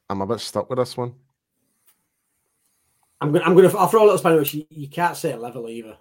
[0.09, 1.15] I'm a bit stuck with this one.
[3.25, 3.79] I'm gonna I'm to.
[3.79, 4.43] I'll throw a little spanner.
[4.43, 5.97] You, you can't say level either.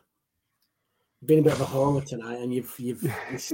[1.21, 3.01] You've been a bit of a homer tonight, and you've you've.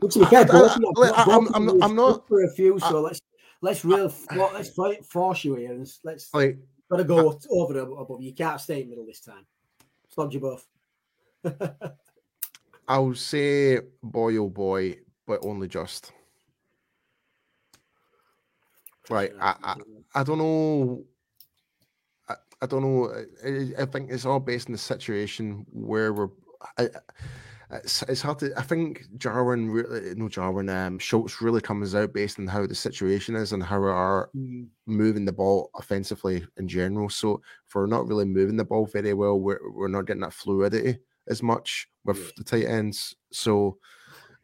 [0.00, 2.78] Which to be fair, both I, am I'm, I'm not for a few.
[2.78, 3.20] So I, let's
[3.60, 6.58] let's real let's try it force you here and let's like
[6.90, 8.22] gotta go over above.
[8.22, 9.46] You can't stay in middle this time.
[10.08, 10.66] Slod you both.
[12.88, 14.96] I'll say boy oh boy,
[15.26, 16.12] but only just.
[19.10, 19.76] Right, I, I,
[20.14, 21.04] I don't know.
[22.62, 23.12] I, don't know.
[23.44, 26.28] I, I think it's all based on the situation where we're.
[26.78, 26.88] I,
[27.72, 28.52] it's, it's hard to.
[28.56, 32.74] I think Jarwin, really, no Jarwin, um, Schultz really comes out based on how the
[32.74, 34.66] situation is and how we are mm.
[34.86, 37.08] moving the ball offensively in general.
[37.08, 40.34] So if we're not really moving the ball very well, we're we're not getting that
[40.34, 40.98] fluidity
[41.28, 42.30] as much with yeah.
[42.36, 43.16] the tight ends.
[43.32, 43.78] So,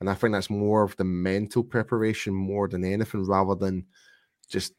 [0.00, 3.86] and I think that's more of the mental preparation more than anything, rather than
[4.48, 4.72] just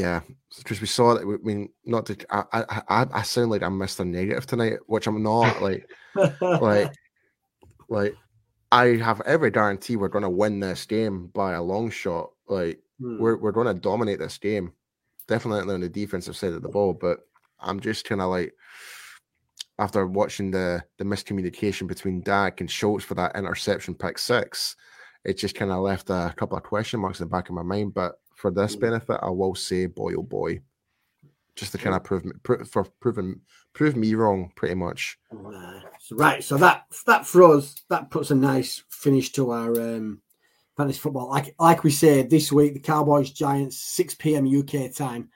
[0.00, 0.20] yeah,
[0.56, 1.22] because we saw that.
[1.22, 2.16] I mean, not to.
[2.30, 4.06] I, I I sound like I'm Mr.
[4.06, 5.60] Negative tonight, which I'm not.
[5.60, 5.88] Like,
[6.40, 6.92] like,
[7.88, 8.16] like,
[8.72, 12.30] I have every guarantee we're going to win this game by a long shot.
[12.48, 13.18] Like, hmm.
[13.18, 14.72] we're we're going to dominate this game,
[15.28, 16.94] definitely on the defensive side of the ball.
[16.94, 17.18] But
[17.60, 18.54] I'm just kind of like,
[19.78, 24.76] after watching the the miscommunication between Dak and Schultz for that interception pick six,
[25.24, 27.62] it just kind of left a couple of question marks in the back of my
[27.62, 27.92] mind.
[27.92, 30.60] But for this benefit, I will say, boy, oh boy,
[31.56, 33.40] just to kind of prove, prove for proving
[33.74, 35.18] prove me wrong, pretty much.
[36.00, 40.22] So, right, so that that throws that puts a nice finish to our um,
[40.76, 41.28] fantasy football.
[41.28, 44.46] Like like we said this week, the Cowboys Giants, six p.m.
[44.46, 45.28] UK time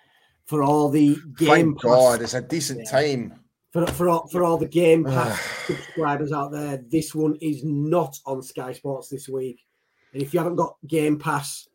[0.46, 1.74] for all the game.
[1.74, 3.40] Thank God, it's a decent time.
[3.72, 8.16] For, for all for all the Game Pass subscribers out there, this one is not
[8.24, 9.60] on Sky Sports this week.
[10.12, 11.68] And if you haven't got Game Pass,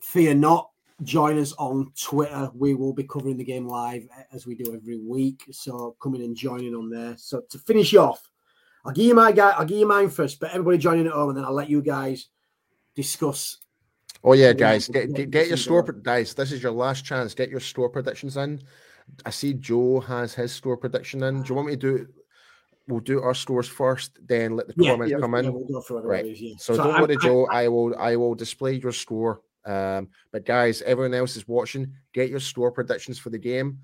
[0.00, 0.70] fear not.
[1.04, 2.50] Join us on Twitter.
[2.54, 5.44] We will be covering the game live as we do every week.
[5.52, 7.16] So come in and join in on there.
[7.16, 8.28] So to finish off,
[8.84, 9.50] I'll give you my guy.
[9.50, 11.70] I'll give you mine first, but everybody join in at home, and then I'll let
[11.70, 12.26] you guys
[12.96, 13.58] discuss.
[14.24, 16.34] Oh yeah, guys, get get, get your store guys.
[16.34, 17.32] This is your last chance.
[17.34, 18.60] Get your store predictions in.
[19.24, 21.42] I see Joe has his store prediction in.
[21.42, 22.06] Do you want me to do?
[22.88, 25.52] We'll do our scores first, then let the yeah, comments yeah, come in.
[25.52, 26.36] We'll right.
[26.58, 27.46] So, so, don't I'm, worry, Joe.
[27.46, 27.94] I, I will.
[27.98, 31.92] I will display your score um, but guys, everyone else is watching.
[32.12, 33.78] Get your store predictions for the game,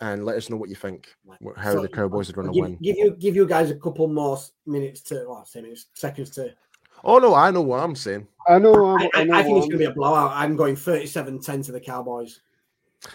[0.00, 1.14] and let us know what you think.
[1.56, 2.78] How so, the Cowboys are going to win.
[2.82, 6.54] Give you give you guys a couple more minutes to, well, say minutes, seconds to.
[7.02, 8.26] Oh no, I know what I'm saying.
[8.48, 8.96] I know.
[8.96, 10.32] I, I, know I think it's going to be a blowout.
[10.34, 12.40] I'm going 37-10 to the Cowboys.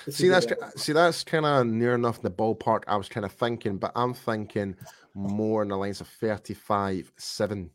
[0.05, 3.25] This see that's see that's kind of near enough in the ballpark I was kind
[3.25, 4.75] of thinking, but I'm thinking
[5.15, 7.69] more in the lines of 35-7.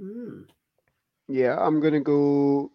[0.00, 0.44] Mm.
[1.28, 2.70] Yeah, I'm going to go.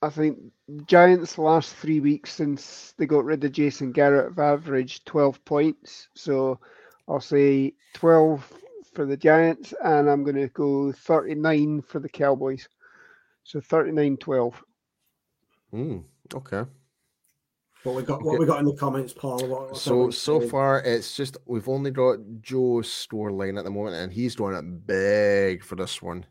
[0.00, 0.38] I think
[0.86, 6.08] Giants last three weeks since they got rid of Jason Garrett have averaged 12 points.
[6.14, 6.58] So
[7.06, 8.52] I'll say 12
[8.94, 12.68] for the Giants, and I'm going to go 39 for the Cowboys.
[13.44, 14.64] So 39 12.
[15.74, 16.04] Mm,
[16.34, 16.64] okay.
[17.84, 18.22] What we got?
[18.22, 19.44] What we got in the comments, Paul?
[19.48, 23.96] What, so so far, it's just we've only got Joe's store line at the moment,
[23.96, 26.24] and he's doing it big for this one.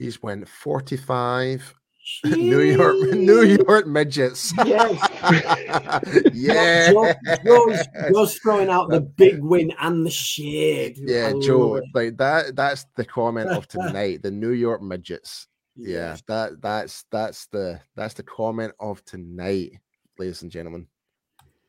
[0.00, 1.74] He's went 45
[2.24, 4.54] New York, New York midgets.
[4.64, 6.32] Yes.
[6.32, 6.90] yeah.
[6.90, 7.12] Joe,
[7.44, 10.98] Joe's, Joe's, throwing out the big win and the shade.
[10.98, 11.82] Yeah, Joe.
[11.92, 12.56] Like that.
[12.56, 14.22] That's the comment of tonight.
[14.22, 15.46] the New York midgets.
[15.76, 19.78] Yeah, that that's that's the that's the comment of tonight,
[20.18, 20.86] ladies and gentlemen.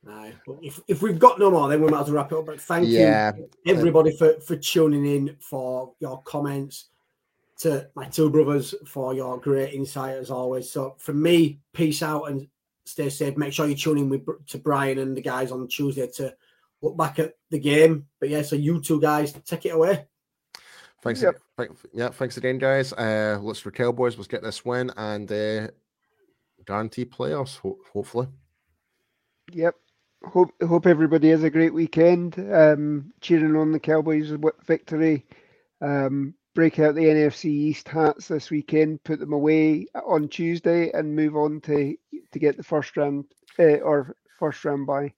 [0.08, 0.34] Aye.
[0.64, 2.46] if, if we've got no more, then we might as well wrap it up.
[2.46, 3.34] But thank yeah.
[3.36, 6.88] you everybody for, for tuning in for your comments
[7.62, 10.72] to my two brothers for your great insight as always.
[10.72, 12.48] So for me, peace out and
[12.86, 13.38] stay safe.
[13.38, 16.36] Make sure you tune in with to Brian and the guys on Tuesday to
[16.82, 18.08] look back at the game.
[18.20, 20.06] But yeah, so you two guys take it away.
[21.04, 21.22] Thanks.
[21.22, 21.40] Yep.
[21.94, 22.94] yeah, thanks again, guys.
[22.94, 24.18] Uh, let's for Cowboys.
[24.18, 25.68] Let's get this win and uh,
[26.66, 27.58] guarantee playoffs.
[27.60, 28.28] Ho- hopefully.
[29.52, 29.76] Yep.
[30.24, 32.38] Hope hope everybody has a great weekend.
[32.54, 34.32] Um, cheering on the Cowboys
[34.66, 35.26] victory.
[35.82, 41.16] Um, break out the NFC East hats this weekend, put them away on Tuesday, and
[41.16, 41.96] move on to
[42.32, 43.26] to get the first round
[43.60, 45.14] uh, or first round bye.